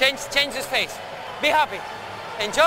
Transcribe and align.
Change, 0.00 0.18
change 0.32 0.56
his 0.56 0.64
face. 0.64 0.98
Be 1.42 1.48
happy. 1.48 1.78
Enjoy. 2.42 2.64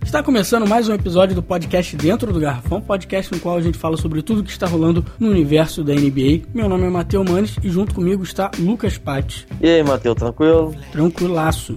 Está 0.00 0.22
começando 0.22 0.64
mais 0.64 0.88
um 0.88 0.94
episódio 0.94 1.34
do 1.34 1.42
podcast 1.42 1.96
Dentro 1.96 2.32
do 2.32 2.38
Garrafão, 2.38 2.80
podcast 2.80 3.32
no 3.32 3.40
qual 3.40 3.56
a 3.56 3.60
gente 3.60 3.76
fala 3.76 3.96
sobre 3.96 4.22
tudo 4.22 4.44
que 4.44 4.50
está 4.50 4.68
rolando 4.68 5.04
no 5.18 5.28
universo 5.28 5.82
da 5.82 5.92
NBA. 5.92 6.46
Meu 6.54 6.68
nome 6.68 6.86
é 6.86 6.88
Matheus 6.88 7.28
Manes 7.28 7.56
e 7.64 7.68
junto 7.68 7.92
comigo 7.92 8.22
está 8.22 8.48
Lucas 8.60 8.96
Patti. 8.96 9.44
E 9.60 9.68
aí, 9.68 9.82
Matheus, 9.82 10.14
tranquilo? 10.14 10.72
Tranquilaço. 10.92 11.76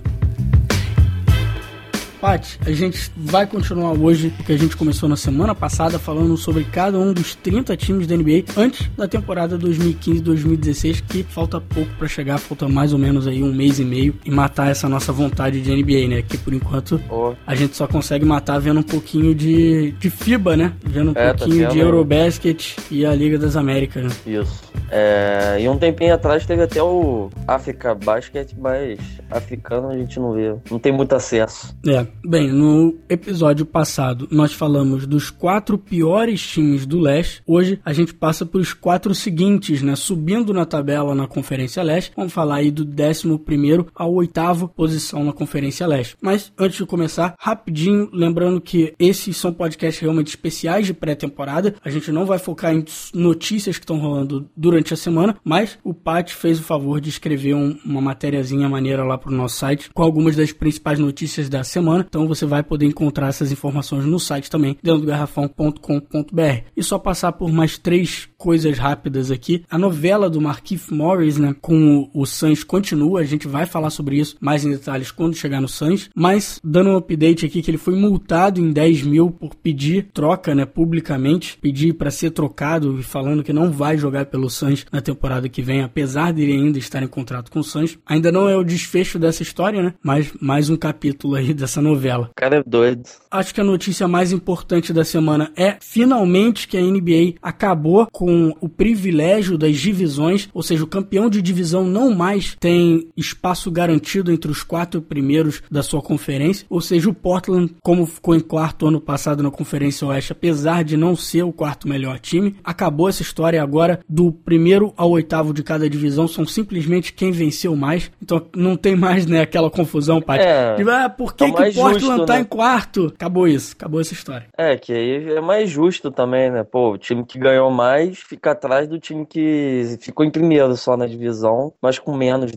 Paty, 2.24 2.58
a 2.66 2.72
gente 2.72 3.12
vai 3.18 3.46
continuar 3.46 3.92
hoje 3.92 4.34
o 4.40 4.44
que 4.46 4.54
a 4.54 4.58
gente 4.58 4.78
começou 4.78 5.10
na 5.10 5.18
semana 5.18 5.54
passada 5.54 6.00
falando 6.00 6.38
sobre 6.38 6.64
cada 6.64 6.98
um 6.98 7.12
dos 7.12 7.36
30 7.36 7.76
times 7.76 8.08
da 8.08 8.16
NBA 8.16 8.46
antes 8.56 8.90
da 8.96 9.10
temporada 9.10 9.60
2015-2016, 9.60 11.04
que 11.06 11.22
falta 11.22 11.60
pouco 11.60 11.92
para 12.00 12.08
chegar, 12.08 12.38
falta 12.38 12.66
mais 12.66 12.94
ou 12.94 12.98
menos 12.98 13.28
aí 13.28 13.44
um 13.44 13.52
mês 13.52 13.78
e 13.78 13.84
meio 13.84 14.16
e 14.24 14.32
matar 14.32 14.72
essa 14.72 14.88
nossa 14.88 15.12
vontade 15.12 15.60
de 15.60 15.70
NBA, 15.70 16.08
né? 16.08 16.22
Que 16.22 16.38
por 16.38 16.54
enquanto 16.54 16.98
oh. 17.10 17.34
a 17.46 17.56
gente 17.56 17.76
só 17.76 17.88
consegue 17.88 18.24
matar 18.24 18.58
vendo 18.58 18.80
um 18.80 18.84
pouquinho 18.84 19.36
de, 19.36 19.92
de 19.92 20.10
FIBA, 20.10 20.56
né? 20.56 20.74
Vendo 20.82 21.10
um 21.10 21.14
é, 21.18 21.34
tá 21.34 21.40
pouquinho 21.40 21.68
de 21.68 21.80
Eurobasket 21.80 22.78
e 22.90 23.06
a 23.06 23.14
Liga 23.14 23.38
das 23.38 23.58
Américas, 23.58 24.02
né? 24.02 24.12
Isso. 24.26 24.64
É, 24.96 25.58
e 25.60 25.68
um 25.68 25.78
tempinho 25.78 26.14
atrás 26.14 26.46
teve 26.46 26.62
até 26.62 26.82
o 26.82 27.30
África 27.48 27.96
Basket, 27.96 28.52
mas 28.58 29.00
africano 29.32 29.90
a 29.90 29.98
gente 29.98 30.20
não 30.20 30.34
vê, 30.34 30.56
não 30.70 30.78
tem 30.78 30.92
muito 30.92 31.16
acesso. 31.16 31.76
É, 31.88 32.06
bem, 32.26 32.52
no 32.52 32.96
episódio 33.10 33.66
passado 33.66 34.28
nós 34.32 34.54
falamos 34.54 35.06
dos 35.06 35.30
quatro 35.30 35.78
piores 35.78 36.42
times 36.46 36.86
do 36.86 37.00
leste. 37.00 37.42
Hoje 37.46 37.80
a 37.84 37.94
gente 37.94 38.14
passa 38.14 38.46
para 38.46 38.60
os 38.60 38.74
quatro 38.74 39.14
seguintes, 39.16 39.82
né? 39.82 39.96
Subindo 39.96 40.54
na 40.54 40.66
tabela 40.66 41.16
na 41.16 41.28
Conferência 41.28 41.84
Leste. 41.84 42.12
Vamos 42.16 42.34
falar 42.34 42.56
aí 42.56 42.72
do 42.72 42.84
11 42.84 43.38
primeiro 43.40 43.88
ao 43.96 44.14
oitavo 44.14 44.68
posição 44.68 45.24
na 45.24 45.34
Conferência 45.34 45.86
Leste. 45.88 46.18
Mas 46.22 46.52
antes 46.58 46.78
de 46.78 46.86
começar, 46.86 47.36
rapidinho, 47.38 48.10
lembrando 48.12 48.62
que 48.62 48.94
esses 49.00 49.38
são 49.38 49.54
podcasts 49.54 50.02
realmente 50.02 50.28
especiais 50.28 50.86
de 50.86 50.94
pré-temporada. 50.94 51.76
A 51.84 51.90
gente 51.90 52.12
não 52.12 52.26
vai 52.26 52.40
focar 52.40 52.74
em 52.74 52.86
notícias 53.14 53.78
que 53.78 53.84
estão 53.84 54.00
rolando 54.00 54.50
durante 54.56 54.94
a 54.94 54.98
semana, 54.98 55.36
mas 55.44 55.78
o 55.84 55.94
Pat 55.94 56.32
fez 56.32 56.60
o 56.60 56.64
favor 56.64 57.00
de 57.00 57.10
escrever 57.10 57.54
um, 57.56 57.78
uma 57.86 58.02
matériazinha 58.02 58.70
maneira 58.70 59.04
lá 59.04 59.18
para 59.18 59.32
o 59.32 59.36
nosso 59.36 59.58
site 59.58 59.90
com 59.94 60.04
algumas 60.04 60.36
das 60.36 60.52
principais 60.52 61.00
notícias 61.00 61.50
da 61.50 61.64
semana. 61.64 62.03
Então 62.08 62.28
você 62.28 62.46
vai 62.46 62.64
poder 62.64 62.86
encontrar 62.86 63.28
essas 63.28 63.52
informações 63.52 64.06
no 64.06 64.20
site 64.20 64.50
também, 64.50 64.78
dentro 64.82 65.02
do 65.02 65.08
garrafão.com.br. 65.08 66.64
E 66.76 66.84
só 66.84 66.98
passar 66.98 67.34
por 67.34 67.52
mais 67.52 67.78
três 67.78 68.28
coisas 68.38 68.78
rápidas 68.78 69.32
aqui. 69.32 69.64
A 69.70 69.78
novela 69.78 70.30
do 70.30 70.42
Marquise 70.42 70.94
Morris, 70.94 71.38
né, 71.38 71.56
com 71.62 72.10
o, 72.14 72.26
Suns 72.26 72.62
continua, 72.62 73.22
a 73.22 73.24
gente 73.24 73.48
vai 73.48 73.66
falar 73.66 73.90
sobre 73.90 74.18
isso 74.18 74.36
mais 74.42 74.66
em 74.66 74.72
detalhes 74.72 75.12
quando 75.12 75.36
chegar 75.36 75.62
no 75.62 75.68
Suns, 75.68 76.10
mas 76.14 76.60
dando 76.62 76.90
um 76.90 76.98
update 76.98 77.46
aqui 77.46 77.62
que 77.62 77.72
ele 77.72 77.78
foi 77.78 77.96
multado 77.96 78.60
em 78.60 78.72
10 78.72 79.04
mil 79.04 79.32
por 79.32 79.56
pedir 79.56 80.10
troca, 80.14 80.54
né, 80.54 80.66
publicamente, 80.66 81.58
pedir 81.62 81.94
para 81.94 82.12
ser 82.12 82.32
trocado 82.32 83.00
e 83.00 83.04
falando 83.04 83.44
que 83.44 83.54
não 83.54 83.72
vai 83.72 83.98
jogar 83.98 84.26
pelo 84.26 84.50
Suns 84.50 84.86
na 84.92 85.00
temporada 85.00 85.48
que 85.48 85.62
vem, 85.62 85.82
apesar 85.82 86.34
dele 86.34 86.52
ainda 86.52 86.78
estar 86.78 87.02
em 87.02 87.08
contrato 87.08 87.50
com 87.50 87.60
o 87.60 87.64
Suns. 87.64 87.98
Ainda 88.06 88.30
não 88.30 88.50
é 88.50 88.58
o 88.58 88.64
desfecho 88.64 89.18
dessa 89.18 89.42
história, 89.42 89.82
né, 89.82 89.94
mas 90.04 90.34
mais 90.42 90.70
um 90.70 90.76
capítulo 90.76 91.36
aí 91.36 91.54
dessa 91.54 91.82
novela. 91.82 91.93
O 92.32 92.36
cara 92.36 92.58
é 92.58 92.64
doido. 92.66 93.04
Acho 93.30 93.54
que 93.54 93.62
a 93.62 93.64
notícia 93.64 94.08
mais 94.08 94.32
importante 94.32 94.94
da 94.94 95.04
semana 95.04 95.52
é 95.56 95.78
finalmente 95.80 96.68
que 96.68 96.78
a 96.78 96.82
NBA 96.82 97.36
acabou 97.42 98.08
com 98.12 98.54
o 98.62 98.70
privilégio 98.70 99.58
das 99.58 99.78
divisões, 99.78 100.50
ou 100.54 100.62
seja, 100.62 100.84
o 100.84 100.88
campeão 100.88 101.30
de 101.30 101.42
divisão 101.42 101.84
não 101.84 102.14
mais 102.14 102.56
tem 102.60 103.08
espaço 103.18 103.72
garantido 103.72 104.32
entre 104.32 104.52
os 104.52 104.64
quatro 104.64 105.02
primeiros 105.02 105.62
da 105.70 105.84
sua 105.84 106.02
conferência, 106.02 106.66
ou 106.70 106.82
seja, 106.82 107.10
o 107.10 107.14
Portland, 107.14 107.76
como 107.82 108.06
ficou 108.06 108.36
em 108.36 108.40
quarto 108.40 108.88
ano 108.88 109.02
passado 109.02 109.44
na 109.44 109.52
Conferência 109.52 110.08
Oeste, 110.08 110.32
apesar 110.32 110.84
de 110.84 110.98
não 110.98 111.16
ser 111.16 111.44
o 111.44 111.52
quarto 111.52 111.88
melhor 111.88 112.20
time, 112.20 112.56
acabou 112.64 113.10
essa 113.10 113.22
história 113.22 113.62
agora 113.62 114.00
do 114.08 114.32
primeiro 114.32 114.94
ao 114.96 115.12
oitavo 115.12 115.54
de 115.54 115.64
cada 115.64 115.90
divisão 115.90 116.28
são 116.28 116.46
simplesmente 116.46 117.14
quem 117.14 117.32
venceu 117.32 117.76
mais. 117.76 118.12
Então 118.22 118.46
não 118.56 118.76
tem 118.76 118.96
mais 118.96 119.26
né, 119.26 119.42
aquela 119.42 119.70
confusão, 119.70 120.22
Paty. 120.22 120.44
É, 120.44 120.76
de, 120.76 120.90
ah, 120.90 121.10
por 121.10 121.34
que, 121.34 121.52
tá 121.52 121.64
que 121.64 121.70
o 121.70 121.74
Portland 121.74 121.83
justo, 121.92 122.26
tá 122.26 122.34
né? 122.34 122.40
em 122.42 122.44
quarto? 122.44 123.08
Acabou 123.08 123.48
isso, 123.48 123.74
acabou 123.74 124.02
essa 124.02 124.14
história. 124.14 124.48
É, 124.58 124.78
que 124.78 124.94
aí 124.94 125.34
é 125.34 125.42
mais 125.42 125.70
justo 125.70 126.12
também, 126.12 126.52
né? 126.52 126.64
Pô, 126.64 126.92
o 126.92 126.98
time 126.98 127.26
que 127.26 127.38
ganhou 127.38 127.70
mais 127.72 128.20
fica 128.20 128.52
atrás 128.52 128.88
do 128.88 129.00
time 129.00 129.26
que 129.26 129.98
ficou 130.00 130.26
em 130.26 130.32
primeiro 130.32 130.76
só 130.76 130.96
na 130.96 131.06
divisão, 131.06 131.74
mas 131.82 132.00
com 132.00 132.16
menos 132.16 132.52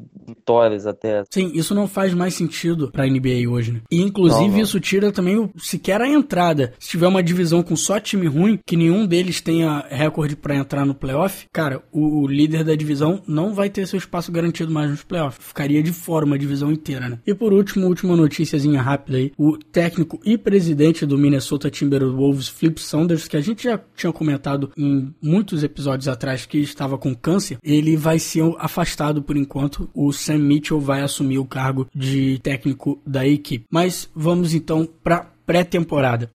vitórias 0.47 0.87
até. 0.87 1.25
Sim, 1.29 1.51
isso 1.55 1.75
não 1.75 1.89
faz 1.89 2.15
mais 2.15 2.35
sentido 2.35 2.91
pra 2.93 3.07
NBA 3.07 3.49
hoje, 3.49 3.73
né? 3.73 3.81
E 3.91 4.01
inclusive 4.01 4.47
não, 4.47 4.53
não. 4.53 4.61
isso 4.61 4.79
tira 4.79 5.11
também 5.11 5.37
o, 5.37 5.51
sequer 5.59 6.01
a 6.01 6.09
entrada. 6.09 6.73
Se 6.79 6.91
tiver 6.91 7.09
uma 7.09 7.23
divisão 7.23 7.63
com 7.63 7.75
só 7.75 7.99
time 7.99 8.29
ruim, 8.29 8.59
que 8.65 8.77
nenhum 8.77 9.05
deles 9.05 9.41
tenha 9.41 9.85
recorde 9.91 10.37
para 10.37 10.55
entrar 10.55 10.87
no 10.87 10.95
playoff, 10.95 11.47
cara, 11.53 11.83
o, 11.91 12.23
o, 12.23 12.27
líder 12.29 12.63
da 12.63 12.77
divisão 12.77 13.23
não 13.27 13.53
vai 13.53 13.69
ter 13.69 13.87
seu 13.87 13.99
espaço 13.99 14.31
garantido 14.31 14.73
mais 14.73 14.89
nos 14.89 15.03
playoffs. 15.03 15.45
Ficaria 15.45 15.83
de 15.83 15.93
fora 15.93 16.25
uma 16.25 16.39
divisão 16.39 16.71
inteira, 16.71 17.09
né? 17.09 17.19
E 17.27 17.35
por 17.35 17.53
último, 17.53 17.87
última 17.87 18.15
noticiazinha 18.15 18.81
rápida 18.81 19.19
aí, 19.19 19.33
o 19.37 19.59
técnico 19.59 20.21
e 20.25 20.39
presidente 20.39 21.05
do 21.05 21.19
Minnesota 21.19 21.71
Timberwolves, 21.71 22.49
Flip 22.49 22.81
Saunders, 22.81 23.27
que 23.27 23.37
a 23.37 23.41
gente 23.41 23.65
já 23.65 23.81
tinha 23.97 24.13
comentado 24.13 24.71
em 24.77 25.13
muitos 25.21 25.65
episódios 25.65 26.07
atrás 26.07 26.47
que 26.47 26.59
estava 26.59 26.97
com 26.97 27.15
câncer, 27.15 27.59
ele 27.63 27.97
vai 27.97 28.19
ser 28.19 28.45
afastado 28.59 29.23
por 29.23 29.37
enquanto. 29.37 29.91
O 29.95 30.13
Sam 30.13 30.36
Mitchell 30.39 30.81
vai 30.81 31.03
assumir 31.03 31.39
o 31.39 31.47
cargo 31.47 31.89
de 31.95 32.39
técnico 32.41 33.01
da 33.07 33.27
equipe. 33.27 33.67
Mas 33.71 34.11
vamos 34.15 34.55
então 34.55 34.89
para 35.03 35.27
pré-temporada. 35.47 36.31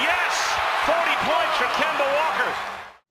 Yes! 0.00 0.48
40 0.86 1.24
points 1.26 1.56
for 1.58 1.68
Kemba 1.76 1.92
Walker. 1.94 1.97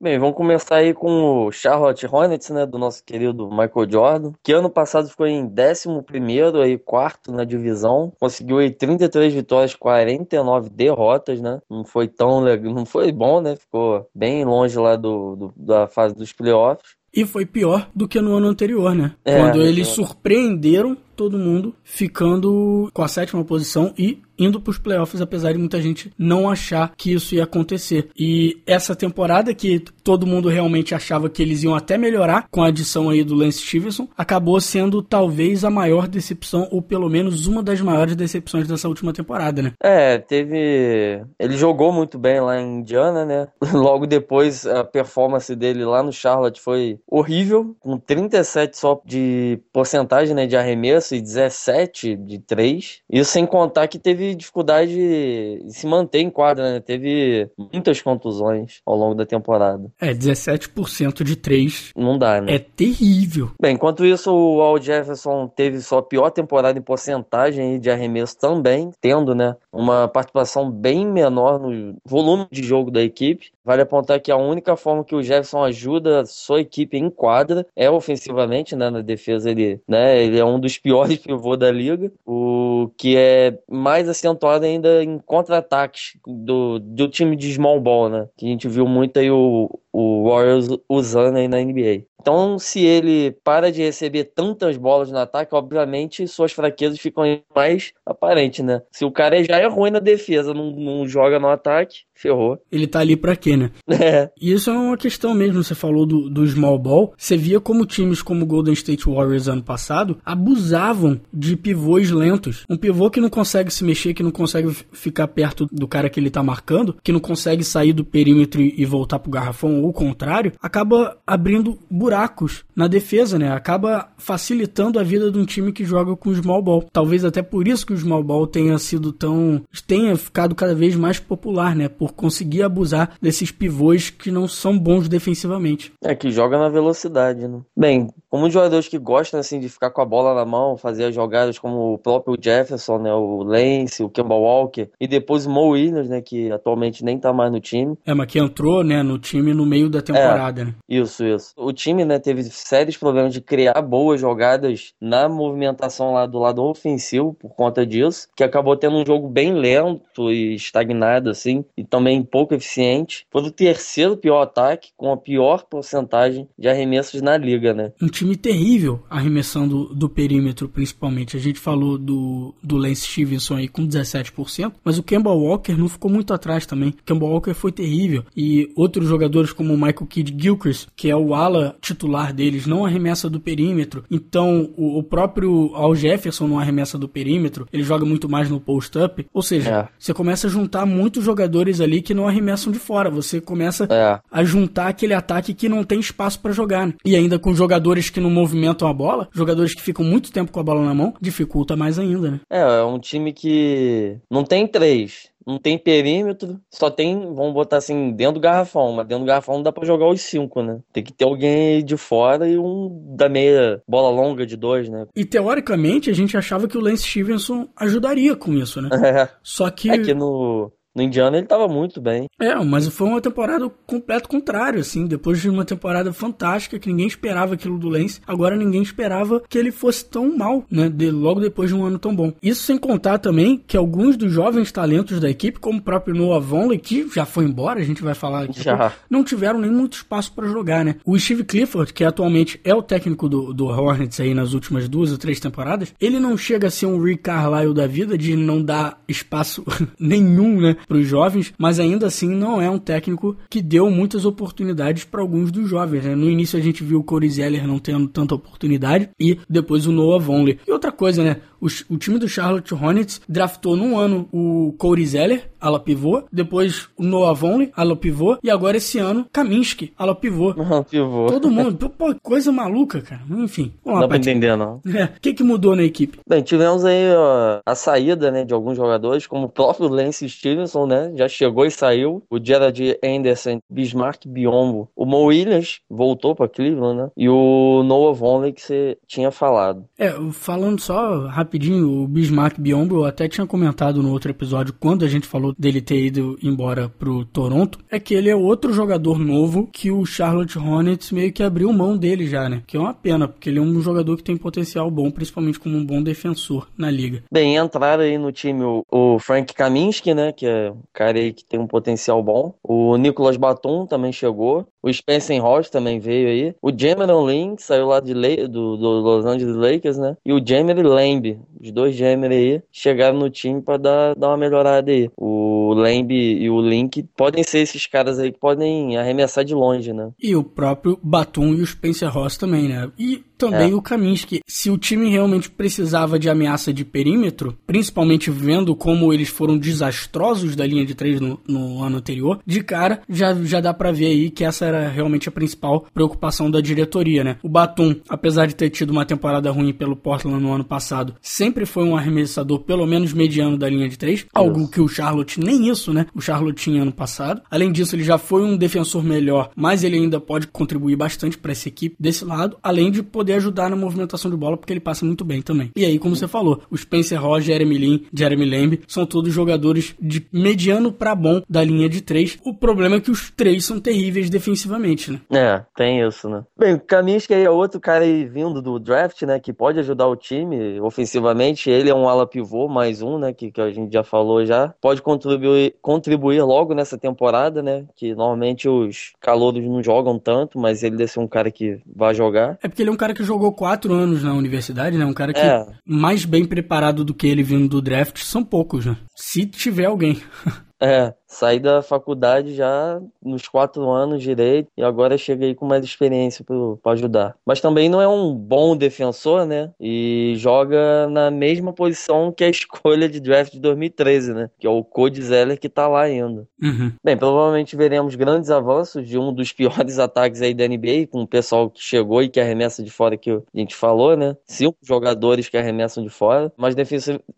Bem, 0.00 0.16
vamos 0.16 0.36
começar 0.36 0.76
aí 0.76 0.94
com 0.94 1.46
o 1.46 1.50
Charlotte 1.50 2.06
Hornets, 2.06 2.50
né, 2.50 2.64
do 2.64 2.78
nosso 2.78 3.02
querido 3.04 3.50
Michael 3.50 3.90
Jordan, 3.90 4.32
que 4.44 4.52
ano 4.52 4.70
passado 4.70 5.08
ficou 5.08 5.26
em 5.26 5.48
11º, 5.48 6.62
aí 6.62 6.78
quarto 6.78 7.32
na 7.32 7.42
divisão, 7.42 8.12
conseguiu 8.20 8.58
aí 8.58 8.70
33 8.70 9.34
vitórias, 9.34 9.74
49 9.74 10.70
derrotas, 10.70 11.40
né? 11.40 11.60
Não 11.68 11.84
foi 11.84 12.06
tão 12.06 12.38
legal, 12.38 12.72
não 12.72 12.86
foi 12.86 13.10
bom, 13.10 13.40
né? 13.40 13.56
Ficou 13.56 14.08
bem 14.14 14.44
longe 14.44 14.78
lá 14.78 14.94
do, 14.94 15.34
do 15.34 15.54
da 15.56 15.88
fase 15.88 16.14
dos 16.14 16.32
playoffs. 16.32 16.94
E 17.12 17.26
foi 17.26 17.44
pior 17.44 17.90
do 17.92 18.06
que 18.06 18.20
no 18.20 18.36
ano 18.36 18.46
anterior, 18.46 18.94
né? 18.94 19.16
É, 19.24 19.36
Quando 19.36 19.60
eles 19.60 19.88
é. 19.88 19.90
surpreenderam 19.90 20.96
todo 21.18 21.36
mundo, 21.36 21.74
ficando 21.82 22.88
com 22.94 23.02
a 23.02 23.08
sétima 23.08 23.44
posição 23.44 23.92
e 23.98 24.22
indo 24.38 24.60
para 24.60 24.70
os 24.70 24.78
playoffs, 24.78 25.20
apesar 25.20 25.52
de 25.52 25.58
muita 25.58 25.82
gente 25.82 26.12
não 26.16 26.48
achar 26.48 26.92
que 26.96 27.12
isso 27.12 27.34
ia 27.34 27.42
acontecer. 27.42 28.08
E 28.16 28.62
essa 28.64 28.94
temporada 28.94 29.52
que 29.52 29.80
todo 30.04 30.26
mundo 30.26 30.48
realmente 30.48 30.94
achava 30.94 31.28
que 31.28 31.42
eles 31.42 31.64
iam 31.64 31.74
até 31.74 31.98
melhorar 31.98 32.46
com 32.50 32.62
a 32.62 32.68
adição 32.68 33.10
aí 33.10 33.24
do 33.24 33.34
Lance 33.34 33.58
Stevenson, 33.58 34.06
acabou 34.16 34.60
sendo 34.60 35.02
talvez 35.02 35.64
a 35.64 35.70
maior 35.70 36.06
decepção 36.06 36.68
ou 36.70 36.80
pelo 36.80 37.08
menos 37.08 37.46
uma 37.46 37.62
das 37.62 37.80
maiores 37.80 38.14
decepções 38.14 38.68
dessa 38.68 38.88
última 38.88 39.12
temporada, 39.12 39.60
né? 39.60 39.72
É, 39.82 40.18
teve, 40.18 41.22
ele 41.38 41.56
jogou 41.56 41.92
muito 41.92 42.16
bem 42.16 42.40
lá 42.40 42.60
em 42.60 42.78
Indiana, 42.78 43.24
né? 43.24 43.48
Logo 43.72 44.06
depois 44.06 44.64
a 44.66 44.84
performance 44.84 45.54
dele 45.56 45.84
lá 45.84 46.02
no 46.02 46.12
Charlotte 46.12 46.60
foi 46.60 47.00
horrível, 47.06 47.74
com 47.80 47.98
37 47.98 48.78
só 48.78 49.00
de 49.04 49.60
porcentagem, 49.72 50.34
né, 50.34 50.46
de 50.46 50.56
arremesso 50.56 51.07
e 51.16 51.20
17 51.20 52.16
de 52.16 52.38
3. 52.38 53.00
Isso 53.10 53.30
sem 53.30 53.46
contar 53.46 53.88
que 53.88 53.98
teve 53.98 54.34
dificuldade 54.34 54.94
de 54.94 55.72
se 55.72 55.86
manter 55.86 56.20
em 56.20 56.30
quadra, 56.30 56.72
né? 56.72 56.80
Teve 56.80 57.48
muitas 57.72 58.00
contusões 58.00 58.80
ao 58.84 58.96
longo 58.96 59.14
da 59.14 59.26
temporada. 59.26 59.90
É, 60.00 60.12
17% 60.12 61.22
de 61.22 61.36
3. 61.36 61.92
Não 61.96 62.18
dá, 62.18 62.40
né? 62.40 62.54
É 62.54 62.58
terrível. 62.58 63.50
Bem, 63.60 63.74
enquanto 63.74 64.04
isso, 64.04 64.32
o 64.32 64.60
Al 64.60 64.80
Jefferson 64.80 65.48
teve 65.48 65.80
sua 65.80 66.02
pior 66.02 66.30
temporada 66.30 66.78
em 66.78 66.82
porcentagem 66.82 67.78
de 67.78 67.90
arremesso 67.90 68.38
também, 68.38 68.90
tendo, 69.00 69.34
né, 69.34 69.56
uma 69.72 70.08
participação 70.08 70.70
bem 70.70 71.06
menor 71.06 71.58
no 71.58 71.96
volume 72.04 72.46
de 72.50 72.62
jogo 72.62 72.90
da 72.90 73.02
equipe. 73.02 73.50
Vale 73.68 73.82
apontar 73.82 74.18
que 74.18 74.32
a 74.32 74.36
única 74.38 74.76
forma 74.76 75.04
que 75.04 75.14
o 75.14 75.22
Jefferson 75.22 75.62
ajuda 75.62 76.22
a 76.22 76.24
sua 76.24 76.62
equipe 76.62 76.96
em 76.96 77.10
quadra 77.10 77.66
é 77.76 77.90
ofensivamente, 77.90 78.74
né, 78.74 78.88
na 78.88 79.02
defesa 79.02 79.50
ele, 79.50 79.78
né, 79.86 80.24
ele 80.24 80.38
é 80.38 80.44
um 80.44 80.58
dos 80.58 80.78
piores 80.80 81.18
pivôs 81.18 81.58
da 81.58 81.70
liga, 81.70 82.10
o 82.24 82.90
que 82.96 83.14
é 83.14 83.58
mais 83.70 84.08
acentuado 84.08 84.64
ainda 84.64 85.04
em 85.04 85.18
contra-ataques 85.18 86.18
do, 86.26 86.78
do 86.78 87.08
time 87.08 87.36
de 87.36 87.52
small 87.52 87.78
ball, 87.78 88.08
né, 88.08 88.26
que 88.38 88.46
a 88.46 88.48
gente 88.48 88.66
viu 88.66 88.88
muito 88.88 89.18
aí 89.18 89.30
o, 89.30 89.78
o 89.98 90.28
Warriors 90.28 90.68
usando 90.88 91.36
aí 91.36 91.48
na 91.48 91.58
NBA. 91.58 92.04
Então, 92.20 92.58
se 92.58 92.80
ele 92.80 93.36
para 93.44 93.70
de 93.70 93.80
receber 93.80 94.24
tantas 94.24 94.76
bolas 94.76 95.10
no 95.10 95.18
ataque, 95.18 95.54
obviamente 95.54 96.26
suas 96.26 96.52
fraquezas 96.52 96.98
ficam 96.98 97.24
mais 97.54 97.92
aparentes, 98.04 98.64
né? 98.64 98.82
Se 98.90 99.04
o 99.04 99.10
cara 99.10 99.42
já 99.42 99.56
é 99.56 99.66
ruim 99.66 99.90
na 99.90 100.00
defesa, 100.00 100.52
não, 100.52 100.70
não 100.72 101.06
joga 101.06 101.38
no 101.38 101.48
ataque, 101.48 102.00
ferrou. 102.12 102.58
Ele 102.70 102.86
tá 102.86 103.00
ali 103.00 103.16
pra 103.16 103.36
quê, 103.36 103.56
né? 103.56 103.70
É. 103.88 104.30
E 104.40 104.52
isso 104.52 104.70
é 104.70 104.72
uma 104.72 104.96
questão 104.96 105.32
mesmo, 105.32 105.62
você 105.62 105.74
falou 105.74 106.04
do, 106.04 106.28
do 106.28 106.46
small 106.46 106.78
ball. 106.78 107.14
Você 107.16 107.36
via 107.36 107.60
como 107.60 107.86
times 107.86 108.20
como 108.20 108.42
o 108.42 108.46
Golden 108.46 108.74
State 108.74 109.08
Warriors 109.08 109.48
ano 109.48 109.62
passado 109.62 110.18
abusavam 110.24 111.20
de 111.32 111.56
pivôs 111.56 112.10
lentos. 112.10 112.64
Um 112.68 112.76
pivô 112.76 113.10
que 113.10 113.20
não 113.20 113.30
consegue 113.30 113.72
se 113.72 113.84
mexer, 113.84 114.12
que 114.12 114.22
não 114.22 114.30
consegue 114.30 114.68
ficar 114.92 115.28
perto 115.28 115.66
do 115.70 115.86
cara 115.86 116.10
que 116.10 116.18
ele 116.18 116.30
tá 116.30 116.42
marcando, 116.42 116.96
que 117.02 117.12
não 117.12 117.20
consegue 117.20 117.62
sair 117.62 117.92
do 117.92 118.04
perímetro 118.04 118.60
e 118.60 118.84
voltar 118.84 119.18
pro 119.18 119.30
garrafão, 119.30 119.84
ou 119.88 119.90
o 119.90 119.92
contrário, 119.92 120.52
acaba 120.60 121.16
abrindo 121.26 121.78
buracos 121.90 122.64
na 122.76 122.86
defesa, 122.86 123.38
né? 123.38 123.50
Acaba 123.50 124.08
facilitando 124.18 124.98
a 124.98 125.02
vida 125.02 125.30
de 125.30 125.38
um 125.38 125.44
time 125.44 125.72
que 125.72 125.84
joga 125.84 126.14
com 126.14 126.34
small 126.34 126.62
ball. 126.62 126.84
Talvez 126.92 127.24
até 127.24 127.42
por 127.42 127.66
isso 127.66 127.86
que 127.86 127.92
o 127.92 127.96
small 127.96 128.22
ball 128.22 128.46
tenha 128.46 128.78
sido 128.78 129.12
tão. 129.12 129.62
tenha 129.86 130.14
ficado 130.16 130.54
cada 130.54 130.74
vez 130.74 130.94
mais 130.94 131.18
popular, 131.18 131.74
né? 131.74 131.88
Por 131.88 132.12
conseguir 132.12 132.62
abusar 132.62 133.16
desses 133.20 133.50
pivôs 133.50 134.10
que 134.10 134.30
não 134.30 134.46
são 134.46 134.78
bons 134.78 135.08
defensivamente. 135.08 135.92
É, 136.04 136.14
que 136.14 136.30
joga 136.30 136.58
na 136.58 136.68
velocidade, 136.68 137.48
né? 137.48 137.60
Bem, 137.76 138.08
como 138.30 138.50
jogadores 138.50 138.88
que 138.88 138.98
gostam, 138.98 139.40
assim, 139.40 139.58
de 139.58 139.68
ficar 139.68 139.90
com 139.90 140.00
a 140.00 140.04
bola 140.04 140.34
na 140.34 140.44
mão, 140.44 140.76
fazer 140.76 141.04
as 141.04 141.14
jogadas 141.14 141.58
como 141.58 141.94
o 141.94 141.98
próprio 141.98 142.36
Jefferson, 142.40 142.98
né? 142.98 143.12
O 143.12 143.42
Lance, 143.42 144.02
o 144.02 144.08
Kemba 144.08 144.34
Walker 144.34 144.88
e 145.00 145.06
depois 145.06 145.46
o 145.46 145.50
Mo 145.50 145.70
Williams, 145.70 146.08
né? 146.08 146.20
Que 146.20 146.50
atualmente 146.50 147.04
nem 147.04 147.18
tá 147.18 147.32
mais 147.32 147.50
no 147.50 147.60
time. 147.60 147.96
É, 148.06 148.14
mas 148.14 148.26
que 148.26 148.38
entrou, 148.38 148.84
né, 148.84 149.02
no 149.02 149.18
time 149.18 149.54
no 149.54 149.64
meio 149.64 149.88
da 149.88 150.00
temporada, 150.00 150.62
é, 150.62 150.64
né? 150.66 150.74
Isso, 150.88 151.24
isso. 151.24 151.52
O 151.56 151.72
time, 151.72 152.04
né, 152.04 152.18
teve 152.18 152.42
sérios 152.44 152.96
problemas 152.96 153.32
de 153.32 153.40
criar 153.40 153.80
boas 153.82 154.20
jogadas 154.20 154.92
na 155.00 155.28
movimentação 155.28 156.12
lá 156.12 156.26
do 156.26 156.38
lado 156.38 156.62
ofensivo 156.62 157.34
por 157.34 157.54
conta 157.54 157.86
disso, 157.86 158.28
que 158.36 158.44
acabou 158.44 158.76
tendo 158.76 158.96
um 158.96 159.06
jogo 159.06 159.28
bem 159.28 159.52
lento 159.52 160.30
e 160.30 160.54
estagnado, 160.54 161.30
assim, 161.30 161.64
e 161.76 161.84
também 161.84 162.22
pouco 162.22 162.54
eficiente. 162.54 163.26
Foi 163.30 163.42
o 163.42 163.50
terceiro 163.50 164.16
pior 164.16 164.42
ataque, 164.42 164.90
com 164.96 165.12
a 165.12 165.16
pior 165.16 165.64
porcentagem 165.64 166.48
de 166.58 166.68
arremessos 166.68 167.22
na 167.22 167.36
liga, 167.36 167.72
né? 167.72 167.92
Um 168.02 168.08
time 168.18 168.36
terrível 168.36 169.04
arremessando 169.08 169.94
do 169.94 170.08
perímetro, 170.08 170.68
principalmente. 170.68 171.36
A 171.36 171.40
gente 171.40 171.60
falou 171.60 171.96
do, 171.96 172.54
do 172.62 172.76
Lance 172.76 173.02
Stevenson 173.02 173.56
aí 173.56 173.68
com 173.68 173.86
17%, 173.86 174.72
mas 174.84 174.98
o 174.98 175.02
Kemba 175.02 175.30
Walker 175.30 175.74
não 175.74 175.88
ficou 175.88 176.10
muito 176.10 176.34
atrás 176.34 176.66
também. 176.66 176.90
O 176.90 177.04
Kemba 177.04 177.26
Walker 177.26 177.54
foi 177.54 177.70
terrível. 177.70 178.24
E 178.36 178.72
outros 178.74 179.08
jogadores 179.08 179.52
como 179.52 179.72
o 179.72 179.76
Michael 179.76 180.06
Kidd 180.08 180.34
Gilchrist, 180.36 180.88
que 180.96 181.08
é 181.08 181.16
o 181.16 181.34
ala 181.34 181.76
titular 181.80 182.32
deles, 182.32 182.66
não 182.66 182.84
arremessa 182.84 183.30
do 183.30 183.38
perímetro. 183.38 184.04
Então, 184.10 184.70
o, 184.76 184.98
o 184.98 185.02
próprio 185.02 185.74
Al 185.74 185.94
Jefferson 185.94 186.48
não 186.48 186.58
arremessa 186.58 186.98
do 186.98 187.08
perímetro. 187.08 187.68
Ele 187.72 187.82
joga 187.82 188.04
muito 188.04 188.28
mais 188.28 188.50
no 188.50 188.60
post-up. 188.60 189.26
Ou 189.32 189.42
seja, 189.42 189.70
é. 189.70 189.88
você 189.98 190.12
começa 190.12 190.48
a 190.48 190.50
juntar 190.50 190.84
muitos 190.84 191.24
jogadores 191.24 191.80
ali 191.80 192.02
que 192.02 192.14
não 192.14 192.26
arremessam 192.26 192.72
de 192.72 192.78
fora. 192.78 193.10
Você 193.10 193.40
começa 193.40 193.86
é. 193.90 194.18
a 194.30 194.44
juntar 194.44 194.88
aquele 194.88 195.14
ataque 195.14 195.54
que 195.54 195.68
não 195.68 195.84
tem 195.84 196.00
espaço 196.00 196.40
para 196.40 196.52
jogar. 196.52 196.86
Né? 196.86 196.94
E 197.04 197.14
ainda 197.14 197.38
com 197.38 197.54
jogadores 197.54 198.07
que 198.10 198.20
não 198.20 198.30
movimentam 198.30 198.88
a 198.88 198.92
bola, 198.92 199.28
jogadores 199.32 199.74
que 199.74 199.82
ficam 199.82 200.04
muito 200.04 200.32
tempo 200.32 200.52
com 200.52 200.60
a 200.60 200.64
bola 200.64 200.84
na 200.84 200.94
mão, 200.94 201.14
dificulta 201.20 201.76
mais 201.76 201.98
ainda, 201.98 202.30
né? 202.30 202.40
É, 202.50 202.60
é 202.60 202.84
um 202.84 202.98
time 202.98 203.32
que 203.32 204.18
não 204.30 204.44
tem 204.44 204.66
três 204.66 205.30
não 205.48 205.58
tem 205.58 205.78
perímetro, 205.78 206.60
só 206.70 206.90
tem, 206.90 207.18
vamos 207.34 207.54
botar 207.54 207.78
assim, 207.78 208.12
dentro 208.12 208.34
do 208.34 208.40
garrafão, 208.40 208.92
mas 208.92 209.06
dentro 209.06 209.24
do 209.24 209.28
garrafão 209.28 209.54
não 209.54 209.62
dá 209.62 209.72
pra 209.72 209.86
jogar 209.86 210.06
os 210.06 210.20
cinco, 210.20 210.62
né? 210.62 210.78
Tem 210.92 211.02
que 211.02 211.10
ter 211.10 211.24
alguém 211.24 211.82
de 211.82 211.96
fora 211.96 212.46
e 212.46 212.58
um 212.58 213.14
da 213.16 213.30
meia 213.30 213.82
bola 213.88 214.10
longa 214.10 214.44
de 214.44 214.58
dois, 214.58 214.90
né? 214.90 215.06
E 215.16 215.24
teoricamente 215.24 216.10
a 216.10 216.12
gente 216.12 216.36
achava 216.36 216.68
que 216.68 216.76
o 216.76 216.80
Lance 216.82 217.04
Stevenson 217.04 217.66
ajudaria 217.74 218.36
com 218.36 218.52
isso, 218.52 218.82
né? 218.82 218.90
É. 219.08 219.26
Só 219.42 219.70
que. 219.70 219.90
É 219.90 219.96
que 219.96 220.12
no, 220.12 220.70
no 220.98 221.04
Indiana 221.04 221.38
ele 221.38 221.46
tava 221.46 221.68
muito 221.68 222.00
bem. 222.00 222.28
É, 222.40 222.54
mas 222.56 222.88
foi 222.88 223.06
uma 223.06 223.20
temporada 223.20 223.70
completo 223.86 224.28
contrário, 224.28 224.80
assim. 224.80 225.06
Depois 225.06 225.40
de 225.40 225.48
uma 225.48 225.64
temporada 225.64 226.12
fantástica, 226.12 226.78
que 226.78 226.88
ninguém 226.88 227.06
esperava 227.06 227.54
aquilo 227.54 227.78
do 227.78 227.88
Lance, 227.88 228.20
agora 228.26 228.56
ninguém 228.56 228.82
esperava 228.82 229.40
que 229.48 229.56
ele 229.56 229.70
fosse 229.70 230.04
tão 230.04 230.36
mal, 230.36 230.64
né? 230.70 230.88
De, 230.88 231.10
logo 231.10 231.40
depois 231.40 231.70
de 231.70 231.76
um 231.76 231.84
ano 231.84 231.98
tão 231.98 232.14
bom. 232.14 232.32
Isso 232.42 232.62
sem 232.62 232.76
contar 232.76 233.18
também 233.18 233.62
que 233.64 233.76
alguns 233.76 234.16
dos 234.16 234.32
jovens 234.32 234.72
talentos 234.72 235.20
da 235.20 235.30
equipe, 235.30 235.60
como 235.60 235.78
o 235.78 235.82
próprio 235.82 236.14
Noah 236.14 236.44
Vonley, 236.44 236.78
que 236.78 237.08
já 237.14 237.24
foi 237.24 237.44
embora, 237.44 237.80
a 237.80 237.84
gente 237.84 238.02
vai 238.02 238.14
falar 238.14 238.44
aqui, 238.44 238.62
já. 238.62 238.92
não 239.08 239.22
tiveram 239.22 239.60
nem 239.60 239.70
muito 239.70 239.98
espaço 239.98 240.32
para 240.32 240.48
jogar, 240.48 240.84
né? 240.84 240.96
O 241.04 241.18
Steve 241.18 241.44
Clifford, 241.44 241.92
que 241.92 242.04
atualmente 242.04 242.60
é 242.64 242.74
o 242.74 242.82
técnico 242.82 243.28
do, 243.28 243.54
do 243.54 243.66
Hornets 243.66 244.18
aí 244.18 244.34
nas 244.34 244.52
últimas 244.52 244.88
duas 244.88 245.12
ou 245.12 245.18
três 245.18 245.38
temporadas, 245.38 245.94
ele 246.00 246.18
não 246.18 246.36
chega 246.36 246.66
a 246.66 246.70
ser 246.70 246.86
um 246.86 247.00
Rick 247.00 247.22
Carlisle 247.22 247.74
da 247.74 247.86
vida 247.86 248.18
de 248.18 248.34
não 248.34 248.62
dar 248.62 249.00
espaço 249.06 249.64
nenhum, 249.98 250.60
né? 250.60 250.76
Para 250.88 250.96
os 250.96 251.06
jovens, 251.06 251.52
mas 251.58 251.78
ainda 251.78 252.06
assim 252.06 252.28
não 252.28 252.60
é 252.60 252.70
um 252.70 252.78
técnico 252.78 253.36
que 253.50 253.60
deu 253.60 253.90
muitas 253.90 254.24
oportunidades 254.24 255.04
para 255.04 255.20
alguns 255.20 255.52
dos 255.52 255.68
jovens. 255.68 256.04
Né? 256.04 256.14
No 256.14 256.30
início 256.30 256.58
a 256.58 256.62
gente 256.62 256.82
viu 256.82 257.00
o 257.00 257.04
Corey 257.04 257.28
Zeller 257.28 257.66
não 257.66 257.78
tendo 257.78 258.08
tanta 258.08 258.34
oportunidade 258.34 259.10
e 259.20 259.38
depois 259.48 259.86
o 259.86 259.92
Noah 259.92 260.18
Vonley. 260.18 260.58
E 260.66 260.72
outra 260.72 260.90
coisa, 260.90 261.22
né? 261.22 261.36
O, 261.60 261.96
time 261.96 262.18
do 262.18 262.28
Charlotte 262.28 262.72
Hornets 262.74 263.20
draftou 263.28 263.76
num 263.76 263.98
ano 263.98 264.28
o 264.32 264.74
Corey 264.78 265.06
Zeller, 265.06 265.50
ala 265.60 265.80
pivô, 265.80 266.22
depois 266.32 266.88
o 266.96 267.02
Noah 267.02 267.34
Vonley, 267.34 267.70
ala 267.74 267.96
pivô, 267.96 268.38
e 268.42 268.50
agora 268.50 268.76
esse 268.76 268.98
ano 268.98 269.26
Kaminsky, 269.32 269.92
ala 269.98 270.14
pivô. 270.14 270.54
Uhum, 270.68 270.82
pivô. 270.82 271.26
Todo 271.26 271.50
mundo. 271.50 271.88
Pô, 271.90 272.14
coisa 272.22 272.50
maluca, 272.52 273.00
cara. 273.00 273.22
Enfim. 273.30 273.72
Vamos 273.84 274.00
não 274.00 274.00
dá 274.00 274.08
pra 274.08 274.16
entender, 274.16 274.56
não. 274.56 274.80
É. 274.98 275.04
O 275.04 275.20
que, 275.20 275.32
que 275.32 275.42
mudou 275.44 275.76
na 275.76 275.82
equipe? 275.82 276.18
Bem, 276.28 276.42
tivemos 276.42 276.84
aí 276.84 277.12
ó, 277.14 277.60
a 277.64 277.74
saída 277.74 278.30
né, 278.30 278.44
de 278.44 278.52
alguns 278.52 278.76
jogadores, 278.76 279.26
como 279.26 279.46
o 279.46 279.48
próprio 279.48 279.88
Lance 279.88 280.28
Stevenson, 280.28 280.86
né? 280.86 281.12
Já 281.14 281.28
chegou 281.28 281.64
e 281.64 281.70
saiu. 281.70 282.22
O 282.28 282.42
Gerald 282.42 282.98
Anderson, 283.04 283.60
Bismarck 283.70 284.26
Biombo. 284.26 284.88
O 284.96 285.06
Mo 285.06 285.24
Williams 285.24 285.80
voltou 285.88 286.34
pra 286.34 286.48
Cleveland, 286.48 287.02
né? 287.02 287.10
E 287.16 287.28
o 287.28 287.82
Noah 287.84 288.12
Vonley, 288.12 288.52
que 288.52 288.62
você 288.62 288.98
tinha 289.06 289.30
falado. 289.30 289.84
É, 289.96 290.12
falando 290.32 290.80
só 290.80 291.26
rapidinho 291.26 291.47
rapidinho, 291.48 292.02
o 292.02 292.06
Bismarck 292.06 292.60
Biombo, 292.60 292.96
eu 292.96 293.04
até 293.06 293.26
tinha 293.26 293.46
comentado 293.46 294.02
no 294.02 294.12
outro 294.12 294.30
episódio, 294.30 294.74
quando 294.78 295.02
a 295.02 295.08
gente 295.08 295.26
falou 295.26 295.54
dele 295.58 295.80
ter 295.80 295.98
ido 295.98 296.38
embora 296.42 296.90
pro 296.90 297.24
Toronto, 297.24 297.78
é 297.90 297.98
que 297.98 298.12
ele 298.12 298.28
é 298.28 298.36
outro 298.36 298.72
jogador 298.74 299.18
novo 299.18 299.66
que 299.72 299.90
o 299.90 300.04
Charlotte 300.04 300.58
Hornets 300.58 301.10
meio 301.10 301.32
que 301.32 301.42
abriu 301.42 301.72
mão 301.72 301.96
dele 301.96 302.26
já, 302.26 302.48
né? 302.50 302.62
Que 302.66 302.76
é 302.76 302.80
uma 302.80 302.92
pena, 302.92 303.26
porque 303.26 303.48
ele 303.48 303.58
é 303.58 303.62
um 303.62 303.80
jogador 303.80 304.16
que 304.18 304.22
tem 304.22 304.36
potencial 304.36 304.90
bom, 304.90 305.10
principalmente 305.10 305.58
como 305.58 305.76
um 305.76 305.84
bom 305.84 306.02
defensor 306.02 306.68
na 306.76 306.90
liga. 306.90 307.24
Bem, 307.32 307.56
entraram 307.56 308.02
aí 308.02 308.18
no 308.18 308.30
time 308.30 308.62
o, 308.62 308.84
o 308.90 309.18
Frank 309.18 309.54
Kaminsky, 309.54 310.12
né? 310.12 310.32
Que 310.32 310.46
é 310.46 310.70
um 310.70 310.82
cara 310.92 311.18
aí 311.18 311.32
que 311.32 311.44
tem 311.44 311.58
um 311.58 311.66
potencial 311.66 312.22
bom. 312.22 312.54
O 312.62 312.96
Nicolas 312.98 313.38
Batum 313.38 313.86
também 313.86 314.12
chegou. 314.12 314.66
O 314.82 314.92
Spencer 314.92 315.42
Ross 315.42 315.68
também 315.70 315.98
veio 315.98 316.28
aí. 316.28 316.54
O 316.62 316.70
Jameron 316.76 317.28
Lin, 317.28 317.56
que 317.56 317.62
saiu 317.62 317.86
lá 317.86 318.00
de 318.00 318.14
do, 318.48 318.76
do 318.76 319.00
Los 319.00 319.26
Angeles 319.26 319.56
Lakers, 319.56 319.98
né? 319.98 320.16
E 320.24 320.32
o 320.32 320.40
Jamer 320.44 320.78
Lamb, 320.86 321.38
os 321.60 321.70
dois 321.72 321.96
Jamer 321.96 322.30
aí, 322.30 322.62
chegaram 322.70 323.18
no 323.18 323.30
time 323.30 323.60
para 323.60 323.76
dar, 323.76 324.14
dar 324.14 324.28
uma 324.28 324.36
melhorada 324.36 324.90
aí. 324.90 325.10
O 325.16 325.74
Lamb 325.74 326.12
e 326.12 326.48
o 326.48 326.60
Link 326.60 327.04
podem 327.16 327.42
ser 327.42 327.60
esses 327.60 327.86
caras 327.86 328.18
aí 328.18 328.32
que 328.32 328.38
podem 328.38 328.96
arremessar 328.96 329.44
de 329.44 329.54
longe, 329.54 329.92
né? 329.92 330.10
E 330.20 330.34
o 330.36 330.44
próprio 330.44 330.98
Batum 331.02 331.54
e 331.54 331.60
o 331.60 331.66
Spencer 331.66 332.12
Ross 332.12 332.36
também, 332.36 332.68
né? 332.68 332.90
E 332.98 333.22
também 333.38 333.70
é. 333.70 333.74
o 333.74 333.80
Kaminsky. 333.80 334.40
Se 334.46 334.70
o 334.70 334.76
time 334.76 335.08
realmente 335.08 335.48
precisava 335.48 336.18
de 336.18 336.28
ameaça 336.28 336.72
de 336.72 336.84
perímetro, 336.84 337.56
principalmente 337.66 338.30
vendo 338.30 338.74
como 338.74 339.12
eles 339.12 339.28
foram 339.28 339.56
desastrosos 339.56 340.56
da 340.56 340.66
linha 340.66 340.84
de 340.84 340.94
três 340.94 341.20
no, 341.20 341.40
no 341.46 341.82
ano 341.82 341.98
anterior, 341.98 342.40
de 342.44 342.62
cara 342.62 343.00
já, 343.08 343.32
já 343.34 343.60
dá 343.60 343.72
para 343.72 343.92
ver 343.92 344.06
aí 344.06 344.30
que 344.30 344.44
essa 344.44 344.66
era 344.66 344.88
realmente 344.88 345.28
a 345.28 345.32
principal 345.32 345.86
preocupação 345.94 346.50
da 346.50 346.60
diretoria, 346.60 347.22
né? 347.22 347.36
O 347.42 347.48
Batum, 347.48 347.94
apesar 348.08 348.46
de 348.46 348.56
ter 348.56 348.70
tido 348.70 348.90
uma 348.90 349.06
temporada 349.06 349.50
ruim 349.50 349.72
pelo 349.72 349.94
Portland 349.94 350.42
no 350.42 350.52
ano 350.52 350.64
passado, 350.64 351.14
sempre 351.22 351.64
foi 351.64 351.84
um 351.84 351.96
arremessador 351.96 352.60
pelo 352.60 352.86
menos 352.86 353.12
mediano 353.12 353.56
da 353.56 353.68
linha 353.68 353.88
de 353.88 353.96
três, 353.96 354.26
algo 354.34 354.68
que 354.68 354.80
o 354.80 354.88
Charlotte 354.88 355.38
nem 355.38 355.68
isso, 355.68 355.92
né? 355.92 356.06
O 356.14 356.20
Charlotte 356.20 356.62
tinha 356.62 356.82
ano 356.82 356.92
passado. 356.92 357.42
Além 357.50 357.70
disso, 357.70 357.94
ele 357.94 358.02
já 358.02 358.18
foi 358.18 358.42
um 358.42 358.56
defensor 358.56 359.04
melhor, 359.04 359.50
mas 359.54 359.84
ele 359.84 359.96
ainda 359.96 360.20
pode 360.20 360.48
contribuir 360.48 360.96
bastante 360.96 361.38
para 361.38 361.52
essa 361.52 361.68
equipe 361.68 361.94
desse 361.98 362.24
lado, 362.24 362.56
além 362.62 362.90
de 362.90 363.02
poder 363.02 363.27
poder 363.28 363.34
ajudar 363.34 363.68
na 363.68 363.76
movimentação 363.76 364.30
de 364.30 364.36
bola, 364.36 364.56
porque 364.56 364.72
ele 364.72 364.80
passa 364.80 365.04
muito 365.04 365.24
bem 365.24 365.42
também. 365.42 365.70
E 365.76 365.84
aí, 365.84 365.98
como 365.98 366.16
você 366.16 366.26
falou, 366.26 366.62
o 366.70 366.76
Spencer 366.76 367.20
Ross, 367.20 367.44
Jeremy 367.44 367.76
Lin, 367.76 368.06
Jeremy 368.12 368.44
Lamb, 368.44 368.80
são 368.88 369.04
todos 369.04 369.32
jogadores 369.32 369.94
de 370.00 370.26
mediano 370.32 370.90
para 370.90 371.14
bom 371.14 371.42
da 371.48 371.62
linha 371.62 371.88
de 371.88 372.00
três. 372.00 372.38
O 372.44 372.54
problema 372.54 372.96
é 372.96 373.00
que 373.00 373.10
os 373.10 373.30
três 373.30 373.64
são 373.64 373.78
terríveis 373.78 374.30
defensivamente, 374.30 375.12
né? 375.12 375.20
É, 375.30 375.62
tem 375.76 376.00
isso, 376.06 376.28
né? 376.28 376.42
Bem, 376.58 376.74
o 376.74 376.80
Kaminsky 376.80 377.34
aí 377.34 377.44
é 377.44 377.50
outro 377.50 377.78
cara 377.78 378.04
aí 378.04 378.24
vindo 378.24 378.62
do 378.62 378.78
draft, 378.78 379.22
né, 379.22 379.38
que 379.38 379.52
pode 379.52 379.78
ajudar 379.80 380.06
o 380.06 380.16
time 380.16 380.80
ofensivamente. 380.80 381.68
Ele 381.68 381.90
é 381.90 381.94
um 381.94 382.08
ala 382.08 382.26
pivô, 382.26 382.68
mais 382.68 383.02
um, 383.02 383.18
né, 383.18 383.32
que, 383.32 383.50
que 383.50 383.60
a 383.60 383.70
gente 383.70 383.92
já 383.92 384.02
falou 384.02 384.44
já. 384.46 384.72
Pode 384.80 385.02
contribuir, 385.02 385.74
contribuir 385.82 386.42
logo 386.42 386.74
nessa 386.74 386.96
temporada, 386.96 387.62
né, 387.62 387.84
que 387.94 388.14
normalmente 388.14 388.68
os 388.68 389.12
calouros 389.20 389.62
não 389.62 389.82
jogam 389.82 390.18
tanto, 390.18 390.58
mas 390.58 390.82
ele 390.82 390.96
deve 390.96 391.10
ser 391.10 391.20
um 391.20 391.28
cara 391.28 391.50
que 391.50 391.78
vai 391.94 392.14
jogar. 392.14 392.58
É 392.62 392.68
porque 392.68 392.82
ele 392.82 392.90
é 392.90 392.92
um 392.92 392.96
cara 392.96 393.12
que 393.17 393.17
jogou 393.22 393.52
quatro 393.52 393.92
anos 393.92 394.22
na 394.22 394.32
universidade, 394.32 394.96
né, 394.96 395.04
um 395.04 395.12
cara 395.12 395.32
que 395.32 395.40
é. 395.40 395.66
mais 395.86 396.24
bem 396.24 396.44
preparado 396.44 397.04
do 397.04 397.14
que 397.14 397.26
ele 397.26 397.42
vindo 397.42 397.68
do 397.68 397.82
draft 397.82 398.22
são 398.22 398.44
poucos, 398.44 398.86
né? 398.86 398.96
Se 399.16 399.46
tiver 399.46 399.86
alguém. 399.86 400.22
É, 400.80 401.12
saí 401.28 401.60
da 401.60 401.82
faculdade 401.82 402.54
já 402.54 403.00
nos 403.22 403.46
quatro 403.46 403.88
anos 403.90 404.22
direito 404.22 404.68
e 404.76 404.82
agora 404.82 405.18
chega 405.18 405.44
aí 405.44 405.54
com 405.54 405.66
mais 405.66 405.84
experiência 405.84 406.44
para 406.82 406.92
ajudar. 406.92 407.36
Mas 407.44 407.60
também 407.60 407.88
não 407.88 408.00
é 408.00 408.08
um 408.08 408.34
bom 408.34 408.74
defensor, 408.74 409.44
né? 409.44 409.70
E 409.78 410.34
joga 410.36 411.06
na 411.08 411.30
mesma 411.30 411.72
posição 411.72 412.32
que 412.32 412.42
a 412.42 412.48
escolha 412.48 413.08
de 413.08 413.20
draft 413.20 413.52
de 413.52 413.60
2013, 413.60 414.32
né? 414.32 414.50
Que 414.58 414.66
é 414.66 414.70
o 414.70 414.82
Cody 414.82 415.22
Zeller 415.22 415.60
que 415.60 415.68
tá 415.68 415.86
lá 415.86 416.02
ainda. 416.02 416.48
Uhum. 416.62 416.92
Bem, 417.04 417.16
provavelmente 417.16 417.76
veremos 417.76 418.14
grandes 418.14 418.50
avanços 418.50 419.06
de 419.06 419.18
um 419.18 419.32
dos 419.32 419.52
piores 419.58 419.98
ataques 419.98 420.40
aí 420.40 420.54
da 420.54 420.66
NBA, 420.66 421.08
com 421.10 421.22
o 421.22 421.26
pessoal 421.26 421.68
que 421.68 421.82
chegou 421.82 422.22
e 422.22 422.28
que 422.28 422.40
arremessa 422.40 422.82
de 422.82 422.90
fora 422.90 423.16
que 423.16 423.30
a 423.30 423.40
gente 423.54 423.76
falou, 423.76 424.16
né? 424.16 424.34
Cinco 424.46 424.78
jogadores 424.82 425.48
que 425.48 425.58
arremessam 425.58 426.02
de 426.02 426.10
fora. 426.10 426.50
Mas 426.56 426.74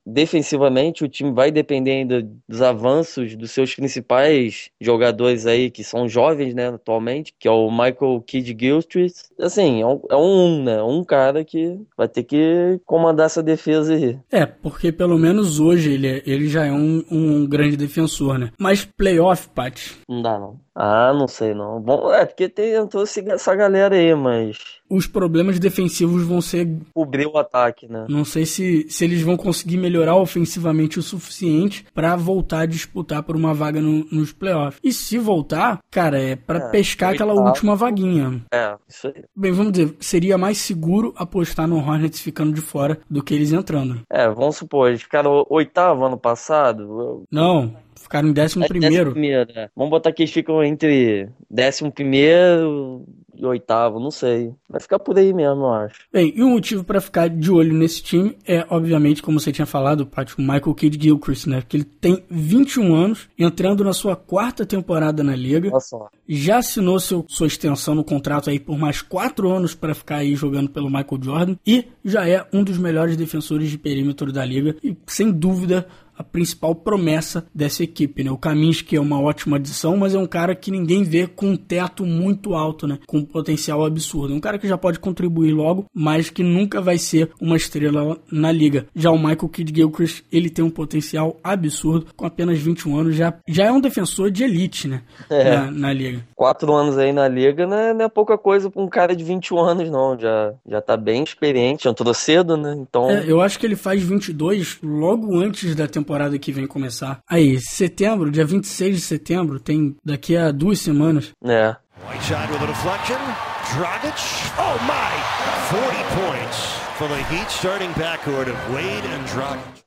defensivamente 0.06 1.04
o 1.04 1.08
time 1.08 1.32
vai 1.32 1.50
depender 1.50 1.92
ainda 1.92 2.28
dos 2.48 2.62
avanços 2.62 3.34
dos 3.34 3.50
seus 3.50 3.74
principais 3.80 4.70
jogadores 4.78 5.46
aí, 5.46 5.70
que 5.70 5.82
são 5.82 6.06
jovens, 6.06 6.54
né, 6.54 6.68
atualmente, 6.68 7.34
que 7.38 7.48
é 7.48 7.50
o 7.50 7.70
Michael 7.70 8.22
Kidd 8.26 8.54
Gilchrist. 8.58 9.30
Assim, 9.40 9.80
é 9.80 9.86
um, 9.86 10.00
é 10.10 10.16
um, 10.16 10.62
né, 10.62 10.82
um 10.82 11.02
cara 11.02 11.42
que 11.42 11.80
vai 11.96 12.06
ter 12.06 12.24
que 12.24 12.78
comandar 12.84 13.26
essa 13.26 13.42
defesa 13.42 13.94
aí. 13.94 14.18
É, 14.30 14.44
porque 14.44 14.92
pelo 14.92 15.18
menos 15.18 15.58
hoje 15.58 15.94
ele, 15.94 16.08
é, 16.08 16.22
ele 16.26 16.46
já 16.46 16.66
é 16.66 16.72
um, 16.72 17.02
um 17.10 17.46
grande 17.48 17.76
defensor, 17.76 18.38
né? 18.38 18.50
Mas 18.58 18.84
playoff, 18.84 19.48
Pat? 19.48 19.96
Não 20.06 20.20
dá, 20.20 20.38
não. 20.38 20.60
Ah, 20.74 21.12
não 21.12 21.26
sei 21.26 21.54
não. 21.54 21.80
Bom, 21.80 22.12
é 22.12 22.26
porque 22.26 22.48
tem 22.48 22.74
entrou 22.74 23.04
essa 23.04 23.54
galera 23.54 23.94
aí, 23.94 24.14
mas. 24.14 24.58
Os 24.90 25.06
problemas 25.06 25.58
defensivos 25.58 26.24
vão 26.24 26.40
ser. 26.40 26.68
Cobrir 26.92 27.26
o 27.26 27.38
ataque, 27.38 27.86
né? 27.86 28.06
Não 28.08 28.24
sei 28.24 28.44
se, 28.44 28.86
se 28.88 29.04
eles 29.04 29.22
vão 29.22 29.36
conseguir 29.36 29.76
melhorar 29.76 30.16
ofensivamente 30.16 30.98
o 30.98 31.02
suficiente 31.02 31.86
para 31.94 32.16
voltar 32.16 32.60
a 32.60 32.66
disputar 32.66 33.22
por 33.22 33.36
uma 33.36 33.54
vaga 33.54 33.80
no, 33.80 34.04
nos 34.10 34.32
playoffs. 34.32 34.80
E 34.82 34.92
se 34.92 35.16
voltar, 35.18 35.78
cara, 35.90 36.20
é 36.20 36.36
para 36.36 36.58
é, 36.58 36.70
pescar 36.70 37.14
aquela 37.14 37.34
última 37.34 37.76
vaguinha. 37.76 38.42
É, 38.52 38.74
isso 38.88 39.06
aí. 39.08 39.24
Bem, 39.36 39.52
vamos 39.52 39.72
dizer, 39.72 39.94
seria 40.00 40.36
mais 40.36 40.58
seguro 40.58 41.14
apostar 41.16 41.68
no 41.68 41.76
Hornets 41.76 42.20
ficando 42.20 42.52
de 42.52 42.60
fora 42.60 42.98
do 43.08 43.22
que 43.22 43.34
eles 43.34 43.52
entrando. 43.52 44.02
É, 44.10 44.28
vamos 44.28 44.56
supor, 44.56 44.88
eles 44.88 45.02
ficaram 45.02 45.46
oitavo 45.48 46.04
ano 46.04 46.18
passado. 46.18 47.24
Não, 47.30 47.76
Ficaram 48.00 48.28
em 48.28 48.32
décimo 48.32 48.64
é, 48.64 48.68
primeiro. 48.68 49.12
primeiro 49.12 49.52
é. 49.54 49.68
Vamos 49.76 49.90
botar 49.90 50.10
que 50.10 50.22
eles 50.22 50.32
ficam 50.32 50.64
entre 50.64 51.28
décimo 51.50 51.92
primeiro 51.92 53.04
oitavo, 53.46 54.00
não 54.00 54.10
sei. 54.10 54.52
Vai 54.68 54.80
ficar 54.80 54.98
por 54.98 55.18
aí 55.18 55.32
mesmo, 55.32 55.62
eu 55.62 55.72
acho. 55.72 56.00
Bem, 56.12 56.32
e 56.34 56.42
o 56.42 56.48
motivo 56.48 56.84
para 56.84 57.00
ficar 57.00 57.28
de 57.28 57.50
olho 57.50 57.74
nesse 57.74 58.02
time 58.02 58.36
é, 58.46 58.66
obviamente, 58.68 59.22
como 59.22 59.38
você 59.38 59.52
tinha 59.52 59.66
falado, 59.66 60.06
Paty, 60.06 60.34
o 60.38 60.42
Michael 60.42 60.74
Kidd 60.74 61.02
Gilchrist, 61.02 61.46
né? 61.46 61.62
Que 61.66 61.78
ele 61.78 61.84
tem 61.84 62.24
21 62.30 62.94
anos, 62.94 63.28
entrando 63.38 63.84
na 63.84 63.92
sua 63.92 64.16
quarta 64.16 64.64
temporada 64.66 65.22
na 65.22 65.34
liga. 65.34 65.70
Nossa. 65.70 65.96
Já 66.32 66.58
assinou 66.58 67.00
seu, 67.00 67.24
sua 67.28 67.48
extensão 67.48 67.94
no 67.94 68.04
contrato 68.04 68.50
aí 68.50 68.60
por 68.60 68.78
mais 68.78 69.02
quatro 69.02 69.50
anos 69.50 69.74
para 69.74 69.94
ficar 69.94 70.18
aí 70.18 70.36
jogando 70.36 70.70
pelo 70.70 70.86
Michael 70.86 71.20
Jordan 71.20 71.56
e 71.66 71.84
já 72.04 72.28
é 72.28 72.46
um 72.52 72.62
dos 72.62 72.78
melhores 72.78 73.16
defensores 73.16 73.68
de 73.68 73.76
perímetro 73.76 74.32
da 74.32 74.44
liga 74.44 74.76
e 74.82 74.96
sem 75.06 75.32
dúvida 75.32 75.88
a 76.20 76.22
principal 76.22 76.74
promessa 76.74 77.46
dessa 77.54 77.82
equipe, 77.82 78.22
né? 78.22 78.30
O 78.30 78.36
Kaminsky 78.36 78.94
é 78.94 79.00
uma 79.00 79.18
ótima 79.18 79.56
adição, 79.56 79.96
mas 79.96 80.14
é 80.14 80.18
um 80.18 80.26
cara 80.26 80.54
que 80.54 80.70
ninguém 80.70 81.02
vê 81.02 81.26
com 81.26 81.52
um 81.52 81.56
teto 81.56 82.04
muito 82.04 82.52
alto, 82.52 82.86
né? 82.86 82.98
Com 83.06 83.18
um 83.18 83.24
potencial 83.24 83.82
absurdo. 83.86 84.34
É 84.34 84.36
um 84.36 84.40
cara 84.40 84.58
que 84.58 84.68
já 84.68 84.76
pode 84.76 84.98
contribuir 84.98 85.52
logo, 85.52 85.86
mas 85.94 86.28
que 86.28 86.42
nunca 86.42 86.78
vai 86.78 86.98
ser 86.98 87.30
uma 87.40 87.56
estrela 87.56 88.18
na 88.30 88.52
liga. 88.52 88.86
Já 88.94 89.10
o 89.10 89.16
Michael 89.16 89.48
Kidd 89.48 89.72
Gilchrist, 89.74 90.22
ele 90.30 90.50
tem 90.50 90.62
um 90.62 90.68
potencial 90.68 91.40
absurdo, 91.42 92.08
com 92.14 92.26
apenas 92.26 92.58
21 92.58 92.98
anos, 92.98 93.16
já, 93.16 93.32
já 93.48 93.64
é 93.64 93.72
um 93.72 93.80
defensor 93.80 94.30
de 94.30 94.44
elite, 94.44 94.88
né? 94.88 95.00
É. 95.30 95.56
Na, 95.56 95.70
na, 95.70 95.92
liga. 95.94 96.19
Quatro 96.34 96.72
anos 96.74 96.98
aí 96.98 97.12
na 97.12 97.26
liga 97.28 97.66
não 97.66 97.76
é, 97.76 97.94
não 97.94 98.04
é 98.04 98.08
pouca 98.08 98.36
coisa 98.36 98.70
para 98.70 98.82
um 98.82 98.88
cara 98.88 99.16
de 99.16 99.24
21 99.24 99.58
anos, 99.58 99.90
não. 99.90 100.18
Já, 100.18 100.52
já 100.66 100.80
tá 100.80 100.96
bem 100.96 101.22
experiente, 101.22 101.88
entrou 101.88 102.12
cedo, 102.14 102.56
né? 102.56 102.74
Então... 102.78 103.10
É, 103.10 103.24
eu 103.26 103.40
acho 103.40 103.58
que 103.58 103.66
ele 103.66 103.76
faz 103.76 104.02
22 104.02 104.78
logo 104.82 105.38
antes 105.38 105.74
da 105.74 105.86
temporada 105.86 106.10
temporada 106.10 106.38
que 106.38 106.52
vem 106.52 106.66
começar. 106.66 107.20
Aí, 107.28 107.60
setembro, 107.60 108.30
dia 108.30 108.44
26 108.44 108.96
de 108.96 109.02
setembro, 109.02 109.60
tem 109.60 109.96
daqui 110.04 110.36
a 110.36 110.50
duas 110.50 110.80
semanas. 110.80 111.32
É. 111.44 111.76
Whiteside 112.08 112.52
with 112.52 112.62
a 112.62 112.66
deflection. 112.66 113.18
Dragic. 113.76 114.18
Oh 114.58 114.78
my! 114.84 115.10
40 115.70 116.04
points. 116.16 116.79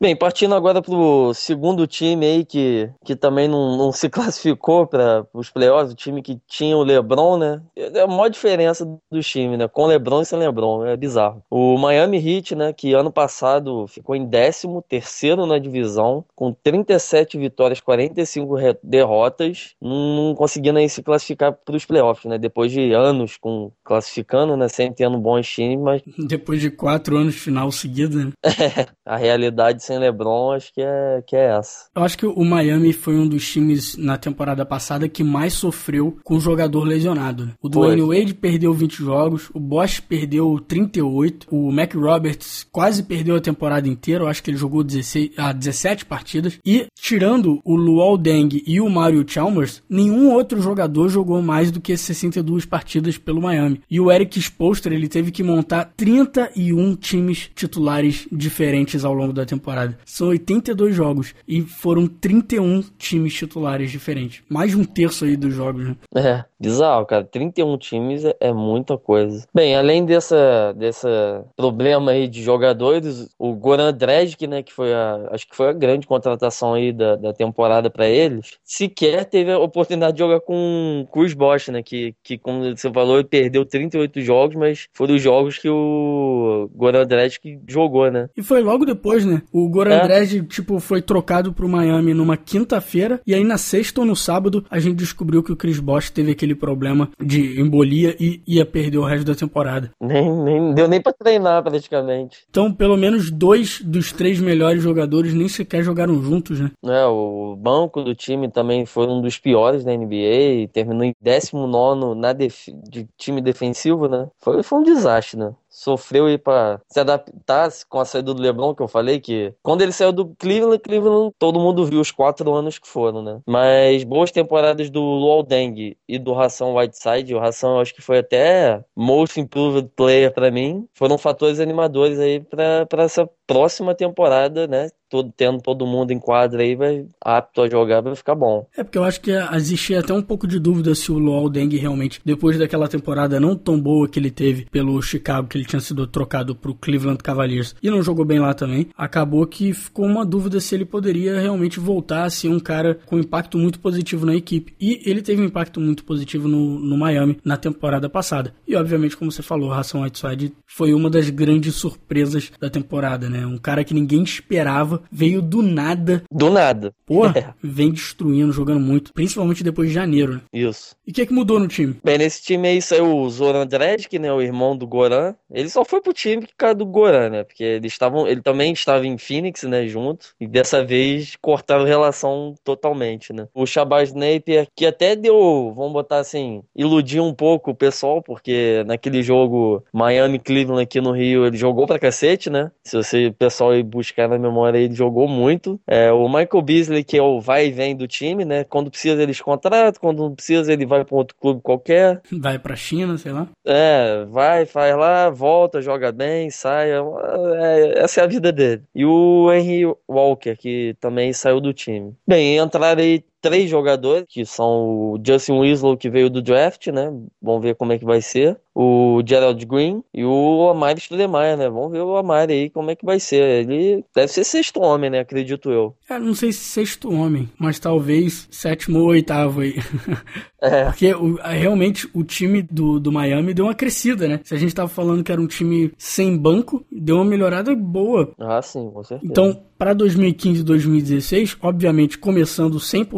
Bem, 0.02 0.16
partindo 0.16 0.56
agora 0.56 0.82
pro 0.82 1.32
segundo 1.36 1.86
time 1.86 2.26
aí 2.26 2.44
que, 2.44 2.90
que 3.06 3.16
também 3.16 3.48
não, 3.48 3.78
não 3.78 3.92
se 3.92 4.10
classificou 4.12 4.88
para 4.88 5.24
os 5.32 5.48
playoffs, 5.48 5.94
o 5.94 5.96
time 5.96 6.24
que 6.24 6.40
tinha 6.48 6.76
o 6.76 6.82
LeBron, 6.84 7.38
né? 7.38 7.62
É 7.76 8.02
a 8.02 8.08
maior 8.08 8.30
diferença 8.30 8.84
dos 9.12 9.28
times, 9.28 9.60
né? 9.60 9.68
Com 9.68 9.86
LeBron 9.86 10.22
e 10.22 10.26
sem 10.26 10.40
LeBron, 10.40 10.88
é 10.88 10.98
bizarro. 10.98 11.44
O 11.52 11.78
Miami 11.78 12.18
Heat, 12.18 12.56
né, 12.56 12.74
que 12.74 12.94
ano 12.94 13.12
passado 13.12 13.86
ficou 13.88 14.16
em 14.16 14.28
13 14.28 14.68
terceiro 14.90 15.46
na 15.46 15.60
divisão, 15.60 16.26
com 16.36 16.52
37 16.52 17.38
vitórias, 17.38 17.80
45 17.80 18.56
derrotas, 18.82 19.76
não 19.80 20.34
conseguindo 20.36 20.80
aí 20.80 20.90
se 20.90 21.04
classificar 21.04 21.54
para 21.54 21.76
os 21.76 21.86
playoffs, 21.86 22.26
né? 22.26 22.40
Depois 22.40 22.72
de 22.72 22.92
anos 22.92 23.38
com 23.38 23.72
classificando, 23.84 24.58
né, 24.58 24.68
sem 24.68 24.92
tendo 24.92 25.20
bons 25.20 25.48
times, 25.48 25.80
mas 25.80 26.02
depois 26.18 26.60
de 26.60 26.72
quatro 26.72 27.03
quatro 27.04 27.18
anos 27.18 27.36
final 27.36 27.70
seguido, 27.70 28.18
né? 28.18 28.32
a 29.06 29.18
realidade 29.18 29.84
sem 29.84 30.00
LeBron 30.00 30.54
acho 30.54 30.74
que 30.74 30.82
é, 30.82 31.22
que 31.28 31.36
é 31.36 31.58
essa. 31.58 31.88
Eu 31.94 32.04
acho 32.04 32.18
que 32.18 32.26
o 32.26 32.46
Miami 32.46 32.94
foi 32.94 33.18
um 33.18 33.28
dos 33.28 33.46
times 33.52 33.98
na 33.98 34.18
temporada 34.18 34.66
passada 34.66 35.10
que 35.10 35.24
mais 35.24 35.54
sofreu 35.54 36.18
com 36.24 36.36
o 36.36 36.40
jogador 36.40 36.86
lesionado. 36.86 37.52
O 37.62 37.68
Dwayne 37.68 38.02
Wade 38.02 38.34
perdeu 38.34 38.74
20 38.74 38.96
jogos, 38.96 39.50
o 39.54 39.60
Bosch 39.60 40.00
perdeu 40.00 40.58
38, 40.66 41.48
o 41.52 41.72
Mac 41.72 41.94
Roberts 41.94 42.66
quase 42.72 43.04
perdeu 43.04 43.36
a 43.36 43.42
temporada 43.42 43.88
inteira, 43.88 44.24
eu 44.24 44.28
acho 44.28 44.42
que 44.42 44.50
ele 44.50 44.58
jogou 44.58 44.84
16, 44.84 45.32
ah, 45.38 45.52
17 45.52 46.06
partidas, 46.06 46.58
e 46.66 46.88
tirando 46.96 47.60
o 47.66 47.76
Luol 47.76 48.18
Deng 48.18 48.64
e 48.66 48.80
o 48.80 48.90
Mario 48.90 49.26
Chalmers, 49.28 49.84
nenhum 49.90 50.32
outro 50.32 50.62
jogador 50.62 51.10
jogou 51.10 51.42
mais 51.42 51.70
do 51.70 51.82
que 51.82 51.98
62 51.98 52.66
partidas 52.66 53.18
pelo 53.18 53.42
Miami. 53.42 53.82
E 53.90 54.00
o 54.00 54.12
Eric 54.12 54.40
Spoelstra, 54.40 54.94
ele 54.94 55.10
teve 55.10 55.32
que 55.32 55.44
montar 55.44 55.92
31 55.98 56.93
times 56.96 57.50
titulares 57.56 58.28
diferentes 58.32 59.04
ao 59.06 59.14
longo 59.14 59.34
da 59.34 59.46
temporada. 59.46 59.98
São 60.06 60.30
82 60.30 60.96
jogos 60.96 61.36
e 61.48 61.62
foram 61.62 62.08
31 62.08 62.82
times 62.98 63.34
titulares 63.34 63.92
diferentes. 63.92 64.42
Mais 64.50 64.72
de 64.72 64.78
um 64.78 64.84
terço 64.84 65.26
aí 65.26 65.36
dos 65.36 65.54
jogos, 65.54 65.86
né? 65.86 65.96
É, 66.16 66.46
bizarro, 66.60 67.06
cara. 67.06 67.24
31 67.24 67.78
times 67.78 68.26
é, 68.26 68.36
é 68.40 68.54
muita 68.54 68.98
coisa. 68.98 69.46
Bem, 69.54 69.76
além 69.76 70.06
dessa, 70.06 70.74
dessa 70.74 71.46
problema 71.56 72.12
aí 72.12 72.28
de 72.28 72.42
jogadores, 72.42 73.30
o 73.38 73.54
Goran 73.54 73.94
Dragic, 73.94 74.48
né, 74.48 74.64
que 74.64 74.74
foi 74.74 74.94
a, 74.94 75.30
acho 75.32 75.48
que 75.48 75.56
foi 75.56 75.70
a 75.70 75.74
grande 75.74 76.08
contratação 76.08 76.74
aí 76.74 76.92
da, 76.92 77.16
da 77.16 77.34
temporada 77.34 77.90
para 77.90 78.08
eles, 78.08 78.58
sequer 78.64 79.26
teve 79.26 79.52
a 79.52 79.60
oportunidade 79.60 80.14
de 80.14 80.20
jogar 80.20 80.40
com 80.42 81.04
o 81.04 81.12
Cruz 81.12 81.34
Bosch, 81.34 81.70
né, 81.70 81.84
que, 81.84 82.16
que 82.24 82.38
como 82.38 82.76
você 82.76 82.92
falou, 82.92 83.20
ele 83.20 83.28
perdeu 83.28 83.66
38 83.66 84.22
jogos, 84.22 84.56
mas 84.56 84.88
foram 84.94 85.16
os 85.16 85.22
jogos 85.22 85.58
que 85.58 85.70
o 85.70 86.70
Goran 86.84 87.06
Dragic 87.06 87.60
jogou, 87.68 88.12
né? 88.12 88.30
E 88.36 88.44
foi 88.44 88.62
logo 88.62 88.86
depois, 88.86 89.26
né? 89.26 89.42
O 89.52 89.70
Goran 89.70 89.96
é. 89.96 90.24
Tipo, 90.24 90.80
foi 90.80 91.02
trocado 91.02 91.54
pro 91.54 91.70
Miami 91.70 92.14
numa 92.14 92.36
quinta-feira 92.36 93.22
e 93.26 93.34
aí 93.34 93.44
na 93.44 93.58
sexta 93.58 94.02
ou 94.02 94.06
no 94.06 94.16
sábado 94.16 94.66
a 94.70 94.80
gente 94.80 94.96
descobriu 94.96 95.42
que 95.42 95.52
o 95.52 95.56
Chris 95.56 95.80
Bosh 95.80 96.10
teve 96.10 96.32
aquele 96.32 96.56
problema 96.56 97.10
de 97.20 97.60
embolia 97.60 98.16
e 98.20 98.42
ia 98.46 98.66
perder 98.66 98.98
o 98.98 99.06
resto 99.06 99.26
da 99.26 99.36
temporada. 99.36 99.92
Nem, 100.02 100.30
nem 100.44 100.74
deu 100.74 100.88
nem 100.88 101.02
para 101.02 101.14
treinar 101.14 101.64
praticamente. 101.64 102.40
Então, 102.50 102.72
pelo 102.74 102.98
menos 102.98 103.32
dois 103.32 103.82
dos 103.82 104.12
três 104.12 104.40
melhores 104.40 104.84
jogadores 104.84 105.34
nem 105.34 105.48
sequer 105.48 105.84
jogaram 105.84 106.22
juntos, 106.22 106.60
né? 106.60 106.72
É, 106.86 107.06
o 107.06 107.56
banco 107.56 108.02
do 108.02 108.14
time 108.14 108.50
também 108.52 108.86
foi 108.86 109.08
um 109.08 109.22
dos 109.22 109.38
piores 109.38 109.84
da 109.84 109.96
NBA, 109.96 110.68
terminou 110.72 111.04
em 111.04 111.14
19 111.22 112.20
na 112.20 112.34
def... 112.34 112.68
de 112.90 113.08
time 113.18 113.42
defensivo, 113.42 114.08
né? 114.08 114.28
Foi, 114.40 114.62
foi 114.64 114.80
um 114.80 114.84
desastre, 114.84 115.40
né? 115.40 115.54
Sofreu 115.74 116.28
aí 116.28 116.38
para 116.38 116.80
se 116.88 117.00
adaptar 117.00 117.70
com 117.90 118.00
a 118.00 118.06
saída 118.06 118.34
do 118.34 118.42
LeBron, 118.42 118.76
que 118.76 118.84
eu 118.84 118.88
falei 118.88 119.20
que 119.20 119.54
quando 119.64 119.82
ele 119.82 119.92
saiu 119.92 120.14
do 120.14 120.28
Cleveland, 120.36 120.80
Cleveland, 120.80 121.34
todo 121.40 121.60
mundo 121.60 121.86
viu 121.86 122.00
os 122.00 122.12
quatro 122.12 122.54
anos 122.54 122.78
que 122.78 122.88
foram, 122.88 123.24
né? 123.24 123.42
Mas 123.48 124.04
boas 124.04 124.32
temporadas 124.32 124.90
do 124.90 125.02
Luol 125.02 125.44
Deng 125.44 125.98
e 126.08 126.20
do 126.20 126.34
Ração 126.34 126.76
Whiteside, 126.76 127.34
o 127.34 127.40
Ração 127.40 127.80
acho 127.80 127.94
que 127.94 128.02
foi 128.02 128.20
até 128.20 128.84
most 128.96 129.40
improved 129.40 129.90
player 129.96 130.32
para 130.32 130.52
mim, 130.52 130.88
foram 130.94 131.18
fatores 131.18 131.60
animadores 131.60 132.20
aí 132.20 132.40
para 132.40 133.04
essa 133.04 133.28
próxima 133.48 133.96
temporada, 133.96 134.68
né? 134.68 134.90
Todo, 135.14 135.32
tendo 135.38 135.62
todo 135.62 135.86
mundo 135.86 136.10
em 136.10 136.18
quadra 136.18 136.64
aí, 136.64 136.76
vai 136.76 137.06
apto 137.24 137.62
a 137.62 137.70
jogar, 137.70 138.02
vai 138.02 138.16
ficar 138.16 138.34
bom. 138.34 138.66
É 138.76 138.84
porque 138.84 138.98
eu 138.98 139.04
acho 139.04 139.22
que 139.22 139.30
existia 139.54 140.00
até 140.00 140.12
um 140.12 140.24
pouco 140.24 140.48
de 140.48 140.58
dúvida 140.58 140.96
se 140.96 141.12
o 141.12 141.20
Luol 141.20 141.52
Deng 141.52 141.78
realmente, 141.78 142.20
depois 142.26 142.58
daquela 142.58 142.88
temporada 142.88 143.40
não 143.40 143.56
tão 143.56 143.80
boa 143.80 144.10
que 144.10 144.18
ele 144.18 144.32
teve 144.32 144.66
pelo 144.66 145.00
Chicago, 145.04 145.48
que 145.48 145.56
ele 145.56 145.66
tinha 145.66 145.80
sido 145.80 146.08
trocado 146.08 146.56
pro 146.56 146.74
Cleveland 146.74 147.22
Cavaliers 147.22 147.76
e 147.84 147.92
não 147.92 148.02
jogou 148.02 148.26
bem 148.26 148.40
lá 148.40 148.56
também, 148.56 148.88
acabou 148.98 149.46
que 149.46 149.72
ficou 149.72 150.08
uma 150.08 150.26
dúvida 150.26 150.60
se 150.60 150.74
ele 150.74 150.84
poderia 150.84 151.40
realmente 151.40 151.80
voltar 151.80 152.24
a 152.24 152.30
ser 152.32 152.48
um 152.48 152.60
cara 152.60 152.98
com 153.06 153.20
impacto 153.20 153.60
muito 153.60 153.80
positivo 153.80 154.26
na 154.26 154.34
equipe. 154.34 154.74
E 154.82 155.00
ele 155.08 155.22
teve 155.22 155.44
um 155.44 155.46
impacto 155.46 155.80
muito 155.80 156.04
positivo 156.04 156.48
no, 156.48 156.80
no 156.80 156.98
Miami 156.98 157.38
na 157.46 157.56
temporada 157.56 158.10
passada. 158.10 158.56
E 158.68 158.76
obviamente, 158.76 159.16
como 159.16 159.32
você 159.32 159.44
falou, 159.44 159.70
Ração 159.70 160.02
Whiteside 160.02 160.54
foi 160.66 160.92
uma 160.92 161.08
das 161.08 161.30
grandes 161.30 161.76
surpresas 161.76 162.52
da 162.60 162.70
temporada, 162.70 163.30
né? 163.30 163.46
Um 163.46 163.60
cara 163.60 163.84
que 163.84 163.94
ninguém 163.94 164.24
esperava, 164.24 165.03
veio 165.12 165.42
do 165.42 165.62
nada. 165.62 166.24
Do 166.32 166.50
nada. 166.50 166.94
Porra, 167.06 167.40
é. 167.40 167.54
vem 167.62 167.92
destruindo, 167.92 168.52
jogando 168.52 168.80
muito, 168.80 169.14
principalmente 169.14 169.64
depois 169.64 169.90
de 169.90 169.96
janeiro, 169.96 170.36
né? 170.36 170.42
Isso. 170.52 170.96
E 171.06 171.12
o 171.12 171.14
que 171.14 171.22
é 171.22 171.26
que 171.26 171.34
mudou 171.34 171.60
no 171.60 171.68
time? 171.68 171.96
Bem, 172.04 172.18
nesse 172.18 172.44
time 172.44 172.68
aí 172.68 172.82
saiu 172.82 173.18
o 173.18 173.30
Zoran 173.30 173.68
Dredd, 173.68 174.08
né, 174.20 174.32
o 174.32 174.42
irmão 174.42 174.76
do 174.76 174.88
Goran. 174.88 175.36
Ele 175.52 175.70
só 175.70 175.84
foi 175.84 176.02
pro 176.02 176.14
time 176.14 176.46
por 176.46 176.56
causa 176.56 176.76
do 176.76 176.86
Goran, 176.86 177.30
né? 177.30 177.44
Porque 177.44 177.64
eles 177.64 177.92
estavam, 177.92 178.28
ele 178.28 178.42
também 178.42 178.74
estava 178.74 179.06
em 179.06 179.18
Phoenix, 179.18 179.64
né, 179.64 179.88
junto. 179.88 180.28
E 180.40 180.48
dessa 180.48 180.84
vez 180.84 181.36
cortaram 181.42 181.86
relação 181.86 182.56
totalmente, 182.64 183.34
né? 183.34 183.48
O 183.54 183.66
Shabazz 183.66 184.14
Napier, 184.14 184.68
que 184.76 184.86
até 184.86 185.16
deu, 185.16 185.74
vamos 185.76 185.94
botar 185.94 186.20
assim, 186.20 186.64
iludiu 186.76 187.24
um 187.24 187.34
pouco 187.34 187.72
o 187.72 187.76
pessoal, 187.76 188.22
porque 188.22 188.84
naquele 188.86 189.22
jogo 189.22 189.84
Miami-Cleveland 189.94 190.84
aqui 190.84 191.02
no 191.02 191.12
Rio, 191.12 191.46
ele 191.46 191.58
jogou 191.58 191.86
pra 191.86 192.00
cacete, 192.00 192.50
né? 192.50 192.72
Se 192.84 192.96
você 192.96 193.28
o 193.28 193.34
pessoal 193.34 193.76
ir 193.76 193.84
buscar 193.84 194.28
na 194.28 194.38
memória, 194.38 194.78
ele 194.94 194.96
jogou 194.96 195.28
muito. 195.28 195.80
É, 195.88 196.12
o 196.12 196.28
Michael 196.28 196.62
Beasley, 196.62 197.04
que 197.04 197.18
é 197.18 197.22
o 197.22 197.42
vai 197.42 197.68
e 197.68 197.72
vem 197.72 197.96
do 197.96 198.08
time, 198.08 198.46
né? 198.46 198.64
Quando 198.64 198.92
precisa, 198.92 199.22
eles 199.22 199.42
contratam, 199.42 200.00
quando 200.00 200.24
não 200.24 200.36
precisa, 200.36 200.72
ele 200.72 200.86
vai 200.86 201.04
para 201.04 201.16
outro 201.16 201.36
clube 201.40 201.62
qualquer. 201.62 202.22
Vai 202.44 202.60
pra 202.60 202.76
China, 202.76 203.18
sei 203.18 203.32
lá. 203.32 203.48
É, 203.66 204.26
vai, 204.26 204.66
faz 204.66 204.96
lá, 204.98 205.30
volta, 205.30 205.82
joga 205.82 206.12
bem, 206.12 206.50
sai. 206.50 206.92
É, 206.92 206.98
é, 206.98 208.04
essa 208.04 208.20
é 208.20 208.24
a 208.24 208.28
vida 208.28 208.52
dele. 208.52 208.84
E 208.94 209.06
o 209.06 209.52
Henry 209.52 209.86
Walker, 210.10 210.56
que 210.58 210.96
também 211.00 211.32
saiu 211.32 211.62
do 211.62 211.74
time. 211.74 212.14
Bem, 212.28 212.58
entraram 212.58 213.02
aí 213.02 213.24
três 213.44 213.70
jogadores, 213.70 214.26
que 214.28 214.46
são 214.46 214.88
o 214.88 215.22
Justin 215.24 215.60
Winslow, 215.60 215.98
que 215.98 216.10
veio 216.10 216.30
do 216.30 216.42
draft, 216.42 216.88
né? 216.88 217.12
Vamos 217.42 217.62
ver 217.62 217.76
como 217.76 217.92
é 217.92 218.00
que 218.00 218.06
vai 218.06 218.22
ser. 218.22 218.58
O 218.74 219.22
Gerald 219.24 219.64
Green 219.66 220.02
e 220.12 220.24
o 220.24 220.70
Amari 220.70 221.00
Stoudemire, 221.00 221.58
né? 221.58 221.70
Vamos 221.70 221.92
ver 221.92 222.00
o 222.00 222.16
Amari 222.16 222.54
aí 222.54 222.70
como 222.70 222.90
é 222.90 222.96
que 222.96 223.06
vai 223.06 223.20
ser. 223.20 223.44
Ele 223.70 224.04
deve 224.16 224.30
ser 224.30 224.46
sexto 224.46 224.82
homem, 224.82 225.10
né? 225.10 225.20
Acredito 225.20 225.70
eu. 225.70 225.94
É, 226.10 226.18
não 226.18 226.34
sei 226.34 226.54
se 226.54 226.64
sexto 226.64 227.12
homem, 227.12 227.50
mas 227.60 227.78
talvez 227.78 228.48
sétimo 228.50 229.00
ou 229.00 229.08
oitavo 229.08 229.60
aí. 229.60 229.76
É. 230.64 230.86
Porque 230.86 231.12
realmente 231.44 232.10
o 232.14 232.24
time 232.24 232.62
do, 232.62 232.98
do 232.98 233.12
Miami 233.12 233.54
deu 233.54 233.66
uma 233.66 233.76
crescida, 233.76 234.30
né? 234.30 234.40
Se 234.46 234.56
a 234.56 234.58
gente 234.58 234.74
tava 234.74 234.88
falando 234.88 235.22
que 235.22 235.30
era 235.30 235.42
um 235.42 235.46
time 235.46 235.92
sem 235.98 236.38
banco, 236.38 236.86
deu 236.90 237.18
uma 237.18 237.26
melhorada 237.26 237.76
boa. 237.76 238.32
Ah, 238.40 238.62
sim, 238.62 238.90
com 238.90 239.04
certeza. 239.04 239.30
Então, 239.30 239.62
para 239.78 239.94
2015 239.94 240.62
e 240.62 240.64
2016, 240.64 241.58
obviamente 241.62 242.18
começando 242.18 242.78
100% 242.78 243.12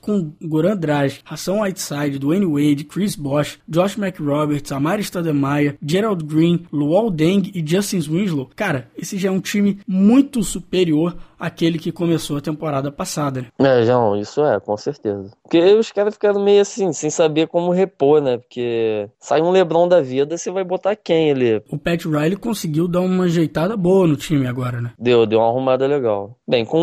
com 0.00 0.32
Goran 0.42 0.76
Dragic, 0.76 1.22
Hassan 1.24 1.60
Whiteside, 1.60 2.18
Dwayne 2.18 2.46
Wade, 2.46 2.84
Chris 2.84 3.14
Bosh, 3.14 3.58
Josh 3.68 3.96
McRoberts, 3.96 4.72
Amari 4.72 5.02
Stoudemire, 5.02 5.78
Gerald 5.84 6.24
Green, 6.24 6.66
Luol 6.72 7.10
Deng 7.10 7.50
e 7.54 7.64
Justin 7.66 8.00
Winslow. 8.00 8.50
Cara, 8.54 8.88
esse 8.96 9.18
já 9.18 9.28
é 9.28 9.32
um 9.32 9.40
time 9.40 9.80
muito 9.86 10.42
superior 10.42 11.16
àquele 11.38 11.78
que 11.78 11.92
começou 11.92 12.36
a 12.38 12.40
temporada 12.40 12.90
passada. 12.90 13.46
Né? 13.58 13.80
É, 13.80 13.84
João, 13.84 14.16
isso 14.18 14.44
é, 14.44 14.58
com 14.58 14.76
certeza. 14.76 15.30
Porque 15.42 15.60
os 15.74 15.92
caras 15.92 16.14
ficaram 16.14 16.42
meio 16.42 16.60
assim, 16.60 16.92
sem 16.92 17.10
saber 17.10 17.46
como 17.46 17.70
repor, 17.70 18.20
né? 18.20 18.38
Porque 18.38 19.08
sai 19.18 19.40
um 19.40 19.50
Lebron 19.50 19.88
da 19.88 20.00
vida, 20.00 20.36
você 20.36 20.50
vai 20.50 20.64
botar 20.64 20.96
quem 20.96 21.30
ali? 21.30 21.62
O 21.70 21.78
Pat 21.78 22.04
Riley 22.04 22.36
conseguiu 22.36 22.88
dar 22.88 23.00
uma 23.00 23.24
ajeitada 23.24 23.76
boa 23.76 24.06
no 24.06 24.16
time 24.16 24.46
agora, 24.46 24.80
né? 24.80 24.92
Deu, 24.98 25.26
deu 25.26 25.38
uma 25.38 25.48
arrumada 25.48 25.86
legal. 25.86 26.36
Bem, 26.46 26.64
com 26.64 26.78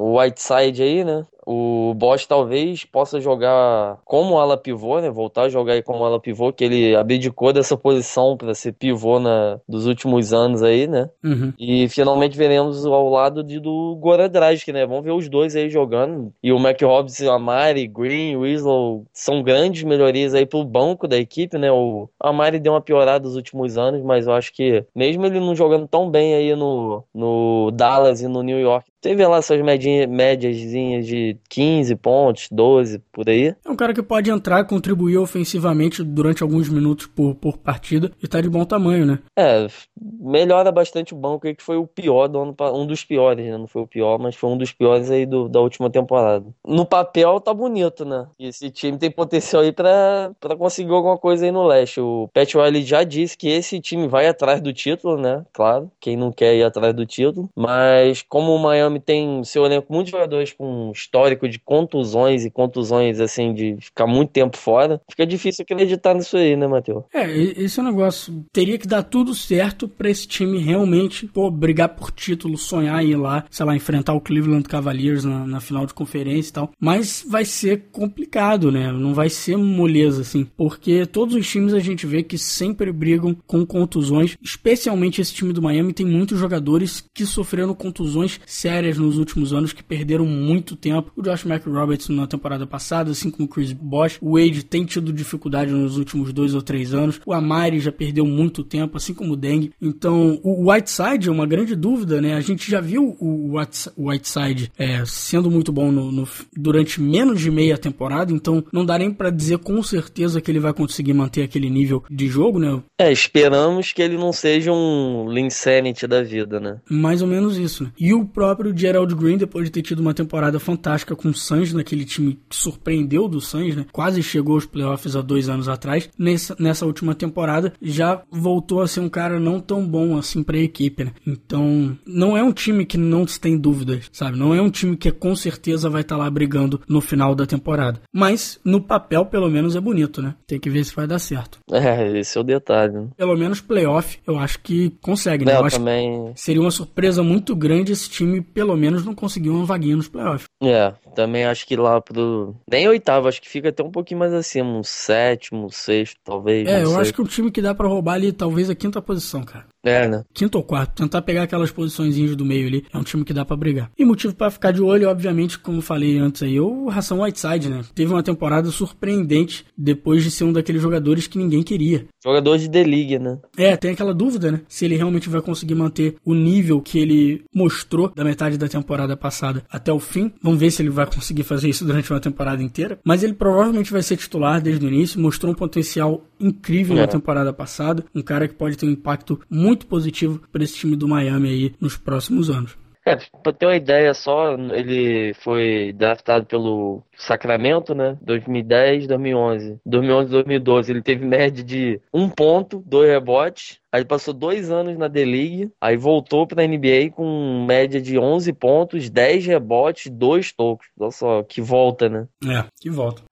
o 0.00 0.18
Whiteside 0.18 0.82
aí, 0.82 1.04
né? 1.04 1.24
O 1.52 1.92
Bosch 1.94 2.26
talvez 2.26 2.84
possa 2.84 3.20
jogar 3.20 3.98
como 4.04 4.38
ala 4.38 4.56
pivô, 4.56 5.00
né? 5.00 5.10
Voltar 5.10 5.42
a 5.42 5.48
jogar 5.48 5.72
aí 5.72 5.82
como 5.82 6.04
ala 6.04 6.20
pivô, 6.20 6.52
que 6.52 6.62
ele 6.62 6.94
abdicou 6.94 7.52
dessa 7.52 7.76
posição 7.76 8.36
para 8.36 8.54
ser 8.54 8.72
pivô 8.72 9.18
na, 9.18 9.58
dos 9.68 9.84
últimos 9.84 10.32
anos 10.32 10.62
aí, 10.62 10.86
né? 10.86 11.10
Uhum. 11.24 11.52
E 11.58 11.88
finalmente 11.88 12.38
veremos 12.38 12.86
ao 12.86 13.08
lado 13.08 13.42
de, 13.42 13.58
do 13.58 13.96
Goran 13.96 14.28
Dragic, 14.28 14.70
né? 14.70 14.86
Vamos 14.86 15.02
ver 15.02 15.10
os 15.10 15.28
dois 15.28 15.56
aí 15.56 15.68
jogando. 15.68 16.32
E 16.40 16.52
o 16.52 16.58
Mac 16.60 16.80
Hobbs, 16.80 17.20
Amari, 17.22 17.88
Green, 17.88 18.36
Winslow 18.36 19.04
são 19.12 19.42
grandes 19.42 19.82
melhorias 19.82 20.34
aí 20.34 20.46
pro 20.46 20.62
banco 20.64 21.08
da 21.08 21.18
equipe, 21.18 21.58
né? 21.58 21.72
O 21.72 22.08
Amari 22.20 22.60
deu 22.60 22.74
uma 22.74 22.80
piorada 22.80 23.24
nos 23.24 23.34
últimos 23.34 23.76
anos, 23.76 24.04
mas 24.04 24.28
eu 24.28 24.34
acho 24.34 24.52
que 24.52 24.84
mesmo 24.94 25.26
ele 25.26 25.40
não 25.40 25.56
jogando 25.56 25.88
tão 25.88 26.08
bem 26.08 26.32
aí 26.32 26.54
no, 26.54 27.02
no 27.12 27.72
Dallas 27.72 28.22
e 28.22 28.28
no 28.28 28.40
New 28.40 28.60
York, 28.60 28.88
teve 29.00 29.26
lá 29.26 29.40
suas 29.42 29.60
médias 29.62 30.56
de 30.56 31.36
15 31.48 31.96
pontos, 31.96 32.48
12, 32.50 32.98
por 33.12 33.28
aí. 33.28 33.54
É 33.64 33.70
um 33.70 33.76
cara 33.76 33.94
que 33.94 34.02
pode 34.02 34.30
entrar, 34.30 34.64
contribuir 34.64 35.18
ofensivamente 35.18 36.02
durante 36.02 36.42
alguns 36.42 36.68
minutos 36.68 37.06
por, 37.06 37.34
por 37.34 37.58
partida 37.58 38.10
e 38.22 38.28
tá 38.28 38.40
de 38.40 38.48
bom 38.48 38.64
tamanho, 38.64 39.06
né? 39.06 39.18
É, 39.36 39.66
melhora 40.00 40.70
bastante 40.70 41.14
o 41.14 41.16
banco 41.16 41.40
que 41.54 41.62
foi 41.62 41.76
o 41.76 41.86
pior 41.86 42.28
do 42.28 42.40
ano, 42.40 42.56
um 42.74 42.86
dos 42.86 43.04
piores, 43.04 43.44
né? 43.46 43.56
Não 43.56 43.66
foi 43.66 43.82
o 43.82 43.86
pior, 43.86 44.18
mas 44.18 44.36
foi 44.36 44.50
um 44.50 44.58
dos 44.58 44.72
piores 44.72 45.10
aí 45.10 45.26
do, 45.26 45.48
da 45.48 45.60
última 45.60 45.90
temporada. 45.90 46.46
No 46.66 46.84
papel 46.84 47.40
tá 47.40 47.52
bonito, 47.52 48.04
né? 48.04 48.26
Esse 48.38 48.70
time 48.70 48.98
tem 48.98 49.10
potencial 49.10 49.62
aí 49.62 49.72
pra, 49.72 50.32
pra 50.38 50.56
conseguir 50.56 50.92
alguma 50.92 51.18
coisa 51.18 51.44
aí 51.44 51.52
no 51.52 51.66
leste. 51.66 52.00
O 52.00 52.28
Pat 52.32 52.54
Riley 52.54 52.82
já 52.82 53.02
disse 53.04 53.36
que 53.36 53.48
esse 53.48 53.80
time 53.80 54.08
vai 54.08 54.26
atrás 54.26 54.60
do 54.60 54.72
título, 54.72 55.16
né? 55.16 55.44
Claro, 55.52 55.90
quem 56.00 56.16
não 56.16 56.32
quer 56.32 56.54
ir 56.54 56.62
atrás 56.62 56.94
do 56.94 57.06
título, 57.06 57.48
mas 57.56 58.22
como 58.28 58.54
o 58.54 58.58
Miami 58.58 58.89
tem 58.98 59.44
seu 59.44 59.64
elenco 59.64 59.92
muitos 59.92 60.10
jogadores 60.10 60.52
com 60.52 60.90
histórico 60.92 61.48
de 61.48 61.58
contusões 61.58 62.44
e 62.44 62.50
contusões, 62.50 63.20
assim, 63.20 63.52
de 63.52 63.76
ficar 63.80 64.06
muito 64.06 64.30
tempo 64.30 64.56
fora, 64.56 65.00
fica 65.10 65.26
difícil 65.26 65.62
acreditar 65.62 66.14
nisso 66.14 66.36
aí, 66.36 66.56
né, 66.56 66.66
Matheus? 66.66 67.04
É, 67.12 67.30
esse 67.30 67.78
é 67.78 67.82
um 67.82 67.86
negócio. 67.86 68.44
Teria 68.52 68.78
que 68.78 68.86
dar 68.86 69.02
tudo 69.02 69.34
certo 69.34 69.86
para 69.86 70.08
esse 70.08 70.26
time 70.26 70.58
realmente, 70.58 71.26
pô, 71.26 71.50
brigar 71.50 71.90
por 71.90 72.10
título, 72.10 72.56
sonhar 72.56 73.04
ir 73.04 73.16
lá, 73.16 73.44
sei 73.50 73.66
lá, 73.66 73.76
enfrentar 73.76 74.14
o 74.14 74.20
Cleveland 74.20 74.68
Cavaliers 74.68 75.24
na, 75.24 75.46
na 75.46 75.60
final 75.60 75.84
de 75.86 75.94
conferência 75.94 76.50
e 76.50 76.52
tal. 76.52 76.70
Mas 76.80 77.24
vai 77.28 77.44
ser 77.44 77.90
complicado, 77.92 78.72
né? 78.72 78.90
Não 78.92 79.14
vai 79.14 79.28
ser 79.28 79.56
moleza, 79.56 80.22
assim, 80.22 80.44
porque 80.56 81.04
todos 81.06 81.34
os 81.34 81.48
times 81.48 81.74
a 81.74 81.80
gente 81.80 82.06
vê 82.06 82.22
que 82.22 82.38
sempre 82.38 82.92
brigam 82.92 83.36
com 83.46 83.66
contusões, 83.66 84.36
especialmente 84.42 85.20
esse 85.20 85.34
time 85.34 85.52
do 85.52 85.62
Miami 85.62 85.92
tem 85.92 86.06
muitos 86.06 86.38
jogadores 86.38 87.04
que 87.14 87.26
sofreram 87.26 87.74
contusões 87.74 88.40
sérias 88.46 88.79
nos 88.82 89.18
últimos 89.18 89.52
anos, 89.52 89.72
que 89.72 89.82
perderam 89.82 90.26
muito 90.26 90.76
tempo 90.76 91.12
o 91.16 91.22
Josh 91.22 91.44
McRoberts 91.44 92.08
na 92.08 92.26
temporada 92.26 92.66
passada, 92.66 93.10
assim 93.10 93.30
como 93.30 93.46
o 93.46 93.48
Chris 93.48 93.72
Bosh. 93.72 94.18
O 94.20 94.38
Wade 94.38 94.64
tem 94.64 94.84
tido 94.84 95.12
dificuldade 95.12 95.72
nos 95.72 95.96
últimos 95.96 96.32
dois 96.32 96.54
ou 96.54 96.62
três 96.62 96.94
anos. 96.94 97.20
O 97.26 97.32
Amari 97.32 97.80
já 97.80 97.92
perdeu 97.92 98.24
muito 98.24 98.64
tempo, 98.64 98.96
assim 98.96 99.14
como 99.14 99.32
o 99.32 99.36
Deng. 99.36 99.70
Então, 99.80 100.40
o 100.42 100.70
Whiteside 100.70 101.28
é 101.28 101.32
uma 101.32 101.46
grande 101.46 101.74
dúvida, 101.74 102.20
né? 102.20 102.34
A 102.34 102.40
gente 102.40 102.70
já 102.70 102.80
viu 102.80 103.16
o 103.20 103.54
Whiteside 103.98 104.72
é, 104.78 105.02
sendo 105.04 105.50
muito 105.50 105.72
bom 105.72 105.90
no, 105.90 106.10
no, 106.10 106.28
durante 106.56 107.00
menos 107.00 107.40
de 107.40 107.50
meia 107.50 107.76
temporada, 107.76 108.32
então 108.32 108.64
não 108.72 108.84
dá 108.84 108.98
nem 108.98 109.10
para 109.10 109.30
dizer 109.30 109.58
com 109.58 109.82
certeza 109.82 110.40
que 110.40 110.50
ele 110.50 110.60
vai 110.60 110.72
conseguir 110.72 111.12
manter 111.12 111.42
aquele 111.42 111.68
nível 111.68 112.02
de 112.10 112.28
jogo, 112.28 112.58
né? 112.58 112.82
É, 112.98 113.10
esperamos 113.12 113.92
que 113.92 114.02
ele 114.02 114.16
não 114.16 114.32
seja 114.32 114.72
um 114.72 115.30
Linsanity 115.30 116.06
da 116.06 116.22
vida, 116.22 116.60
né? 116.60 116.78
Mais 116.88 117.22
ou 117.22 117.28
menos 117.28 117.56
isso, 117.56 117.84
né? 117.84 117.92
E 117.98 118.14
o 118.14 118.24
próprio 118.24 118.69
próprio 118.70 118.78
Gerald 118.78 119.14
Green, 119.14 119.36
depois 119.36 119.66
de 119.66 119.70
ter 119.70 119.82
tido 119.82 120.00
uma 120.00 120.14
temporada 120.14 120.58
fantástica 120.58 121.16
com 121.16 121.28
o 121.28 121.34
Suns, 121.34 121.72
naquele 121.72 122.04
time 122.04 122.38
que 122.48 122.56
surpreendeu 122.56 123.28
do 123.28 123.40
Suns, 123.40 123.76
né? 123.76 123.86
Quase 123.92 124.22
chegou 124.22 124.54
aos 124.54 124.66
playoffs 124.66 125.16
há 125.16 125.20
dois 125.20 125.48
anos 125.48 125.68
atrás. 125.68 126.08
Nessa, 126.18 126.56
nessa 126.58 126.86
última 126.86 127.14
temporada, 127.14 127.72
já 127.82 128.22
voltou 128.30 128.80
a 128.80 128.86
ser 128.88 129.00
um 129.00 129.08
cara 129.08 129.38
não 129.38 129.60
tão 129.60 129.86
bom 129.86 130.16
assim 130.16 130.42
pra 130.42 130.58
equipe, 130.58 131.04
né? 131.04 131.12
Então, 131.26 131.96
não 132.06 132.36
é 132.36 132.42
um 132.42 132.52
time 132.52 132.84
que 132.84 132.96
não 132.96 133.26
se 133.26 133.40
tem 133.40 133.56
dúvidas, 133.56 134.08
sabe? 134.12 134.38
Não 134.38 134.54
é 134.54 134.60
um 134.60 134.70
time 134.70 134.96
que 134.96 135.10
com 135.10 135.34
certeza 135.34 135.88
vai 135.88 136.02
estar 136.02 136.16
tá 136.16 136.22
lá 136.22 136.30
brigando 136.30 136.80
no 136.88 137.00
final 137.00 137.34
da 137.34 137.46
temporada. 137.46 138.00
Mas, 138.12 138.60
no 138.64 138.80
papel, 138.80 139.26
pelo 139.26 139.50
menos 139.50 139.76
é 139.76 139.80
bonito, 139.80 140.22
né? 140.22 140.34
Tem 140.46 140.58
que 140.58 140.70
ver 140.70 140.84
se 140.84 140.94
vai 140.94 141.06
dar 141.06 141.18
certo. 141.18 141.58
É, 141.72 142.18
esse 142.18 142.36
é 142.36 142.40
o 142.40 142.44
detalhe. 142.44 142.92
Né? 142.92 143.08
Pelo 143.16 143.36
menos 143.36 143.60
playoff, 143.60 144.18
eu 144.26 144.38
acho 144.38 144.60
que 144.60 144.90
consegue, 145.00 145.44
né? 145.44 145.52
Eu, 145.52 145.58
eu 145.58 145.64
acho 145.64 145.76
também... 145.76 146.32
seria 146.34 146.60
uma 146.60 146.70
surpresa 146.70 147.22
muito 147.22 147.54
grande 147.54 147.92
esse 147.92 148.08
time, 148.08 148.40
pelo 148.60 148.76
menos, 148.76 149.06
não 149.06 149.14
conseguir 149.14 149.48
uma 149.48 149.64
vaguinha 149.64 149.96
nos 149.96 150.06
playoffs. 150.06 150.46
É, 150.62 150.92
também 151.14 151.46
acho 151.46 151.66
que 151.66 151.74
lá 151.76 151.98
pro. 151.98 152.54
Nem 152.70 152.86
oitavo, 152.88 153.26
acho 153.26 153.40
que 153.40 153.48
fica 153.48 153.70
até 153.70 153.82
um 153.82 153.90
pouquinho 153.90 154.20
mais 154.20 154.34
acima, 154.34 154.68
um 154.68 154.82
sétimo, 154.82 155.70
sexto, 155.72 156.20
talvez. 156.22 156.68
É, 156.68 156.82
eu 156.82 156.90
sei. 156.90 157.00
acho 157.00 157.14
que 157.14 157.22
é 157.22 157.24
um 157.24 157.26
time 157.26 157.50
que 157.50 157.62
dá 157.62 157.74
para 157.74 157.88
roubar 157.88 158.16
ali, 158.16 158.32
talvez 158.32 158.68
a 158.68 158.74
quinta 158.74 159.00
posição, 159.00 159.42
cara. 159.42 159.64
É, 159.82 160.06
né? 160.06 160.24
Quinto 160.34 160.58
ou 160.58 160.64
quarto, 160.64 161.02
tentar 161.02 161.22
pegar 161.22 161.44
aquelas 161.44 161.70
posições 161.70 162.16
do 162.36 162.44
meio 162.44 162.66
ali, 162.66 162.84
é 162.92 162.98
um 162.98 163.02
time 163.02 163.24
que 163.24 163.32
dá 163.32 163.44
para 163.44 163.56
brigar. 163.56 163.90
E 163.98 164.04
motivo 164.04 164.34
para 164.34 164.50
ficar 164.50 164.72
de 164.72 164.82
olho, 164.82 165.08
obviamente, 165.08 165.58
como 165.58 165.80
falei 165.80 166.18
antes 166.18 166.42
aí, 166.42 166.60
o 166.60 166.88
Ração 166.88 167.22
Whiteside, 167.22 167.68
né? 167.68 167.82
Teve 167.94 168.12
uma 168.12 168.22
temporada 168.22 168.70
surpreendente 168.70 169.64
depois 169.76 170.22
de 170.22 170.30
ser 170.30 170.44
um 170.44 170.52
daqueles 170.52 170.82
jogadores 170.82 171.26
que 171.26 171.38
ninguém 171.38 171.62
queria. 171.62 172.06
Jogador 172.22 172.58
de 172.58 172.68
D-League, 172.68 173.18
né? 173.18 173.38
É, 173.56 173.76
tem 173.76 173.92
aquela 173.92 174.12
dúvida, 174.12 174.52
né? 174.52 174.60
Se 174.68 174.84
ele 174.84 174.96
realmente 174.96 175.28
vai 175.28 175.40
conseguir 175.40 175.74
manter 175.74 176.16
o 176.24 176.34
nível 176.34 176.80
que 176.80 176.98
ele 176.98 177.42
mostrou 177.54 178.12
da 178.14 178.24
metade 178.24 178.58
da 178.58 178.68
temporada 178.68 179.16
passada 179.16 179.62
até 179.70 179.92
o 179.92 179.98
fim. 179.98 180.32
Vamos 180.42 180.60
ver 180.60 180.70
se 180.70 180.82
ele 180.82 180.90
vai 180.90 181.06
conseguir 181.06 181.42
fazer 181.42 181.68
isso 181.68 181.84
durante 181.84 182.12
uma 182.12 182.20
temporada 182.20 182.62
inteira. 182.62 182.98
Mas 183.04 183.22
ele 183.22 183.32
provavelmente 183.32 183.92
vai 183.92 184.02
ser 184.02 184.16
titular 184.16 184.60
desde 184.60 184.84
o 184.84 184.88
início, 184.88 185.20
mostrou 185.20 185.52
um 185.52 185.54
potencial 185.54 186.24
incrível 186.40 186.96
É. 186.96 187.00
na 187.02 187.06
temporada 187.06 187.52
passada. 187.52 188.04
Um 188.14 188.22
cara 188.22 188.48
que 188.48 188.54
pode 188.54 188.76
ter 188.76 188.86
um 188.86 188.90
impacto 188.90 189.40
muito 189.50 189.86
positivo 189.86 190.40
para 190.50 190.64
esse 190.64 190.76
time 190.76 190.96
do 190.96 191.08
Miami 191.08 191.48
aí 191.48 191.74
nos 191.80 191.96
próximos 191.96 192.50
anos. 192.50 192.78
É, 193.06 193.16
pra 193.42 193.50
ter 193.52 193.64
uma 193.64 193.76
ideia 193.76 194.12
só, 194.12 194.52
ele 194.54 195.32
foi 195.42 195.90
draftado 195.96 196.44
pelo 196.44 197.02
Sacramento, 197.16 197.94
né? 197.94 198.18
2010, 198.20 199.06
2011. 199.06 199.78
2011, 199.86 200.30
2012, 200.30 200.92
ele 200.92 201.02
teve 201.02 201.24
média 201.24 201.64
de 201.64 201.98
um 202.12 202.28
ponto, 202.28 202.82
dois 202.86 203.08
rebotes. 203.10 203.78
Aí 203.90 204.04
passou 204.04 204.32
dois 204.34 204.70
anos 204.70 204.96
na 204.98 205.08
D-League, 205.08 205.70
aí 205.80 205.96
voltou 205.96 206.46
pra 206.46 206.62
NBA 206.66 207.10
com 207.12 207.64
média 207.66 208.00
de 208.00 208.18
11 208.18 208.52
pontos, 208.52 209.08
10 209.10 209.46
rebotes, 209.46 210.12
dois 210.12 210.52
tocos. 210.52 210.86
Olha 210.98 211.10
só, 211.10 211.42
que 211.42 211.60
volta, 211.60 212.08
né? 212.08 212.28
É, 212.46 212.64
que 212.80 212.88
volta. 212.90 213.22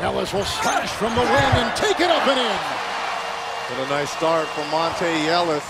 Ellis 0.00 0.32
will 0.32 0.44
slash 0.44 0.90
from 0.90 1.12
the 1.16 1.20
wing 1.20 1.54
and 1.58 1.76
take 1.76 1.98
it 1.98 2.08
up 2.08 2.24
and 2.28 2.38
in. 2.38 2.58
What 3.68 3.84
a 3.84 3.90
nice 3.90 4.10
start 4.10 4.46
from 4.48 4.68
Monte 4.70 5.04
Ellis. 5.26 5.64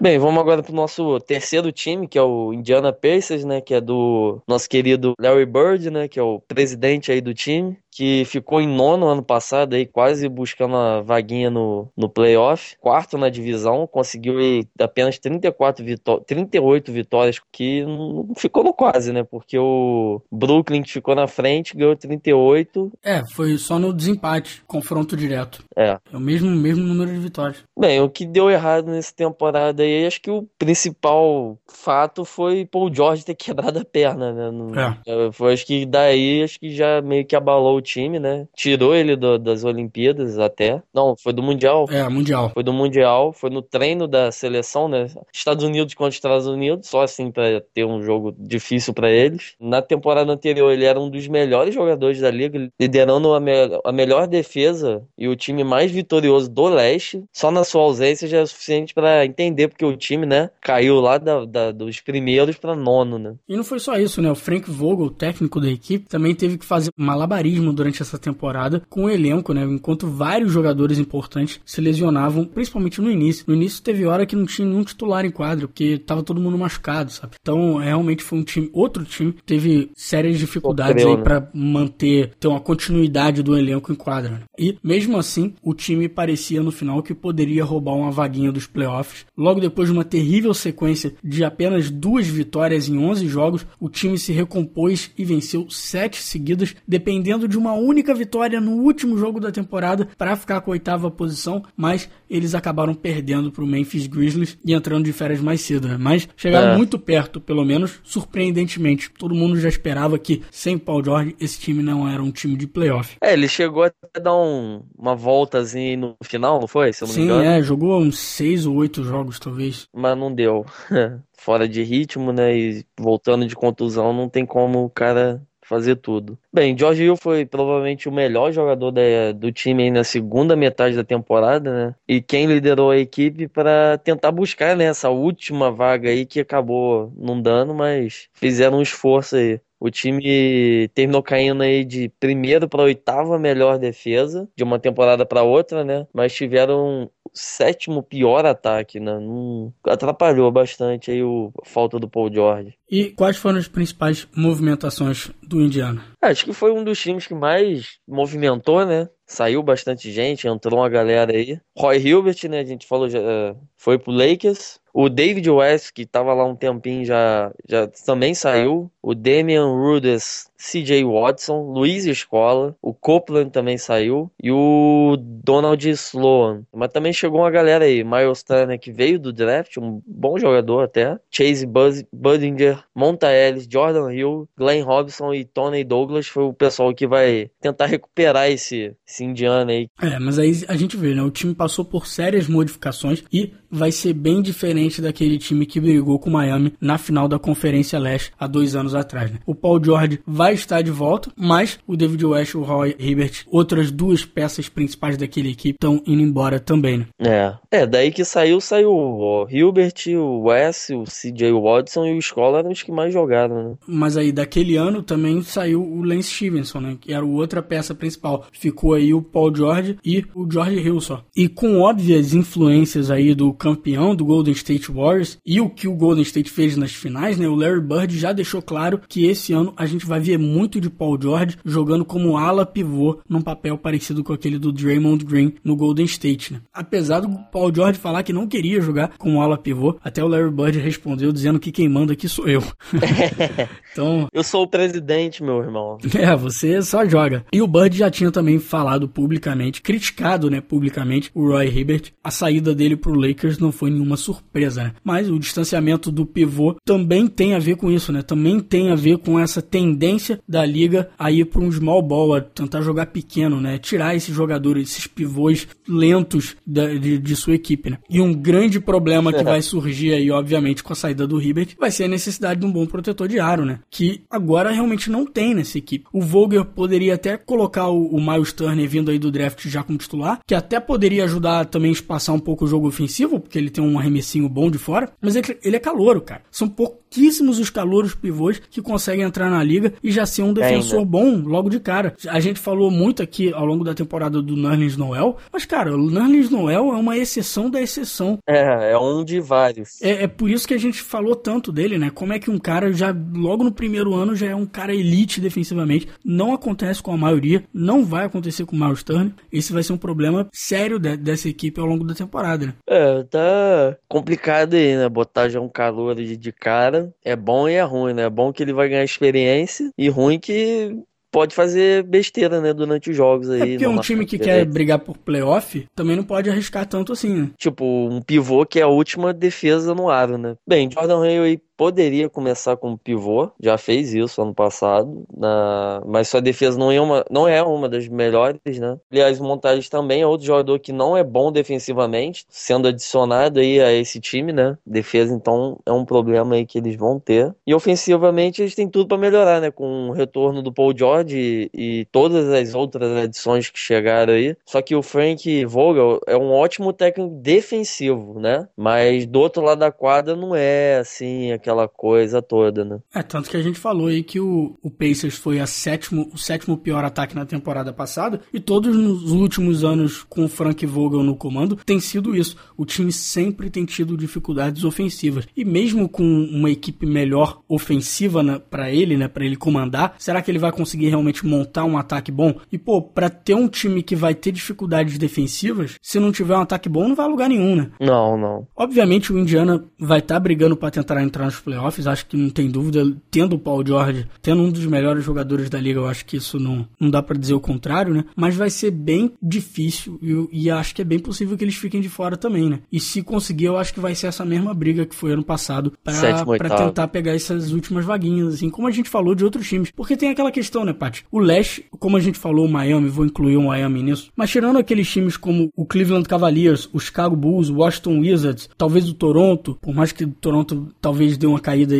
Bem, 0.00 0.18
vamos 0.18 0.40
agora 0.40 0.62
pro 0.62 0.72
nosso 0.72 1.20
terceiro 1.20 1.70
time, 1.70 2.08
que 2.08 2.16
é 2.16 2.22
o 2.22 2.54
Indiana 2.54 2.92
Pacers, 2.94 3.44
né? 3.44 3.60
Que 3.60 3.74
é 3.74 3.80
do 3.80 4.40
nosso 4.48 4.68
querido 4.70 5.12
Larry 5.20 5.44
Bird, 5.44 5.90
né? 5.90 6.08
Que 6.08 6.18
é 6.18 6.22
o 6.22 6.40
presidente 6.40 7.12
aí 7.12 7.20
do 7.20 7.34
time, 7.34 7.76
que 7.98 8.24
ficou 8.26 8.60
em 8.60 8.68
nono 8.68 9.08
ano 9.08 9.24
passado 9.24 9.74
aí, 9.74 9.84
quase 9.84 10.28
buscando 10.28 10.76
a 10.76 11.00
vaguinha 11.00 11.50
no, 11.50 11.88
no 11.96 12.08
playoff. 12.08 12.76
Quarto 12.80 13.18
na 13.18 13.28
divisão, 13.28 13.88
conseguiu 13.88 14.38
aí 14.38 14.64
apenas 14.80 15.18
34 15.18 15.84
vitó 15.84 16.20
38 16.20 16.92
vitórias, 16.92 17.40
que 17.50 17.84
não 17.84 18.28
ficou 18.36 18.62
no 18.62 18.72
quase, 18.72 19.12
né? 19.12 19.24
Porque 19.24 19.58
o 19.58 20.22
Brooklyn 20.30 20.82
que 20.84 20.92
ficou 20.92 21.16
na 21.16 21.26
frente 21.26 21.76
ganhou 21.76 21.96
38. 21.96 22.92
É, 23.02 23.24
foi 23.34 23.58
só 23.58 23.80
no 23.80 23.92
desempate, 23.92 24.62
confronto 24.64 25.16
direto. 25.16 25.64
É. 25.74 25.98
É 26.12 26.16
o 26.16 26.20
mesmo, 26.20 26.48
mesmo 26.50 26.84
número 26.84 27.10
de 27.12 27.18
vitórias. 27.18 27.64
Bem, 27.76 28.00
o 28.00 28.08
que 28.08 28.24
deu 28.24 28.48
errado 28.48 28.86
nessa 28.92 29.12
temporada 29.12 29.82
aí, 29.82 30.06
acho 30.06 30.20
que 30.22 30.30
o 30.30 30.46
principal 30.56 31.58
fato 31.66 32.24
foi 32.24 32.64
Paul 32.64 32.94
George 32.94 33.24
ter 33.24 33.34
quebrado 33.36 33.80
a 33.80 33.84
perna, 33.84 34.32
né? 34.32 34.50
No- 34.52 34.78
É. 34.78 34.96
É, 35.04 35.32
Foi, 35.32 35.52
acho 35.52 35.66
que 35.66 35.84
daí, 35.84 36.44
acho 36.44 36.60
que 36.60 36.70
já 36.72 37.02
meio 37.02 37.26
que 37.26 37.34
abalou 37.34 37.76
o 37.78 37.87
time, 37.88 38.18
né? 38.18 38.46
Tirou 38.54 38.94
ele 38.94 39.16
do- 39.16 39.38
das 39.38 39.64
Olimpíadas 39.64 40.38
até. 40.38 40.82
Não, 40.94 41.14
foi 41.22 41.32
do 41.32 41.42
Mundial. 41.42 41.86
É, 41.90 42.08
Mundial. 42.08 42.50
Foi 42.52 42.62
do 42.62 42.72
Mundial, 42.72 43.32
foi 43.32 43.50
no 43.50 43.62
treino 43.62 44.06
da 44.06 44.30
seleção, 44.30 44.88
né? 44.88 45.06
Estados 45.32 45.64
Unidos 45.64 45.94
contra 45.94 46.14
Estados 46.14 46.46
Unidos, 46.46 46.88
só 46.88 47.02
assim 47.02 47.30
pra 47.30 47.60
ter 47.74 47.84
um 47.84 48.02
jogo 48.02 48.34
difícil 48.38 48.92
pra 48.92 49.10
eles. 49.10 49.54
Na 49.60 49.80
temporada 49.82 50.30
anterior, 50.32 50.70
ele 50.72 50.84
era 50.84 51.00
um 51.00 51.08
dos 51.10 51.26
melhores 51.28 51.74
jogadores 51.74 52.20
da 52.20 52.30
liga, 52.30 52.70
liderando 52.80 53.32
a, 53.34 53.40
me- 53.40 53.80
a 53.84 53.92
melhor 53.92 54.26
defesa 54.26 55.02
e 55.16 55.28
o 55.28 55.36
time 55.36 55.64
mais 55.64 55.90
vitorioso 55.90 56.50
do 56.50 56.66
leste. 56.68 57.22
Só 57.32 57.50
na 57.50 57.64
sua 57.64 57.82
ausência 57.82 58.28
já 58.28 58.38
é 58.38 58.46
suficiente 58.46 58.92
pra 58.94 59.24
entender 59.24 59.68
porque 59.68 59.84
o 59.84 59.96
time, 59.96 60.26
né, 60.26 60.50
caiu 60.60 61.00
lá 61.00 61.18
da- 61.18 61.44
da- 61.44 61.72
dos 61.72 62.00
primeiros 62.00 62.56
pra 62.56 62.74
nono, 62.76 63.18
né? 63.18 63.34
E 63.48 63.56
não 63.56 63.64
foi 63.64 63.78
só 63.78 63.96
isso, 63.96 64.20
né? 64.20 64.30
O 64.30 64.34
Frank 64.34 64.70
Vogel, 64.70 65.10
técnico 65.10 65.60
da 65.60 65.68
equipe, 65.68 66.08
também 66.08 66.34
teve 66.34 66.58
que 66.58 66.64
fazer 66.64 66.90
malabarismo 66.96 67.67
durante 67.72 68.02
essa 68.02 68.18
temporada 68.18 68.82
com 68.88 69.04
o 69.04 69.10
elenco, 69.10 69.52
né? 69.52 69.64
Enquanto 69.64 70.06
vários 70.06 70.52
jogadores 70.52 70.98
importantes 70.98 71.60
se 71.64 71.80
lesionavam, 71.80 72.44
principalmente 72.44 73.00
no 73.00 73.10
início. 73.10 73.44
No 73.46 73.54
início 73.54 73.82
teve 73.82 74.06
hora 74.06 74.26
que 74.26 74.36
não 74.36 74.46
tinha 74.46 74.66
nenhum 74.66 74.84
titular 74.84 75.24
em 75.24 75.30
quadro, 75.30 75.68
porque 75.68 75.98
tava 75.98 76.22
todo 76.22 76.40
mundo 76.40 76.58
machucado, 76.58 77.12
sabe? 77.12 77.36
Então, 77.40 77.76
realmente 77.76 78.22
foi 78.22 78.38
um 78.38 78.44
time, 78.44 78.70
outro 78.72 79.04
time, 79.04 79.32
que 79.32 79.42
teve 79.42 79.90
sérias 79.94 80.38
dificuldades 80.38 81.02
Sofreu, 81.02 81.10
aí 81.10 81.16
né? 81.16 81.22
pra 81.22 81.48
manter, 81.54 82.32
ter 82.38 82.48
uma 82.48 82.60
continuidade 82.60 83.42
do 83.42 83.56
elenco 83.56 83.92
em 83.92 83.94
quadra. 83.94 84.30
né? 84.30 84.40
E 84.58 84.76
mesmo 84.82 85.16
assim, 85.16 85.54
o 85.62 85.74
time 85.74 86.08
parecia 86.08 86.62
no 86.62 86.70
final 86.70 87.02
que 87.02 87.14
poderia 87.14 87.64
roubar 87.64 87.94
uma 87.94 88.10
vaguinha 88.10 88.52
dos 88.52 88.66
playoffs. 88.66 89.26
Logo 89.36 89.60
depois 89.60 89.88
de 89.88 89.94
uma 89.94 90.04
terrível 90.04 90.54
sequência 90.54 91.14
de 91.22 91.44
apenas 91.44 91.90
duas 91.90 92.26
vitórias 92.26 92.88
em 92.88 92.98
11 92.98 93.26
jogos, 93.28 93.66
o 93.78 93.88
time 93.88 94.18
se 94.18 94.32
recompôs 94.32 95.10
e 95.16 95.24
venceu 95.24 95.66
sete 95.68 96.22
seguidas, 96.22 96.74
dependendo 96.86 97.48
de 97.48 97.57
uma 97.58 97.72
única 97.74 98.14
vitória 98.14 98.60
no 98.60 98.72
último 98.82 99.18
jogo 99.18 99.40
da 99.40 99.50
temporada 99.52 100.08
para 100.16 100.36
ficar 100.36 100.60
com 100.60 100.70
a 100.70 100.72
oitava 100.72 101.10
posição, 101.10 101.62
mas 101.76 102.08
eles 102.30 102.54
acabaram 102.54 102.94
perdendo 102.94 103.50
para 103.52 103.64
o 103.64 103.66
Memphis 103.66 104.06
Grizzlies 104.06 104.56
e 104.64 104.72
entrando 104.72 105.04
de 105.04 105.12
férias 105.12 105.40
mais 105.40 105.60
cedo, 105.60 105.88
né? 105.88 105.96
Mas 105.98 106.28
chegaram 106.36 106.72
É. 106.72 106.76
muito 106.76 106.98
perto, 106.98 107.40
pelo 107.40 107.64
menos 107.64 108.00
surpreendentemente. 108.04 109.10
Todo 109.18 109.34
mundo 109.34 109.58
já 109.58 109.68
esperava 109.68 110.18
que 110.18 110.42
sem 110.50 110.78
Paul 110.78 111.04
George 111.04 111.36
esse 111.40 111.58
time 111.58 111.82
não 111.82 112.08
era 112.08 112.22
um 112.22 112.30
time 112.30 112.56
de 112.56 112.66
playoff. 112.66 113.16
É, 113.22 113.32
ele 113.32 113.48
chegou 113.48 113.82
até 113.82 113.94
a 114.14 114.20
dar 114.20 114.36
um- 114.36 114.82
uma 114.96 115.14
voltazinha 115.14 115.96
no 115.96 116.16
final, 116.24 116.60
não 116.60 116.68
foi? 116.68 116.92
Se 116.92 117.02
eu 117.04 117.08
não 117.08 117.14
me 117.14 117.20
Sim, 117.20 117.24
engano. 117.26 117.42
é, 117.44 117.62
jogou 117.62 118.00
uns 118.00 118.18
seis 118.18 118.66
ou 118.66 118.76
oito 118.76 119.02
jogos, 119.02 119.38
talvez. 119.38 119.86
mas 119.94 120.16
não 120.16 120.32
deu. 120.32 120.64
Fora 121.40 121.68
de 121.68 121.82
ritmo, 121.82 122.32
né? 122.32 122.56
E 122.56 122.84
voltando 122.98 123.46
de 123.46 123.54
contusão, 123.54 124.12
não 124.12 124.28
tem 124.28 124.44
como 124.44 124.84
o 124.84 124.90
cara 124.90 125.42
fazer 125.68 125.96
tudo. 125.96 126.38
Bem, 126.52 126.76
George 126.76 127.02
Hill 127.04 127.16
foi 127.16 127.44
provavelmente 127.44 128.08
o 128.08 128.12
melhor 128.12 128.50
jogador 128.52 128.90
da- 128.90 129.32
do 129.34 129.52
time 129.52 129.90
na 129.90 130.02
segunda 130.04 130.56
metade 130.56 130.96
da 130.96 131.04
temporada, 131.04 131.88
né? 131.88 131.94
E 132.08 132.20
quem 132.22 132.46
liderou 132.46 132.90
a 132.90 132.98
equipe 132.98 133.46
para 133.48 133.98
tentar 133.98 134.32
buscar 134.32 134.76
né, 134.76 134.84
essa 134.84 135.10
última 135.10 135.70
vaga 135.70 136.08
aí 136.08 136.24
que 136.26 136.40
acabou 136.40 137.12
não 137.16 137.40
dando, 137.40 137.74
mas 137.74 138.28
fizeram 138.34 138.78
um 138.78 138.82
esforço 138.82 139.36
aí. 139.36 139.60
O 139.80 139.90
time 139.90 140.88
terminou 140.94 141.22
caindo 141.22 141.62
aí 141.62 141.84
de 141.84 142.08
primeiro 142.18 142.68
para 142.68 142.82
oitava 142.82 143.38
melhor 143.38 143.78
defesa 143.78 144.48
de 144.56 144.64
uma 144.64 144.78
temporada 144.78 145.24
para 145.24 145.42
outra, 145.42 145.84
né? 145.84 146.06
Mas 146.12 146.34
tiveram 146.34 147.04
o 147.04 147.10
sétimo 147.32 148.02
pior 148.02 148.44
ataque, 148.44 148.98
né? 148.98 149.18
Não- 149.18 149.72
atrapalhou 149.86 150.50
bastante 150.50 151.10
aí 151.10 151.22
o 151.22 151.52
a 151.62 151.68
falta 151.68 151.98
do 151.98 152.08
Paul 152.08 152.32
George. 152.32 152.74
E 152.90 153.10
quais 153.10 153.36
foram 153.36 153.58
as 153.58 153.68
principais 153.68 154.26
movimentações 154.34 155.30
do 155.42 155.60
Indiana? 155.60 156.04
Acho 156.20 156.44
que 156.44 156.52
foi 156.52 156.72
um 156.72 156.82
dos 156.82 156.98
times 157.00 157.26
que 157.26 157.34
mais 157.34 157.98
movimentou, 158.06 158.84
né? 158.84 159.08
Saiu 159.28 159.62
bastante 159.62 160.10
gente, 160.10 160.48
entrou 160.48 160.80
uma 160.80 160.88
galera 160.88 161.32
aí. 161.32 161.60
Roy 161.76 161.98
Hilbert, 161.98 162.48
né? 162.48 162.60
A 162.60 162.64
gente 162.64 162.86
falou, 162.86 163.10
já, 163.10 163.18
eh, 163.18 163.54
foi 163.76 163.98
pro 163.98 164.10
Lakers. 164.10 164.80
O 164.92 165.10
David 165.10 165.50
West, 165.50 165.92
que 165.92 166.06
tava 166.06 166.32
lá 166.32 166.46
um 166.46 166.56
tempinho, 166.56 167.04
já, 167.04 167.52
já 167.68 167.86
também 168.06 168.34
saiu. 168.34 168.90
O 169.02 169.14
Damian 169.14 169.66
Rudess, 169.66 170.47
CJ 170.58 171.04
Watson, 171.04 171.72
Luiz 171.72 172.04
Escola. 172.04 172.74
O 172.82 172.92
Copeland 172.92 173.50
também 173.50 173.78
saiu. 173.78 174.30
E 174.42 174.50
o 174.50 175.16
Donald 175.18 175.88
Sloan. 175.88 176.62
Mas 176.74 176.92
também 176.92 177.12
chegou 177.12 177.40
uma 177.40 177.50
galera 177.50 177.84
aí. 177.84 178.02
Miles 178.04 178.42
Turner, 178.42 178.78
que 178.78 178.92
veio 178.92 179.18
do 179.18 179.32
draft, 179.32 179.76
um 179.78 180.02
bom 180.06 180.38
jogador 180.38 180.84
até. 180.84 181.18
Chase 181.30 181.66
Budinger, 182.12 182.82
Monta 182.94 183.32
Ellis, 183.32 183.68
Jordan 183.70 184.12
Hill, 184.12 184.48
Glenn 184.56 184.84
Robinson 184.84 185.32
e 185.32 185.44
Tony 185.44 185.84
Douglas. 185.84 186.26
Foi 186.26 186.44
o 186.44 186.52
pessoal 186.52 186.94
que 186.94 187.06
vai 187.06 187.50
tentar 187.60 187.86
recuperar 187.86 188.50
esse 188.50 188.94
esse 189.06 189.24
Indiana 189.24 189.72
aí. 189.72 189.88
É, 190.02 190.18
mas 190.18 190.38
aí 190.38 190.64
a 190.68 190.76
gente 190.76 190.96
vê, 190.96 191.14
né? 191.14 191.22
O 191.22 191.30
time 191.30 191.54
passou 191.54 191.84
por 191.84 192.06
sérias 192.06 192.48
modificações 192.48 193.22
e 193.32 193.52
vai 193.70 193.92
ser 193.92 194.12
bem 194.12 194.40
diferente 194.40 195.00
daquele 195.00 195.38
time 195.38 195.66
que 195.66 195.80
brigou 195.80 196.18
com 196.18 196.30
o 196.30 196.32
Miami 196.32 196.74
na 196.80 196.98
final 196.98 197.28
da 197.28 197.38
Conferência 197.38 197.98
Leste 197.98 198.32
há 198.38 198.46
dois 198.46 198.74
anos 198.74 198.94
atrás. 198.94 199.30
Né? 199.30 199.38
O 199.46 199.54
Paul 199.54 199.82
George 199.82 200.20
vai 200.26 200.47
estar 200.52 200.82
de 200.82 200.90
volta, 200.90 201.30
mas 201.36 201.78
o 201.86 201.96
David 201.96 202.24
West, 202.24 202.54
o 202.54 202.62
Roy 202.62 202.94
Hibbert, 202.98 203.44
outras 203.50 203.90
duas 203.90 204.24
peças 204.24 204.68
principais 204.68 205.16
daquele 205.16 205.50
equipe 205.50 205.76
estão 205.76 206.02
indo 206.06 206.22
embora 206.22 206.60
também. 206.60 206.98
Né? 206.98 207.06
É, 207.20 207.54
é 207.70 207.86
daí 207.86 208.10
que 208.10 208.24
saiu, 208.24 208.60
saiu 208.60 208.90
o 208.90 209.46
Hilbert, 209.50 209.94
o 210.16 210.48
West, 210.48 210.90
o 210.90 211.04
CJ 211.04 211.52
Watson 211.52 212.06
e 212.06 212.18
o 212.18 212.22
Scholar 212.22 212.60
eram 212.60 212.70
os 212.70 212.82
que 212.82 212.92
mais 212.92 213.12
jogaram. 213.12 213.70
Né? 213.70 213.76
Mas 213.86 214.16
aí 214.16 214.32
daquele 214.32 214.76
ano 214.76 215.02
também 215.02 215.42
saiu 215.42 215.82
o 215.82 216.02
Lance 216.02 216.30
Stevenson, 216.30 216.80
né? 216.80 216.96
Que 217.00 217.12
era 217.12 217.24
outra 217.24 217.62
peça 217.62 217.94
principal. 217.94 218.46
Ficou 218.52 218.94
aí 218.94 219.12
o 219.12 219.22
Paul 219.22 219.54
George 219.54 219.98
e 220.04 220.24
o 220.34 220.50
George 220.50 220.78
Hill 220.78 221.00
só. 221.00 221.24
E 221.36 221.48
com 221.48 221.80
óbvias 221.80 222.34
influências 222.34 223.10
aí 223.10 223.34
do 223.34 223.52
campeão 223.52 224.14
do 224.14 224.24
Golden 224.24 224.52
State 224.52 224.90
Warriors 224.90 225.38
e 225.44 225.60
o 225.60 225.68
que 225.68 225.88
o 225.88 225.94
Golden 225.94 226.22
State 226.22 226.50
fez 226.50 226.76
nas 226.76 226.92
finais, 226.92 227.38
né? 227.38 227.48
O 227.48 227.54
Larry 227.54 227.80
Bird 227.80 228.18
já 228.18 228.32
deixou 228.32 228.62
claro 228.62 229.00
que 229.08 229.26
esse 229.26 229.52
ano 229.52 229.72
a 229.76 229.86
gente 229.86 230.06
vai 230.06 230.20
ver 230.20 230.37
muito 230.38 230.80
de 230.80 230.88
Paul 230.88 231.18
George 231.20 231.56
jogando 231.64 232.04
como 232.04 232.36
ala 232.36 232.64
pivô 232.64 233.18
num 233.28 233.40
papel 233.40 233.76
parecido 233.76 234.24
com 234.24 234.32
aquele 234.32 234.58
do 234.58 234.72
Draymond 234.72 235.24
Green 235.24 235.54
no 235.62 235.76
Golden 235.76 236.06
State, 236.06 236.52
né? 236.52 236.60
Apesar 236.72 237.20
do 237.20 237.28
Paul 237.52 237.74
George 237.74 237.98
falar 237.98 238.22
que 238.22 238.32
não 238.32 238.46
queria 238.46 238.80
jogar 238.80 239.12
como 239.18 239.40
ala 239.40 239.58
pivô, 239.58 239.96
até 240.02 240.22
o 240.22 240.28
Larry 240.28 240.50
Bird 240.50 240.78
respondeu 240.78 241.32
dizendo 241.32 241.58
que 241.58 241.72
quem 241.72 241.88
manda 241.88 242.12
aqui 242.12 242.28
sou 242.28 242.48
eu. 242.48 242.62
então, 243.92 244.28
eu 244.32 244.42
sou 244.42 244.62
o 244.62 244.68
presidente, 244.68 245.42
meu 245.42 245.62
irmão. 245.62 245.98
É, 246.18 246.34
você 246.34 246.82
só 246.82 247.06
joga. 247.06 247.44
E 247.52 247.62
o 247.62 247.66
Bird 247.66 247.96
já 247.96 248.10
tinha 248.10 248.30
também 248.32 248.58
falado 248.58 249.08
publicamente, 249.08 249.80
criticado, 249.80 250.50
né, 250.50 250.60
publicamente 250.60 251.30
o 251.32 251.46
Roy 251.48 251.68
Hibbert. 251.68 252.10
A 252.24 252.30
saída 252.30 252.74
dele 252.74 252.96
pro 252.96 253.14
Lakers 253.14 253.58
não 253.58 253.70
foi 253.70 253.90
nenhuma 253.90 254.16
surpresa, 254.16 254.82
né? 254.84 254.92
Mas 255.04 255.30
o 255.30 255.38
distanciamento 255.38 256.10
do 256.10 256.26
pivô 256.26 256.76
também 256.84 257.26
tem 257.28 257.54
a 257.54 257.58
ver 257.58 257.76
com 257.76 257.90
isso, 257.90 258.12
né? 258.12 258.20
Também 258.20 258.58
tem 258.58 258.90
a 258.90 258.96
ver 258.96 259.18
com 259.18 259.38
essa 259.38 259.62
tendência 259.62 260.27
da 260.48 260.64
liga 260.64 261.10
a 261.18 261.30
ir 261.30 261.44
para 261.44 261.60
um 261.60 261.70
small 261.70 262.02
ball, 262.02 262.34
a 262.34 262.40
tentar 262.40 262.82
jogar 262.82 263.06
pequeno, 263.06 263.60
né? 263.60 263.78
Tirar 263.78 264.14
esses 264.14 264.34
jogadores, 264.34 264.90
esses 264.90 265.06
pivôs 265.06 265.68
lentos 265.86 266.56
da, 266.66 266.86
de, 266.94 267.18
de, 267.18 267.36
sua 267.36 267.54
equipe, 267.54 267.90
né? 267.90 267.98
E 268.08 268.20
um 268.20 268.34
grande 268.34 268.80
problema 268.80 269.32
que 269.32 269.42
vai 269.42 269.62
surgir 269.62 270.12
aí, 270.12 270.30
obviamente, 270.30 270.82
com 270.82 270.92
a 270.92 270.96
saída 270.96 271.26
do 271.26 271.40
Hibbert, 271.40 271.76
vai 271.78 271.90
ser 271.90 272.04
a 272.04 272.08
necessidade 272.08 272.60
de 272.60 272.66
um 272.66 272.72
bom 272.72 272.86
protetor 272.86 273.28
de 273.28 273.38
aro, 273.38 273.64
né? 273.64 273.80
Que 273.90 274.22
agora 274.30 274.70
realmente 274.70 275.10
não 275.10 275.24
tem 275.24 275.54
nessa 275.54 275.78
equipe. 275.78 276.06
O 276.12 276.20
Vogel 276.20 276.64
poderia 276.64 277.14
até 277.14 277.36
colocar 277.36 277.88
o, 277.88 278.06
o 278.06 278.20
Miles 278.20 278.52
Turner 278.52 278.88
vindo 278.88 279.10
aí 279.10 279.18
do 279.18 279.30
draft 279.30 279.66
já 279.66 279.82
como 279.82 279.98
titular, 279.98 280.40
que 280.46 280.54
até 280.54 280.80
poderia 280.80 281.24
ajudar 281.24 281.66
também 281.66 281.90
a 281.90 281.92
espaçar 281.92 282.34
um 282.34 282.40
pouco 282.40 282.64
o 282.64 282.68
jogo 282.68 282.88
ofensivo, 282.88 283.40
porque 283.40 283.58
ele 283.58 283.70
tem 283.70 283.82
um 283.82 283.98
arremessinho 283.98 284.48
bom 284.48 284.70
de 284.70 284.78
fora, 284.78 285.10
mas 285.20 285.36
ele, 285.36 285.58
ele 285.62 285.76
é 285.76 285.80
calouro, 285.80 286.20
cara. 286.20 286.42
São 286.50 286.68
pouquíssimos 286.68 287.58
os 287.58 287.70
calouros 287.70 288.14
pivôs 288.14 288.60
que 288.70 288.82
conseguem 288.82 289.24
entrar 289.24 289.50
na 289.50 289.62
liga 289.62 289.92
e 290.02 290.10
já 290.10 290.17
ser 290.26 290.42
um 290.42 290.52
defensor 290.52 291.04
bom 291.04 291.42
logo 291.42 291.68
de 291.68 291.80
cara. 291.80 292.14
A 292.28 292.40
gente 292.40 292.58
falou 292.58 292.90
muito 292.90 293.22
aqui 293.22 293.52
ao 293.52 293.64
longo 293.64 293.84
da 293.84 293.94
temporada 293.94 294.40
do 294.42 294.56
Nerlens 294.56 294.96
Noel, 294.96 295.36
mas 295.52 295.64
cara, 295.64 295.94
o 295.94 296.10
Nerlens 296.10 296.50
Noel 296.50 296.92
é 296.92 296.96
uma 296.96 297.16
exceção 297.16 297.70
da 297.70 297.80
exceção. 297.80 298.38
É, 298.46 298.92
é 298.92 298.98
um 298.98 299.24
de 299.24 299.40
vários. 299.40 300.00
É, 300.02 300.24
é 300.24 300.26
por 300.26 300.50
isso 300.50 300.66
que 300.66 300.74
a 300.74 300.78
gente 300.78 301.02
falou 301.02 301.34
tanto 301.34 301.72
dele, 301.72 301.98
né? 301.98 302.10
Como 302.10 302.32
é 302.32 302.38
que 302.38 302.50
um 302.50 302.58
cara 302.58 302.92
já 302.92 303.14
logo 303.34 303.64
no 303.64 303.72
primeiro 303.72 304.14
ano 304.14 304.34
já 304.34 304.48
é 304.48 304.54
um 304.54 304.66
cara 304.66 304.94
elite 304.94 305.40
defensivamente. 305.40 306.08
Não 306.24 306.52
acontece 306.52 307.02
com 307.02 307.12
a 307.12 307.16
maioria, 307.16 307.64
não 307.72 308.04
vai 308.04 308.24
acontecer 308.24 308.64
com 308.64 308.76
o 308.76 308.78
Miles 308.78 309.02
Turner. 309.02 309.32
Esse 309.52 309.72
vai 309.72 309.82
ser 309.82 309.92
um 309.92 309.98
problema 309.98 310.48
sério 310.52 310.98
de, 310.98 311.16
dessa 311.16 311.48
equipe 311.48 311.80
ao 311.80 311.86
longo 311.86 312.04
da 312.04 312.14
temporada, 312.14 312.66
né? 312.66 312.74
É, 312.86 313.22
tá 313.24 313.96
complicado 314.08 314.74
aí, 314.74 314.96
né? 314.96 315.08
Botar 315.08 315.48
já 315.48 315.60
um 315.60 315.68
calor 315.68 316.14
de, 316.14 316.36
de 316.36 316.52
cara 316.52 317.12
é 317.24 317.36
bom 317.36 317.68
e 317.68 317.74
é 317.74 317.82
ruim, 317.82 318.14
né? 318.14 318.22
É 318.22 318.30
bom 318.30 318.52
que 318.52 318.62
ele 318.62 318.72
vai 318.72 318.88
ganhar 318.88 319.04
experiência 319.04 319.90
e 319.96 320.07
ruim 320.08 320.38
que 320.38 320.96
pode 321.30 321.54
fazer 321.54 322.02
besteira, 322.04 322.60
né, 322.60 322.72
durante 322.72 323.10
os 323.10 323.16
jogos 323.16 323.50
aí. 323.50 323.60
É 323.60 323.66
porque 323.72 323.86
um 323.86 324.00
time 324.00 324.24
que 324.24 324.38
quer 324.38 324.64
brigar 324.64 324.98
por 324.98 325.16
playoff 325.16 325.86
também 325.94 326.16
não 326.16 326.24
pode 326.24 326.48
arriscar 326.48 326.86
tanto 326.86 327.12
assim, 327.12 327.34
né? 327.34 327.50
Tipo, 327.56 327.84
um 327.84 328.20
pivô 328.22 328.64
que 328.64 328.80
é 328.80 328.82
a 328.82 328.88
última 328.88 329.32
defesa 329.32 329.94
no 329.94 330.08
aro, 330.08 330.38
né? 330.38 330.54
Bem, 330.66 330.90
Jordan 330.90 331.22
Hay 331.22 331.60
poderia 331.78 332.28
começar 332.28 332.76
como 332.76 332.98
pivô, 332.98 333.52
já 333.60 333.78
fez 333.78 334.12
isso 334.12 334.42
ano 334.42 334.52
passado, 334.52 335.24
na... 335.34 336.02
mas 336.04 336.26
sua 336.26 336.40
defesa 336.40 336.76
não 336.76 336.90
é, 336.90 337.00
uma, 337.00 337.24
não 337.30 337.46
é 337.46 337.62
uma 337.62 337.88
das 337.88 338.08
melhores, 338.08 338.58
né? 338.80 338.98
Aliás, 339.10 339.40
o 339.40 339.44
Montares 339.44 339.88
também 339.88 340.22
é 340.22 340.26
outro 340.26 340.44
jogador 340.44 340.80
que 340.80 340.92
não 340.92 341.16
é 341.16 341.22
bom 341.22 341.52
defensivamente, 341.52 342.44
sendo 342.48 342.88
adicionado 342.88 343.60
aí 343.60 343.80
a 343.80 343.92
esse 343.92 344.18
time, 344.18 344.52
né? 344.52 344.76
Defesa, 344.84 345.32
então, 345.32 345.78
é 345.86 345.92
um 345.92 346.04
problema 346.04 346.56
aí 346.56 346.66
que 346.66 346.78
eles 346.78 346.96
vão 346.96 347.20
ter. 347.20 347.54
E 347.64 347.72
ofensivamente, 347.72 348.60
eles 348.60 348.74
têm 348.74 348.88
tudo 348.88 349.06
para 349.06 349.16
melhorar, 349.16 349.60
né? 349.60 349.70
Com 349.70 350.08
o 350.08 350.12
retorno 350.12 350.60
do 350.60 350.72
Paul 350.72 350.92
George 350.96 351.38
e, 351.38 352.00
e 352.00 352.04
todas 352.06 352.48
as 352.48 352.74
outras 352.74 353.16
adições 353.16 353.70
que 353.70 353.78
chegaram 353.78 354.32
aí. 354.32 354.56
Só 354.66 354.82
que 354.82 354.96
o 354.96 355.02
Frank 355.02 355.64
Vogel 355.64 356.18
é 356.26 356.36
um 356.36 356.50
ótimo 356.50 356.92
técnico 356.92 357.32
defensivo, 357.36 358.40
né? 358.40 358.66
Mas 358.76 359.26
do 359.26 359.38
outro 359.38 359.62
lado 359.62 359.78
da 359.78 359.92
quadra 359.92 360.34
não 360.34 360.56
é 360.56 360.96
assim, 360.96 361.52
aquela 361.52 361.67
coisa 361.88 362.40
toda, 362.40 362.84
né? 362.84 362.98
É, 363.14 363.22
tanto 363.22 363.50
que 363.50 363.56
a 363.56 363.62
gente 363.62 363.78
falou 363.78 364.06
aí 364.06 364.22
que 364.22 364.40
o, 364.40 364.78
o 364.82 364.90
Pacers 364.90 365.36
foi 365.36 365.60
a 365.60 365.66
sétimo, 365.66 366.30
o 366.32 366.38
sétimo 366.38 366.78
pior 366.78 367.04
ataque 367.04 367.34
na 367.34 367.44
temporada 367.44 367.92
passada, 367.92 368.40
e 368.52 368.60
todos 368.60 368.96
nos 368.96 369.30
últimos 369.32 369.84
anos 369.84 370.22
com 370.22 370.44
o 370.44 370.48
Frank 370.48 370.84
Vogel 370.86 371.22
no 371.22 371.36
comando 371.36 371.76
tem 371.76 372.00
sido 372.00 372.34
isso. 372.34 372.56
O 372.76 372.84
time 372.84 373.12
sempre 373.12 373.70
tem 373.70 373.84
tido 373.84 374.16
dificuldades 374.16 374.84
ofensivas. 374.84 375.46
E 375.56 375.64
mesmo 375.64 376.08
com 376.08 376.24
uma 376.24 376.70
equipe 376.70 377.06
melhor 377.06 377.60
ofensiva 377.68 378.42
né, 378.42 378.58
para 378.58 378.90
ele, 378.90 379.16
né, 379.16 379.28
para 379.28 379.44
ele 379.44 379.56
comandar, 379.56 380.14
será 380.18 380.42
que 380.42 380.50
ele 380.50 380.58
vai 380.58 380.72
conseguir 380.72 381.08
realmente 381.08 381.46
montar 381.46 381.84
um 381.84 381.98
ataque 381.98 382.32
bom? 382.32 382.54
E 382.70 382.78
pô, 382.78 383.02
para 383.02 383.28
ter 383.30 383.54
um 383.54 383.68
time 383.68 384.02
que 384.02 384.16
vai 384.16 384.34
ter 384.34 384.52
dificuldades 384.52 385.18
defensivas, 385.18 385.96
se 386.02 386.18
não 386.18 386.32
tiver 386.32 386.56
um 386.56 386.62
ataque 386.62 386.88
bom, 386.88 387.08
não 387.08 387.14
vai 387.14 387.26
a 387.26 387.28
lugar 387.28 387.48
nenhum, 387.48 387.76
né? 387.76 387.90
Não, 388.00 388.36
não. 388.36 388.66
Obviamente 388.76 389.32
o 389.32 389.38
Indiana 389.38 389.84
vai 389.98 390.18
estar 390.18 390.34
tá 390.34 390.40
brigando 390.40 390.76
para 390.76 390.90
tentar 390.90 391.22
entrar 391.22 391.44
nos 391.44 391.57
playoffs, 391.60 392.06
acho 392.06 392.26
que 392.26 392.36
não 392.36 392.50
tem 392.50 392.70
dúvida. 392.70 393.16
Tendo 393.30 393.56
o 393.56 393.58
Paul 393.58 393.86
George, 393.86 394.26
tendo 394.42 394.62
um 394.62 394.70
dos 394.70 394.86
melhores 394.86 395.24
jogadores 395.24 395.68
da 395.68 395.80
liga, 395.80 396.00
eu 396.00 396.08
acho 396.08 396.24
que 396.24 396.36
isso 396.36 396.58
não, 396.58 396.86
não 396.98 397.10
dá 397.10 397.22
para 397.22 397.38
dizer 397.38 397.54
o 397.54 397.60
contrário, 397.60 398.14
né? 398.14 398.24
Mas 398.36 398.56
vai 398.56 398.70
ser 398.70 398.90
bem 398.90 399.32
difícil 399.42 400.18
e, 400.22 400.64
e, 400.64 400.70
acho 400.70 400.94
que 400.94 401.02
é 401.02 401.04
bem 401.04 401.18
possível 401.18 401.56
que 401.56 401.64
eles 401.64 401.74
fiquem 401.74 402.00
de 402.00 402.08
fora 402.08 402.36
também, 402.36 402.68
né? 402.68 402.80
E 402.92 403.00
se 403.00 403.22
conseguir, 403.22 403.66
eu 403.66 403.76
acho 403.76 403.92
que 403.92 404.00
vai 404.00 404.14
ser 404.14 404.26
essa 404.26 404.44
mesma 404.44 404.74
briga 404.74 405.06
que 405.06 405.14
foi 405.14 405.32
ano 405.32 405.44
passado 405.44 405.92
para 406.02 406.76
tentar 406.76 407.08
pegar 407.08 407.34
essas 407.34 407.72
últimas 407.72 408.04
vaguinhas, 408.04 408.54
assim, 408.54 408.70
como 408.70 408.86
a 408.86 408.90
gente 408.90 409.08
falou 409.08 409.34
de 409.34 409.44
outros 409.44 409.68
times. 409.68 409.90
Porque 409.90 410.16
tem 410.16 410.30
aquela 410.30 410.50
questão, 410.50 410.84
né, 410.84 410.92
Paty? 410.92 411.24
O 411.30 411.38
leste, 411.38 411.84
como 411.98 412.16
a 412.16 412.20
gente 412.20 412.38
falou, 412.38 412.66
o 412.66 412.70
Miami, 412.70 413.08
vou 413.08 413.24
incluir 413.24 413.56
o 413.56 413.66
Miami 413.66 414.02
nisso, 414.02 414.30
mas 414.36 414.50
tirando 414.50 414.78
aqueles 414.78 415.08
times 415.08 415.36
como 415.36 415.70
o 415.76 415.84
Cleveland 415.84 416.28
Cavaliers, 416.28 416.88
o 416.92 417.00
Chicago 417.00 417.36
Bulls, 417.36 417.68
o 417.68 417.76
Washington 417.76 418.20
Wizards, 418.20 418.68
talvez 418.76 419.08
o 419.08 419.14
Toronto, 419.14 419.78
por 419.80 419.94
mais 419.94 420.12
que 420.12 420.24
o 420.24 420.28
Toronto 420.28 420.88
talvez 421.00 421.36
dê 421.36 421.46
uma 421.48 421.60
caída 421.60 421.94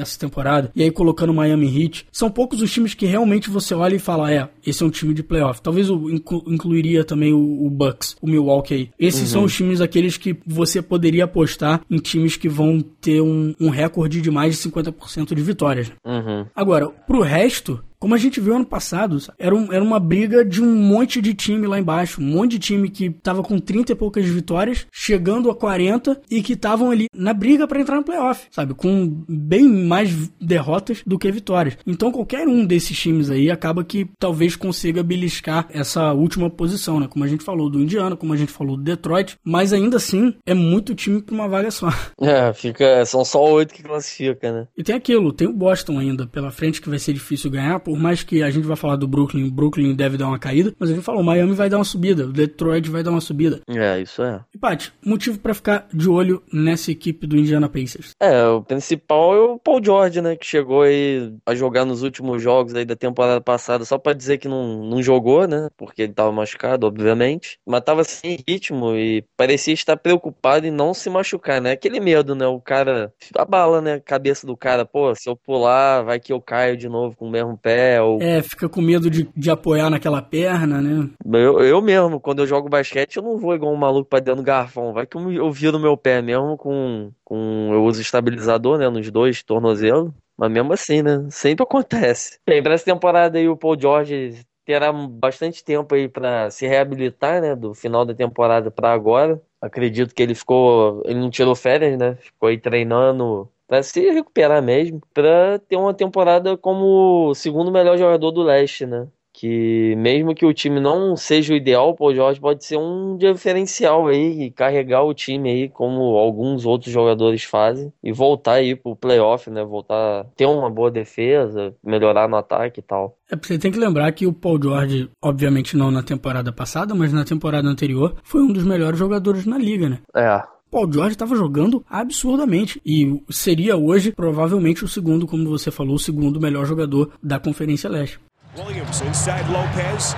essa 0.00 0.18
temporada, 0.18 0.70
e 0.74 0.82
aí 0.82 0.90
colocando 0.90 1.30
o 1.30 1.34
Miami 1.34 1.66
Heat, 1.66 2.06
são 2.10 2.30
poucos 2.30 2.62
os 2.62 2.72
times 2.72 2.94
que 2.94 3.06
realmente 3.06 3.50
você 3.50 3.74
olha 3.74 3.96
e 3.96 3.98
fala, 3.98 4.32
é, 4.32 4.48
esse 4.66 4.82
é 4.82 4.86
um 4.86 4.90
time 4.90 5.14
de 5.14 5.22
playoff. 5.22 5.60
Talvez 5.60 5.88
eu 5.88 6.10
inclu 6.10 6.42
incluiria 6.46 7.04
também 7.04 7.32
o, 7.32 7.66
o, 7.66 7.70
Bucks, 7.70 8.16
o 8.20 8.26
Milwaukee 8.26 8.74
aí. 8.74 8.90
Esses 8.98 9.22
uhum. 9.22 9.26
são 9.26 9.44
os 9.44 9.54
times 9.54 9.80
aqueles 9.80 10.16
que 10.16 10.36
você 10.46 10.80
poderia 10.80 11.24
apostar 11.24 11.82
em 11.90 11.98
times 11.98 12.36
que 12.36 12.48
vão 12.48 12.80
ter 12.80 13.20
um, 13.20 13.54
um 13.60 13.68
recorde 13.68 14.20
de 14.20 14.30
mais 14.30 14.56
de 14.56 14.70
50% 14.70 15.34
de 15.34 15.42
vitórias. 15.42 15.92
Uhum. 16.04 16.46
Agora, 16.54 16.88
pro 16.88 17.20
resto, 17.20 17.82
como 18.02 18.16
a 18.16 18.18
gente 18.18 18.40
viu 18.40 18.56
ano 18.56 18.66
passado, 18.66 19.16
era, 19.38 19.54
um, 19.54 19.72
era 19.72 19.80
uma 19.80 20.00
briga 20.00 20.44
de 20.44 20.60
um 20.60 20.74
monte 20.74 21.22
de 21.22 21.32
time 21.34 21.68
lá 21.68 21.78
embaixo. 21.78 22.20
Um 22.20 22.24
monte 22.24 22.50
de 22.50 22.58
time 22.58 22.90
que 22.90 23.08
tava 23.08 23.44
com 23.44 23.60
30 23.60 23.92
e 23.92 23.94
poucas 23.94 24.26
vitórias, 24.26 24.88
chegando 24.90 25.48
a 25.48 25.54
40 25.54 26.20
e 26.28 26.42
que 26.42 26.54
estavam 26.54 26.90
ali 26.90 27.06
na 27.14 27.32
briga 27.32 27.64
para 27.68 27.80
entrar 27.80 27.94
no 27.94 28.02
playoff, 28.02 28.48
sabe? 28.50 28.74
Com 28.74 29.24
bem 29.28 29.68
mais 29.68 30.10
derrotas 30.40 31.04
do 31.06 31.16
que 31.16 31.30
vitórias. 31.30 31.78
Então 31.86 32.10
qualquer 32.10 32.48
um 32.48 32.66
desses 32.66 32.98
times 32.98 33.30
aí 33.30 33.48
acaba 33.52 33.84
que 33.84 34.10
talvez 34.18 34.56
consiga 34.56 35.04
beliscar 35.04 35.68
essa 35.70 36.12
última 36.12 36.50
posição, 36.50 36.98
né? 36.98 37.06
Como 37.06 37.24
a 37.24 37.28
gente 37.28 37.44
falou 37.44 37.70
do 37.70 37.80
Indiana, 37.80 38.16
como 38.16 38.32
a 38.32 38.36
gente 38.36 38.50
falou 38.50 38.76
do 38.76 38.82
Detroit. 38.82 39.36
Mas 39.44 39.72
ainda 39.72 39.98
assim, 39.98 40.34
é 40.44 40.54
muito 40.54 40.92
time 40.92 41.22
pra 41.22 41.36
uma 41.36 41.46
vaga 41.46 41.70
só. 41.70 41.88
É, 42.20 42.52
fica. 42.52 43.04
São 43.04 43.24
só 43.24 43.44
oito 43.52 43.74
que 43.74 43.82
classifica, 43.82 44.50
né? 44.50 44.66
E 44.76 44.82
tem 44.82 44.94
aquilo, 44.94 45.32
tem 45.32 45.46
o 45.46 45.52
Boston 45.52 45.98
ainda 45.98 46.26
pela 46.26 46.50
frente 46.50 46.80
que 46.80 46.88
vai 46.88 46.98
ser 46.98 47.12
difícil 47.12 47.50
ganhar 47.50 47.78
por 47.92 47.98
mais 47.98 48.22
que 48.22 48.42
a 48.42 48.50
gente 48.50 48.66
vai 48.66 48.74
falar 48.74 48.96
do 48.96 49.06
Brooklyn, 49.06 49.50
Brooklyn 49.50 49.94
deve 49.94 50.16
dar 50.16 50.26
uma 50.26 50.38
caída, 50.38 50.74
mas 50.78 50.88
a 50.88 50.94
gente 50.94 51.04
falou, 51.04 51.22
Miami 51.22 51.52
vai 51.52 51.68
dar 51.68 51.76
uma 51.76 51.84
subida, 51.84 52.24
o 52.24 52.32
Detroit 52.32 52.88
vai 52.88 53.02
dar 53.02 53.10
uma 53.10 53.20
subida. 53.20 53.60
É, 53.68 54.00
isso 54.00 54.22
é. 54.22 54.40
Pat, 54.62 54.92
motivo 55.04 55.40
para 55.40 55.54
ficar 55.54 55.88
de 55.92 56.08
olho 56.08 56.40
nessa 56.52 56.92
equipe 56.92 57.26
do 57.26 57.36
Indiana 57.36 57.68
Pacers? 57.68 58.12
É, 58.20 58.46
o 58.46 58.62
principal 58.62 59.34
é 59.34 59.40
o 59.40 59.58
Paul 59.58 59.84
George, 59.84 60.20
né, 60.20 60.36
que 60.36 60.46
chegou 60.46 60.82
aí 60.82 61.34
a 61.44 61.52
jogar 61.52 61.84
nos 61.84 62.04
últimos 62.04 62.40
jogos 62.40 62.72
aí 62.72 62.84
da 62.84 62.94
temporada 62.94 63.40
passada 63.40 63.84
só 63.84 63.98
para 63.98 64.12
dizer 64.12 64.38
que 64.38 64.46
não, 64.46 64.84
não 64.84 65.02
jogou, 65.02 65.48
né, 65.48 65.68
porque 65.76 66.02
ele 66.02 66.12
tava 66.12 66.30
machucado, 66.30 66.86
obviamente, 66.86 67.58
mas 67.66 67.80
tava 67.80 68.04
sem 68.04 68.38
ritmo 68.46 68.94
e 68.94 69.24
parecia 69.36 69.74
estar 69.74 69.96
preocupado 69.96 70.64
em 70.64 70.70
não 70.70 70.94
se 70.94 71.10
machucar, 71.10 71.60
né, 71.60 71.72
aquele 71.72 71.98
medo, 71.98 72.36
né, 72.36 72.46
o 72.46 72.60
cara 72.60 73.12
abala, 73.36 73.80
né, 73.80 73.94
a 73.94 74.00
cabeça 74.00 74.46
do 74.46 74.56
cara, 74.56 74.84
pô, 74.84 75.12
se 75.16 75.28
eu 75.28 75.34
pular, 75.34 76.02
vai 76.02 76.20
que 76.20 76.32
eu 76.32 76.40
caio 76.40 76.76
de 76.76 76.88
novo 76.88 77.16
com 77.16 77.26
o 77.26 77.30
mesmo 77.32 77.58
pé, 77.58 78.00
ou... 78.00 78.22
É, 78.22 78.40
fica 78.40 78.68
com 78.68 78.80
medo 78.80 79.10
de, 79.10 79.28
de 79.36 79.50
apoiar 79.50 79.90
naquela 79.90 80.22
perna, 80.22 80.80
né? 80.80 81.10
Eu, 81.32 81.58
eu 81.58 81.82
mesmo, 81.82 82.20
quando 82.20 82.42
eu 82.42 82.46
jogo 82.46 82.68
basquete, 82.68 83.16
eu 83.16 83.24
não 83.24 83.36
vou 83.36 83.56
igual 83.56 83.72
um 83.72 83.76
maluco 83.76 84.08
pra 84.08 84.20
dentro 84.20 84.40
do 84.40 84.51
garrafão. 84.52 84.92
Vai 84.92 85.06
que 85.06 85.16
eu, 85.16 85.50
viro 85.50 85.78
meu 85.78 85.96
pé 85.96 86.20
mesmo 86.20 86.56
com, 86.56 87.10
com. 87.24 87.70
Eu 87.72 87.84
uso 87.84 88.00
estabilizador, 88.00 88.78
né? 88.78 88.88
Nos 88.88 89.10
dois 89.10 89.42
tornozelos. 89.42 90.12
Mas 90.36 90.50
mesmo 90.50 90.72
assim, 90.72 91.02
né? 91.02 91.26
Sempre 91.30 91.62
acontece. 91.62 92.38
Bem, 92.46 92.62
essa 92.66 92.84
temporada 92.84 93.38
aí, 93.38 93.48
o 93.48 93.56
Paul 93.56 93.78
George 93.78 94.44
terá 94.64 94.92
bastante 94.92 95.64
tempo 95.64 95.94
aí 95.94 96.08
para 96.08 96.50
se 96.50 96.66
reabilitar, 96.66 97.40
né? 97.40 97.54
Do 97.54 97.74
final 97.74 98.04
da 98.04 98.14
temporada 98.14 98.70
para 98.70 98.92
agora. 98.92 99.40
Acredito 99.60 100.14
que 100.14 100.22
ele 100.22 100.34
ficou. 100.34 101.02
Ele 101.04 101.20
não 101.20 101.30
tirou 101.30 101.54
férias, 101.54 101.98
né? 101.98 102.16
Ficou 102.16 102.48
aí 102.48 102.58
treinando 102.58 103.48
para 103.66 103.82
se 103.82 104.00
recuperar 104.10 104.62
mesmo, 104.62 105.00
para 105.14 105.58
ter 105.60 105.76
uma 105.76 105.94
temporada 105.94 106.58
como 106.58 107.30
o 107.30 107.34
segundo 107.34 107.72
melhor 107.72 107.96
jogador 107.96 108.30
do 108.30 108.42
leste, 108.42 108.84
né? 108.84 109.08
Que 109.42 109.96
mesmo 109.96 110.36
que 110.36 110.46
o 110.46 110.54
time 110.54 110.78
não 110.78 111.16
seja 111.16 111.52
o 111.52 111.56
ideal, 111.56 111.90
o 111.90 111.96
Paul 111.96 112.14
George 112.14 112.38
pode 112.38 112.64
ser 112.64 112.76
um 112.76 113.16
diferencial 113.16 114.06
aí 114.06 114.44
e 114.44 114.50
carregar 114.52 115.02
o 115.02 115.12
time 115.12 115.50
aí 115.50 115.68
como 115.68 116.16
alguns 116.16 116.64
outros 116.64 116.92
jogadores 116.92 117.42
fazem 117.42 117.92
e 118.04 118.12
voltar 118.12 118.52
aí 118.52 118.76
pro 118.76 118.94
playoff, 118.94 119.50
né? 119.50 119.64
Voltar 119.64 120.26
ter 120.36 120.46
uma 120.46 120.70
boa 120.70 120.92
defesa, 120.92 121.74
melhorar 121.82 122.28
no 122.28 122.36
ataque 122.36 122.78
e 122.78 122.82
tal. 122.84 123.18
É, 123.28 123.34
você 123.34 123.58
tem 123.58 123.72
que 123.72 123.80
lembrar 123.80 124.12
que 124.12 124.28
o 124.28 124.32
Paul 124.32 124.62
George, 124.62 125.10
obviamente 125.20 125.76
não 125.76 125.90
na 125.90 126.04
temporada 126.04 126.52
passada, 126.52 126.94
mas 126.94 127.12
na 127.12 127.24
temporada 127.24 127.66
anterior, 127.66 128.14
foi 128.22 128.42
um 128.42 128.52
dos 128.52 128.62
melhores 128.62 128.96
jogadores 128.96 129.44
na 129.44 129.58
liga, 129.58 129.88
né? 129.88 129.98
É. 130.14 130.40
Paul 130.70 130.90
George 130.90 131.14
estava 131.14 131.34
jogando 131.34 131.84
absurdamente 131.90 132.80
e 132.86 133.20
seria 133.28 133.76
hoje 133.76 134.12
provavelmente 134.12 134.84
o 134.84 134.88
segundo, 134.88 135.26
como 135.26 135.50
você 135.50 135.72
falou, 135.72 135.96
o 135.96 135.98
segundo 135.98 136.40
melhor 136.40 136.64
jogador 136.64 137.10
da 137.20 137.40
Conferência 137.40 137.90
Leste. 137.90 138.20
Williams 138.56 139.00
inside 139.00 139.48
Lopez. 139.48 140.14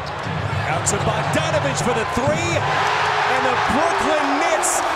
Out 0.67 0.85
to 0.89 0.97
Bogdanovich 1.07 1.79
for 1.79 1.95
the 1.95 2.05
three. 2.19 2.59
And 3.31 3.47
the 3.47 3.55
Brooklyn 3.71 4.41
Nets. 4.41 4.94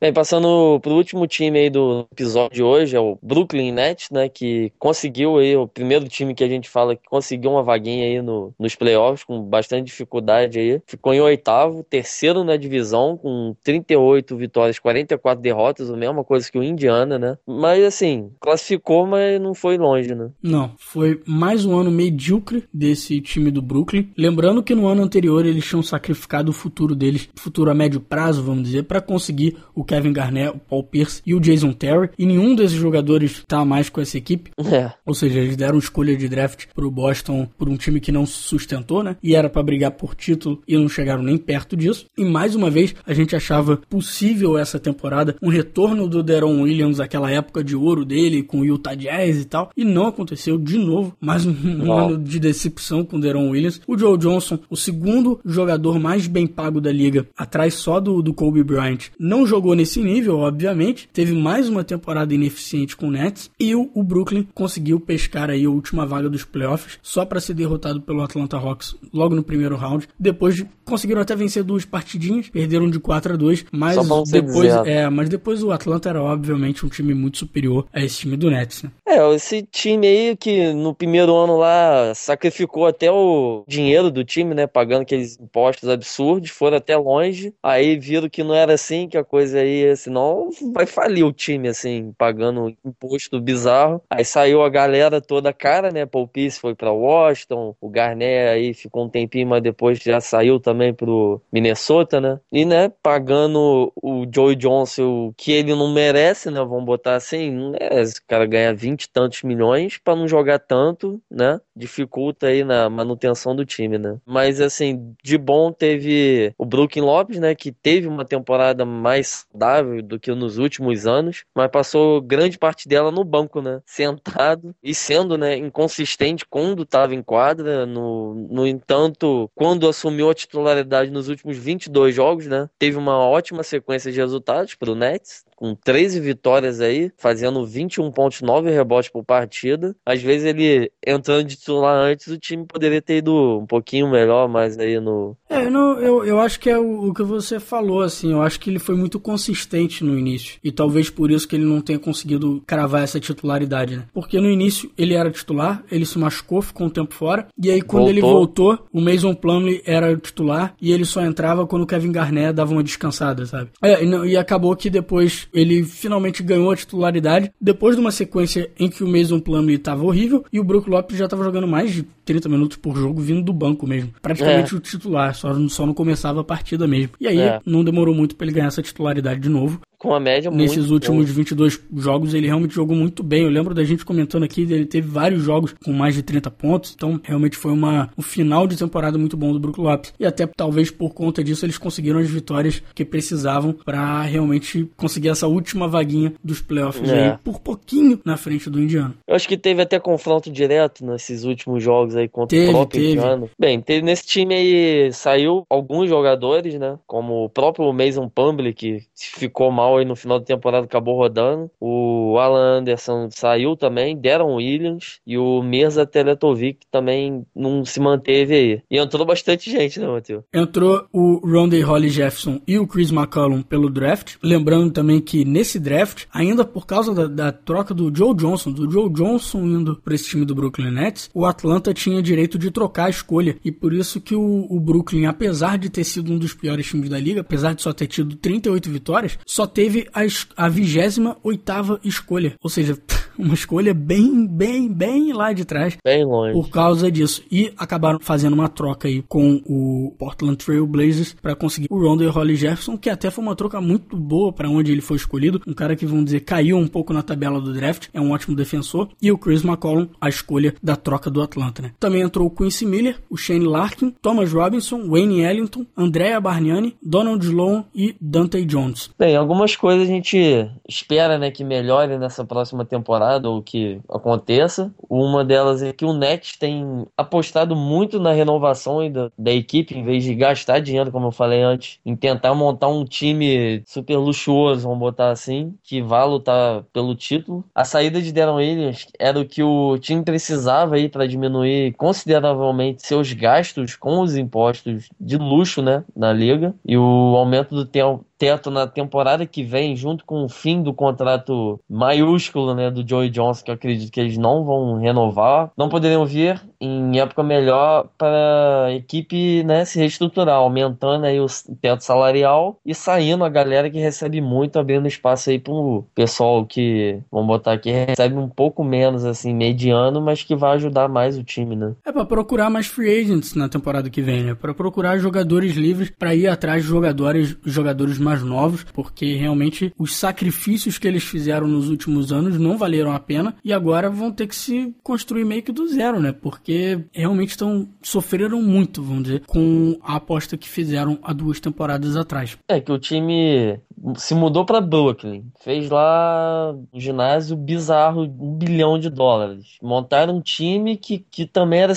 Bem, 0.00 0.12
passando 0.12 0.78
pro 0.78 0.94
último 0.94 1.26
time 1.26 1.58
aí 1.58 1.68
do 1.68 2.06
episódio 2.12 2.54
de 2.54 2.62
hoje, 2.62 2.94
é 2.94 3.00
o 3.00 3.18
Brooklyn 3.20 3.72
Nets, 3.72 4.10
né, 4.12 4.28
que 4.28 4.72
conseguiu 4.78 5.38
aí, 5.38 5.56
o 5.56 5.66
primeiro 5.66 6.06
time 6.06 6.36
que 6.36 6.44
a 6.44 6.48
gente 6.48 6.70
fala 6.70 6.94
que 6.94 7.02
conseguiu 7.08 7.50
uma 7.50 7.64
vaguinha 7.64 8.04
aí 8.04 8.22
no, 8.22 8.54
nos 8.56 8.76
playoffs, 8.76 9.24
com 9.24 9.42
bastante 9.42 9.86
dificuldade 9.86 10.56
aí. 10.56 10.80
Ficou 10.86 11.12
em 11.12 11.20
oitavo, 11.20 11.82
terceiro 11.82 12.44
na 12.44 12.56
divisão, 12.56 13.16
com 13.16 13.56
38 13.64 14.36
vitórias, 14.36 14.78
44 14.78 15.42
derrotas, 15.42 15.90
a 15.90 15.96
mesma 15.96 16.22
coisa 16.22 16.48
que 16.48 16.56
o 16.56 16.62
Indiana, 16.62 17.18
né. 17.18 17.36
Mas, 17.44 17.82
assim, 17.82 18.30
classificou, 18.40 19.04
mas 19.04 19.40
não 19.40 19.52
foi 19.52 19.76
longe, 19.76 20.14
né. 20.14 20.30
Não, 20.40 20.74
foi 20.78 21.20
mais 21.26 21.64
um 21.64 21.76
ano 21.76 21.90
medíocre 21.90 22.68
desse 22.72 23.20
time 23.20 23.50
do 23.50 23.60
Brooklyn. 23.60 24.12
Lembrando 24.16 24.62
que 24.62 24.76
no 24.76 24.86
ano 24.86 25.02
anterior 25.02 25.44
eles 25.44 25.66
tinham 25.66 25.82
sacrificado 25.82 26.50
o 26.50 26.54
futuro 26.54 26.94
deles, 26.94 27.28
futuro 27.34 27.68
a 27.68 27.74
médio 27.74 28.00
prazo, 28.00 28.44
vamos 28.44 28.62
dizer, 28.62 28.84
para 28.84 29.00
conseguir 29.00 29.56
o 29.74 29.87
Kevin 29.88 30.12
Garnett, 30.12 30.54
o 30.54 30.60
Paul 30.60 30.84
Pierce 30.84 31.22
e 31.26 31.34
o 31.34 31.40
Jason 31.40 31.72
Terry. 31.72 32.10
E 32.18 32.26
nenhum 32.26 32.54
desses 32.54 32.76
jogadores 32.76 33.42
tá 33.46 33.64
mais 33.64 33.88
com 33.88 34.00
essa 34.00 34.18
equipe. 34.18 34.50
É. 34.70 34.92
Ou 35.06 35.14
seja, 35.14 35.40
eles 35.40 35.56
deram 35.56 35.78
escolha 35.78 36.14
de 36.14 36.28
draft 36.28 36.66
pro 36.74 36.90
Boston 36.90 37.48
por 37.56 37.68
um 37.68 37.76
time 37.76 37.98
que 38.00 38.12
não 38.12 38.26
se 38.26 38.34
sustentou, 38.34 39.02
né? 39.02 39.16
E 39.22 39.34
era 39.34 39.48
para 39.48 39.62
brigar 39.62 39.92
por 39.92 40.14
título 40.14 40.62
e 40.68 40.76
não 40.76 40.88
chegaram 40.88 41.22
nem 41.22 41.38
perto 41.38 41.74
disso. 41.76 42.06
E 42.16 42.24
mais 42.24 42.54
uma 42.54 42.70
vez, 42.70 42.94
a 43.06 43.14
gente 43.14 43.34
achava 43.34 43.80
possível 43.88 44.58
essa 44.58 44.78
temporada 44.78 45.36
um 45.40 45.48
retorno 45.48 46.06
do 46.06 46.22
Deron 46.22 46.62
Williams, 46.62 47.00
aquela 47.00 47.30
época 47.30 47.64
de 47.64 47.74
ouro 47.74 48.04
dele 48.04 48.42
com 48.42 48.60
o 48.60 48.64
Utah 48.64 48.94
Jazz 48.94 49.40
e 49.40 49.44
tal. 49.46 49.70
E 49.76 49.84
não 49.84 50.06
aconteceu 50.06 50.58
de 50.58 50.76
novo. 50.76 51.16
Mais 51.18 51.46
um, 51.46 51.54
um 51.64 51.92
ano 51.92 52.18
de 52.18 52.38
decepção 52.38 53.04
com 53.04 53.16
o 53.16 53.20
Deron 53.20 53.48
Williams. 53.48 53.80
O 53.86 53.96
Joe 53.96 54.18
Johnson, 54.18 54.58
o 54.68 54.76
segundo 54.76 55.40
jogador 55.44 55.98
mais 55.98 56.26
bem 56.26 56.46
pago 56.46 56.80
da 56.80 56.92
liga, 56.92 57.26
atrás 57.36 57.74
só 57.74 57.98
do, 58.00 58.20
do 58.20 58.34
Kobe 58.34 58.62
Bryant, 58.62 59.08
não 59.18 59.46
jogou 59.46 59.74
nesse 59.78 60.00
nível, 60.00 60.38
obviamente. 60.38 61.08
Teve 61.12 61.32
mais 61.32 61.68
uma 61.68 61.84
temporada 61.84 62.34
ineficiente 62.34 62.96
com 62.96 63.06
o 63.06 63.10
Nets. 63.10 63.50
E 63.58 63.74
o, 63.74 63.90
o 63.94 64.02
Brooklyn 64.02 64.46
conseguiu 64.52 64.98
pescar 65.00 65.50
aí 65.50 65.64
a 65.64 65.70
última 65.70 66.04
vaga 66.04 66.28
dos 66.28 66.44
playoffs 66.44 66.98
só 67.00 67.24
para 67.24 67.40
ser 67.40 67.54
derrotado 67.54 68.00
pelo 68.02 68.22
Atlanta 68.22 68.56
Hawks 68.56 68.96
logo 69.12 69.34
no 69.34 69.42
primeiro 69.42 69.76
round. 69.76 70.08
Depois 70.18 70.56
de, 70.56 70.66
conseguiram 70.84 71.22
até 71.22 71.34
vencer 71.36 71.62
duas 71.62 71.84
partidinhas, 71.84 72.48
perderam 72.48 72.90
de 72.90 72.98
4 72.98 73.34
a 73.34 73.36
2, 73.36 73.66
mas 73.72 73.96
depois, 74.30 74.72
é, 74.84 75.08
mas 75.08 75.28
depois 75.28 75.62
o 75.62 75.70
Atlanta 75.70 76.08
era 76.08 76.22
obviamente 76.22 76.84
um 76.84 76.88
time 76.88 77.14
muito 77.14 77.38
superior 77.38 77.86
a 77.92 78.02
esse 78.02 78.18
time 78.18 78.36
do 78.36 78.50
Nets, 78.50 78.82
né? 78.82 78.90
É, 79.06 79.34
esse 79.34 79.62
time 79.62 80.06
aí 80.06 80.36
que 80.36 80.72
no 80.72 80.94
primeiro 80.94 81.34
ano 81.34 81.56
lá 81.56 82.12
sacrificou 82.14 82.86
até 82.86 83.10
o 83.10 83.64
dinheiro 83.66 84.10
do 84.10 84.24
time, 84.24 84.54
né, 84.54 84.66
pagando 84.66 85.02
aqueles 85.02 85.38
impostos 85.38 85.88
absurdos, 85.88 86.50
foram 86.50 86.78
até 86.78 86.96
longe. 86.96 87.54
Aí 87.62 87.98
viram 87.98 88.28
que 88.28 88.42
não 88.42 88.54
era 88.54 88.74
assim, 88.74 89.08
que 89.08 89.16
a 89.16 89.24
coisa 89.24 89.60
aí, 89.68 89.96
senão 89.96 90.50
vai 90.72 90.86
falir 90.86 91.24
o 91.24 91.32
time, 91.32 91.68
assim, 91.68 92.12
pagando 92.16 92.74
imposto 92.84 93.40
bizarro. 93.40 94.02
Aí 94.10 94.24
saiu 94.24 94.62
a 94.62 94.68
galera 94.68 95.20
toda 95.20 95.52
cara, 95.52 95.90
né? 95.90 96.06
Paul 96.06 96.28
Pierce 96.28 96.60
foi 96.60 96.74
para 96.74 96.92
Washington, 96.92 97.74
o 97.80 97.88
Garnett 97.88 98.48
aí 98.48 98.74
ficou 98.74 99.04
um 99.04 99.08
tempinho, 99.08 99.46
mas 99.48 99.62
depois 99.62 99.98
já 99.98 100.20
saiu 100.20 100.58
também 100.60 100.92
pro 100.92 101.40
Minnesota, 101.52 102.20
né? 102.20 102.40
E, 102.52 102.64
né, 102.64 102.90
pagando 103.02 103.92
o 104.02 104.26
Joey 104.32 104.56
Johnson, 104.56 105.32
que 105.36 105.52
ele 105.52 105.74
não 105.74 105.92
merece, 105.92 106.50
né? 106.50 106.60
Vamos 106.60 106.84
botar 106.84 107.14
assim, 107.16 107.50
não 107.50 107.74
é 107.78 108.00
esse 108.00 108.20
cara 108.26 108.46
ganha 108.46 108.74
20 108.74 109.04
e 109.04 109.10
tantos 109.10 109.42
milhões 109.42 109.98
para 109.98 110.16
não 110.16 110.28
jogar 110.28 110.58
tanto, 110.58 111.20
né? 111.30 111.60
Dificulta 111.78 112.48
aí 112.48 112.64
na 112.64 112.90
manutenção 112.90 113.54
do 113.54 113.64
time, 113.64 113.98
né? 113.98 114.18
Mas, 114.26 114.60
assim, 114.60 115.14
de 115.22 115.38
bom 115.38 115.72
teve 115.72 116.52
o 116.58 116.66
Brooklyn 116.66 117.02
Lopes, 117.02 117.38
né? 117.38 117.54
Que 117.54 117.70
teve 117.70 118.06
uma 118.06 118.24
temporada 118.24 118.84
mais 118.84 119.46
saudável 119.50 120.02
do 120.02 120.18
que 120.18 120.34
nos 120.34 120.58
últimos 120.58 121.06
anos, 121.06 121.44
mas 121.54 121.70
passou 121.70 122.20
grande 122.20 122.58
parte 122.58 122.88
dela 122.88 123.10
no 123.10 123.24
banco, 123.24 123.62
né? 123.62 123.80
Sentado 123.86 124.74
e 124.82 124.94
sendo, 124.94 125.38
né, 125.38 125.56
inconsistente 125.56 126.44
quando 126.44 126.82
estava 126.82 127.14
em 127.14 127.22
quadra. 127.22 127.86
No, 127.86 128.34
no 128.34 128.66
entanto, 128.66 129.50
quando 129.54 129.88
assumiu 129.88 130.30
a 130.30 130.34
titularidade 130.34 131.10
nos 131.10 131.28
últimos 131.28 131.56
22 131.56 132.14
jogos, 132.14 132.46
né? 132.46 132.68
Teve 132.78 132.96
uma 132.96 133.18
ótima 133.18 133.62
sequência 133.62 134.10
de 134.10 134.18
resultados 134.18 134.74
para 134.74 134.90
o 134.90 134.94
Nets, 134.94 135.44
com 135.58 135.74
13 135.74 136.20
vitórias 136.20 136.80
aí, 136.80 137.10
fazendo 137.18 137.66
21.9 137.66 138.70
rebotes 138.70 139.10
por 139.10 139.24
partida. 139.24 139.96
Às 140.06 140.22
vezes 140.22 140.46
ele 140.46 140.88
entrando 141.04 141.48
de 141.48 141.56
titular 141.56 141.96
antes, 141.96 142.28
o 142.28 142.38
time 142.38 142.64
poderia 142.64 143.02
ter 143.02 143.16
ido 143.16 143.58
um 143.58 143.66
pouquinho 143.66 144.08
melhor, 144.08 144.48
mas 144.48 144.78
aí 144.78 145.00
no. 145.00 145.36
É, 145.50 145.68
não, 145.68 145.98
eu, 145.98 146.24
eu 146.24 146.38
acho 146.38 146.60
que 146.60 146.70
é 146.70 146.78
o, 146.78 147.08
o, 147.08 147.12
que 147.12 147.24
você 147.24 147.58
falou, 147.58 148.02
assim, 148.02 148.30
eu 148.30 148.40
acho 148.40 148.60
que 148.60 148.70
ele 148.70 148.78
foi 148.78 148.94
muito 148.94 149.18
consistente 149.18 150.04
no 150.04 150.16
início. 150.16 150.60
E 150.62 150.70
talvez 150.70 151.10
por 151.10 151.28
isso 151.28 151.48
que 151.48 151.56
ele 151.56 151.64
não 151.64 151.80
tenha 151.80 151.98
conseguido 151.98 152.62
cravar 152.64 153.02
essa 153.02 153.18
titularidade, 153.18 153.96
né? 153.96 154.04
Porque 154.14 154.40
no 154.40 154.48
início 154.48 154.92
ele 154.96 155.14
era 155.14 155.28
titular, 155.28 155.82
ele 155.90 156.06
se 156.06 156.20
machucou, 156.20 156.62
ficou 156.62 156.86
um 156.86 156.90
tempo 156.90 157.12
fora. 157.14 157.48
E 157.60 157.68
aí 157.68 157.82
quando 157.82 158.04
voltou. 158.04 158.12
ele 158.12 158.20
voltou, 158.20 158.86
o 158.92 159.00
Mason 159.00 159.34
Plumlee 159.34 159.82
era 159.84 160.16
titular 160.16 160.76
e 160.80 160.92
ele 160.92 161.04
só 161.04 161.20
entrava 161.24 161.66
quando 161.66 161.82
o 161.82 161.86
Kevin 161.86 162.12
Garnett 162.12 162.52
dava 162.52 162.70
uma 162.70 162.84
descansada, 162.84 163.44
sabe? 163.44 163.70
É, 163.82 164.04
e, 164.04 164.08
e 164.28 164.36
acabou 164.36 164.76
que 164.76 164.88
depois 164.88 165.47
ele 165.52 165.84
finalmente 165.84 166.42
ganhou 166.42 166.70
a 166.70 166.76
titularidade 166.76 167.52
depois 167.60 167.96
de 167.96 168.00
uma 168.00 168.10
sequência 168.10 168.70
em 168.78 168.88
que 168.88 169.04
o 169.04 169.08
Mason 169.08 169.40
Plumlee 169.40 169.76
estava 169.76 170.04
horrível 170.04 170.44
e 170.52 170.60
o 170.60 170.64
Brook 170.64 170.88
Lopes 170.88 171.16
já 171.16 171.24
estava 171.24 171.44
jogando 171.44 171.66
mais 171.66 171.92
de 171.92 172.02
30 172.24 172.48
minutos 172.48 172.76
por 172.76 172.96
jogo 172.96 173.20
vindo 173.20 173.42
do 173.42 173.52
banco 173.52 173.86
mesmo. 173.86 174.12
Praticamente 174.20 174.74
é. 174.74 174.76
o 174.76 174.80
titular, 174.80 175.34
só, 175.34 175.54
só 175.68 175.86
não 175.86 175.94
começava 175.94 176.40
a 176.40 176.44
partida 176.44 176.86
mesmo. 176.86 177.12
E 177.20 177.26
aí 177.26 177.38
é. 177.38 177.60
não 177.64 177.82
demorou 177.82 178.14
muito 178.14 178.36
para 178.36 178.46
ele 178.46 178.54
ganhar 178.54 178.68
essa 178.68 178.82
titularidade 178.82 179.40
de 179.40 179.48
novo. 179.48 179.80
Com 179.98 180.14
a 180.14 180.20
média 180.20 180.50
Nesses 180.50 180.90
últimos 180.90 181.24
boa. 181.26 181.36
22 181.36 181.80
jogos, 181.96 182.34
ele 182.34 182.46
realmente 182.46 182.74
jogou 182.74 182.96
muito 182.96 183.22
bem. 183.22 183.42
Eu 183.42 183.50
lembro 183.50 183.74
da 183.74 183.84
gente 183.84 184.04
comentando 184.04 184.44
aqui, 184.44 184.62
ele 184.62 184.86
teve 184.86 185.08
vários 185.08 185.42
jogos 185.42 185.74
com 185.84 185.92
mais 185.92 186.14
de 186.14 186.22
30 186.22 186.50
pontos. 186.50 186.92
Então, 186.94 187.20
realmente 187.22 187.56
foi 187.56 187.72
uma, 187.72 188.10
um 188.16 188.22
final 188.22 188.66
de 188.66 188.76
temporada 188.76 189.18
muito 189.18 189.36
bom 189.36 189.52
do 189.52 189.58
Brook 189.60 189.80
Lopes. 189.80 190.14
E 190.18 190.24
até 190.24 190.46
talvez 190.46 190.90
por 190.90 191.12
conta 191.12 191.42
disso 191.42 191.66
eles 191.66 191.78
conseguiram 191.78 192.18
as 192.20 192.28
vitórias 192.30 192.82
que 192.94 193.04
precisavam 193.04 193.72
para 193.72 194.22
realmente 194.22 194.88
conseguir 194.96 195.28
essa 195.28 195.46
última 195.46 195.88
vaguinha 195.88 196.32
dos 196.42 196.60
playoffs 196.60 197.08
É. 197.10 197.30
aí, 197.32 197.38
por 197.42 197.60
pouquinho 197.60 198.20
na 198.24 198.36
frente 198.36 198.70
do 198.70 198.80
Indiana. 198.80 199.14
Eu 199.26 199.34
acho 199.34 199.48
que 199.48 199.56
teve 199.56 199.82
até 199.82 199.98
confronto 199.98 200.50
direto 200.50 201.04
nesses 201.04 201.44
últimos 201.44 201.82
jogos 201.82 202.14
aí 202.16 202.28
contra 202.28 202.56
Teve, 202.56 202.70
o 202.70 202.72
próprio 202.72 203.00
teve. 203.00 203.12
Indiana. 203.14 203.46
Bem, 203.58 203.80
teve 203.80 204.02
nesse 204.02 204.26
time 204.26 204.54
aí 204.54 205.12
saiu 205.12 205.64
alguns 205.68 206.08
jogadores, 206.08 206.74
né? 206.74 206.98
Como 207.06 207.44
o 207.44 207.48
próprio 207.48 207.92
Mason 207.92 208.28
Plumlee, 208.28 208.72
que 208.74 209.02
ficou 209.14 209.70
mal 209.70 209.87
aí 209.96 210.04
no 210.04 210.16
final 210.16 210.38
da 210.38 210.44
temporada, 210.44 210.84
acabou 210.84 211.16
rodando. 211.16 211.70
O 211.80 212.36
Alan 212.38 212.78
Anderson 212.78 213.28
saiu 213.30 213.76
também, 213.76 214.16
Deron 214.16 214.56
Williams 214.56 215.20
e 215.26 215.38
o 215.38 215.62
Mirza 215.62 216.04
Teletovic 216.06 216.80
também 216.90 217.44
não 217.54 217.84
se 217.84 218.00
manteve 218.00 218.54
aí. 218.54 218.82
E 218.90 218.98
entrou 218.98 219.24
bastante 219.26 219.70
gente, 219.70 219.98
né, 219.98 220.06
Matheus? 220.06 220.44
Entrou 220.52 221.06
o 221.12 221.40
Rondé 221.44 221.80
Holly 221.80 222.08
Jefferson 222.08 222.60
e 222.66 222.78
o 222.78 222.86
Chris 222.86 223.10
McCollum 223.10 223.62
pelo 223.62 223.88
draft. 223.88 224.36
Lembrando 224.42 224.92
também 224.92 225.20
que 225.20 225.44
nesse 225.44 225.78
draft, 225.78 226.24
ainda 226.32 226.64
por 226.64 226.86
causa 226.86 227.14
da, 227.14 227.26
da 227.26 227.52
troca 227.52 227.94
do 227.94 228.14
Joe 228.14 228.34
Johnson, 228.34 228.72
do 228.72 228.90
Joe 228.90 229.10
Johnson 229.10 229.60
indo 229.60 229.96
para 229.96 230.14
esse 230.14 230.28
time 230.28 230.44
do 230.44 230.54
Brooklyn 230.54 230.90
Nets, 230.90 231.30
o 231.34 231.44
Atlanta 231.44 231.94
tinha 231.94 232.22
direito 232.22 232.58
de 232.58 232.70
trocar 232.70 233.06
a 233.06 233.10
escolha. 233.10 233.56
E 233.64 233.70
por 233.70 233.92
isso 233.92 234.20
que 234.20 234.34
o, 234.34 234.66
o 234.68 234.80
Brooklyn, 234.80 235.26
apesar 235.26 235.78
de 235.78 235.88
ter 235.88 236.04
sido 236.04 236.32
um 236.32 236.38
dos 236.38 236.54
piores 236.54 236.86
times 236.86 237.08
da 237.08 237.18
liga, 237.18 237.40
apesar 237.40 237.74
de 237.74 237.82
só 237.82 237.92
ter 237.92 238.06
tido 238.06 238.36
38 238.36 238.90
vitórias, 238.90 239.38
só 239.46 239.66
teve 239.78 240.08
a, 240.12 240.22
a 240.56 240.68
28ª 240.68 242.00
escolha. 242.02 242.56
Ou 242.60 242.68
seja, 242.68 242.98
uma 243.38 243.54
escolha 243.54 243.94
bem, 243.94 244.46
bem, 244.46 244.92
bem 244.92 245.32
lá 245.32 245.52
de 245.52 245.64
trás 245.64 245.96
Bem 246.04 246.24
longe. 246.24 246.52
por 246.52 246.68
causa 246.68 247.10
disso. 247.10 247.42
E 247.50 247.72
acabaram 247.76 248.18
fazendo 248.20 248.54
uma 248.54 248.68
troca 248.68 249.08
aí 249.08 249.22
com 249.22 249.60
o 249.66 250.14
Portland 250.18 250.56
Trail 250.56 250.86
Blazers 250.86 251.34
para 251.40 251.54
conseguir 251.54 251.86
o 251.90 251.98
Rondé 251.98 252.26
Holly 252.26 252.56
Jefferson, 252.56 252.96
que 252.96 253.08
até 253.08 253.30
foi 253.30 253.44
uma 253.44 253.54
troca 253.54 253.80
muito 253.80 254.16
boa 254.16 254.52
para 254.52 254.68
onde 254.68 254.90
ele 254.90 255.00
foi 255.00 255.16
escolhido. 255.16 255.60
Um 255.66 255.72
cara 255.72 255.94
que, 255.94 256.04
vamos 256.06 256.26
dizer, 256.26 256.40
caiu 256.40 256.76
um 256.76 256.88
pouco 256.88 257.12
na 257.12 257.22
tabela 257.22 257.60
do 257.60 257.72
draft, 257.72 258.08
é 258.12 258.20
um 258.20 258.32
ótimo 258.32 258.56
defensor. 258.56 259.08
E 259.22 259.30
o 259.30 259.38
Chris 259.38 259.64
McCollum, 259.64 260.08
a 260.20 260.28
escolha 260.28 260.74
da 260.82 260.96
troca 260.96 261.30
do 261.30 261.42
Atlanta, 261.42 261.82
né? 261.82 261.92
Também 262.00 262.22
entrou 262.22 262.46
o 262.46 262.50
Quincy 262.50 262.84
Miller, 262.86 263.20
o 263.30 263.36
Shane 263.36 263.64
Larkin, 263.66 264.14
Thomas 264.20 264.52
Robinson, 264.52 265.08
Wayne 265.08 265.42
Ellington, 265.42 265.86
Andrea 265.96 266.40
Bargnani, 266.40 266.96
Donald 267.02 267.44
Sloan 267.44 267.84
e 267.94 268.16
Dante 268.20 268.64
Jones. 268.64 269.10
Bem, 269.18 269.36
algumas 269.36 269.76
coisas 269.76 270.08
a 270.08 270.10
gente 270.10 270.68
espera, 270.88 271.38
né, 271.38 271.50
que 271.50 271.62
melhore 271.62 272.18
nessa 272.18 272.44
próxima 272.44 272.84
temporada 272.84 273.27
ou 273.36 273.62
que 273.62 274.00
aconteça. 274.08 274.92
Uma 275.08 275.44
delas 275.44 275.82
é 275.82 275.92
que 275.92 276.04
o 276.04 276.12
Nets 276.12 276.56
tem 276.56 277.06
apostado 277.16 277.76
muito 277.76 278.18
na 278.18 278.32
renovação 278.32 278.98
da 279.38 279.52
equipe, 279.52 279.96
em 279.96 280.04
vez 280.04 280.24
de 280.24 280.34
gastar 280.34 280.80
dinheiro, 280.80 281.12
como 281.12 281.26
eu 281.26 281.32
falei 281.32 281.62
antes, 281.62 281.98
em 282.04 282.16
tentar 282.16 282.54
montar 282.54 282.88
um 282.88 283.04
time 283.04 283.82
super 283.86 284.16
luxuoso, 284.16 284.82
vamos 284.82 284.98
botar 284.98 285.30
assim, 285.30 285.74
que 285.82 286.00
vá 286.02 286.24
lutar 286.24 286.82
pelo 286.92 287.14
título. 287.14 287.64
A 287.74 287.84
saída 287.84 288.20
de 288.20 288.32
Deron 288.32 288.56
Williams 288.56 289.06
era 289.18 289.38
o 289.38 289.44
que 289.44 289.62
o 289.62 289.98
time 289.98 290.22
precisava 290.22 290.96
aí 290.96 291.08
para 291.08 291.26
diminuir 291.26 291.94
consideravelmente 291.94 293.06
seus 293.06 293.32
gastos 293.32 293.94
com 293.96 294.20
os 294.20 294.36
impostos 294.36 295.08
de 295.20 295.36
luxo, 295.36 295.82
né, 295.82 296.04
na 296.16 296.32
liga. 296.32 296.74
E 296.84 296.96
o 296.96 297.36
aumento 297.36 297.74
do 297.74 297.84
tempo 297.84 298.24
teto 298.38 298.70
na 298.70 298.86
temporada 298.86 299.44
que 299.44 299.62
vem, 299.62 299.96
junto 299.96 300.24
com 300.24 300.44
o 300.44 300.48
fim 300.48 300.82
do 300.82 300.94
contrato 300.94 301.80
maiúsculo 301.90 302.74
né, 302.74 302.90
do 302.90 303.06
Joey 303.06 303.28
Johnson, 303.28 303.64
que 303.64 303.70
eu 303.70 303.74
acredito 303.74 304.12
que 304.12 304.20
eles 304.20 304.38
não 304.38 304.64
vão 304.64 304.98
renovar, 304.98 305.70
não 305.76 305.88
poderiam 305.88 306.24
vir 306.24 306.62
em 306.80 307.18
época 307.18 307.42
melhor 307.42 308.08
para 308.16 308.86
a 308.86 308.94
equipe 308.94 309.62
né, 309.64 309.84
se 309.84 309.98
reestruturar, 309.98 310.56
aumentando 310.56 311.24
aí 311.26 311.40
o 311.40 311.46
teto 311.80 312.04
salarial 312.04 312.78
e 312.84 312.94
saindo 312.94 313.44
a 313.44 313.48
galera 313.48 313.90
que 313.90 313.98
recebe 313.98 314.40
muito, 314.40 314.78
abrindo 314.78 315.08
espaço 315.08 315.50
aí 315.50 315.58
para 315.58 315.72
o 315.72 316.04
pessoal 316.14 316.64
que, 316.64 317.18
vamos 317.30 317.48
botar 317.48 317.72
aqui, 317.72 317.90
recebe 317.90 318.36
um 318.36 318.48
pouco 318.48 318.84
menos, 318.84 319.24
assim, 319.24 319.54
mediano, 319.54 320.20
mas 320.20 320.42
que 320.42 320.54
vai 320.54 320.76
ajudar 320.76 321.08
mais 321.08 321.36
o 321.36 321.42
time, 321.42 321.74
né? 321.74 321.94
É 322.04 322.12
para 322.12 322.24
procurar 322.24 322.70
mais 322.70 322.86
free 322.86 323.20
agents 323.20 323.54
na 323.54 323.68
temporada 323.68 324.08
que 324.10 324.22
vem, 324.22 324.44
né? 324.44 324.54
Para 324.54 324.74
procurar 324.74 325.18
jogadores 325.18 325.74
livres 325.74 326.10
para 326.10 326.34
ir 326.34 326.46
atrás 326.46 326.82
de 326.82 326.88
jogadores, 326.88 327.56
jogadores 327.64 328.18
mais 328.18 328.42
novos, 328.42 328.84
porque 328.92 329.34
realmente 329.34 329.92
os 329.98 330.16
sacrifícios 330.16 330.98
que 330.98 331.08
eles 331.08 331.24
fizeram 331.24 331.66
nos 331.66 331.88
últimos 331.88 332.32
anos 332.32 332.58
não 332.58 332.78
valeram 332.78 333.12
a 333.12 333.18
pena 333.18 333.54
e 333.64 333.72
agora 333.72 334.08
vão 334.08 334.30
ter 334.30 334.46
que 334.46 334.54
se 334.54 334.94
construir 335.02 335.44
meio 335.44 335.62
que 335.62 335.72
do 335.72 335.88
zero, 335.88 336.20
né? 336.20 336.32
Porque 336.32 336.67
realmente 337.12 337.50
estão 337.50 337.88
sofreram 338.02 338.60
muito, 338.62 339.02
vamos 339.02 339.24
dizer, 339.24 339.42
com 339.46 339.98
a 340.02 340.16
aposta 340.16 340.56
que 340.56 340.68
fizeram 340.68 341.18
há 341.22 341.32
duas 341.32 341.60
temporadas 341.60 342.16
atrás. 342.16 342.58
É 342.68 342.80
que 342.80 342.92
o 342.92 342.98
time 342.98 343.80
se 344.16 344.34
mudou 344.34 344.64
para 344.64 344.80
Brooklyn, 344.80 345.44
fez 345.60 345.88
lá 345.88 346.74
um 346.92 347.00
ginásio 347.00 347.56
bizarro, 347.56 348.22
um 348.22 348.54
bilhão 348.56 348.98
de 348.98 349.10
dólares. 349.10 349.78
Montaram 349.82 350.36
um 350.36 350.40
time 350.40 350.96
que, 350.96 351.18
que 351.18 351.46
também 351.46 351.80
era. 351.80 351.94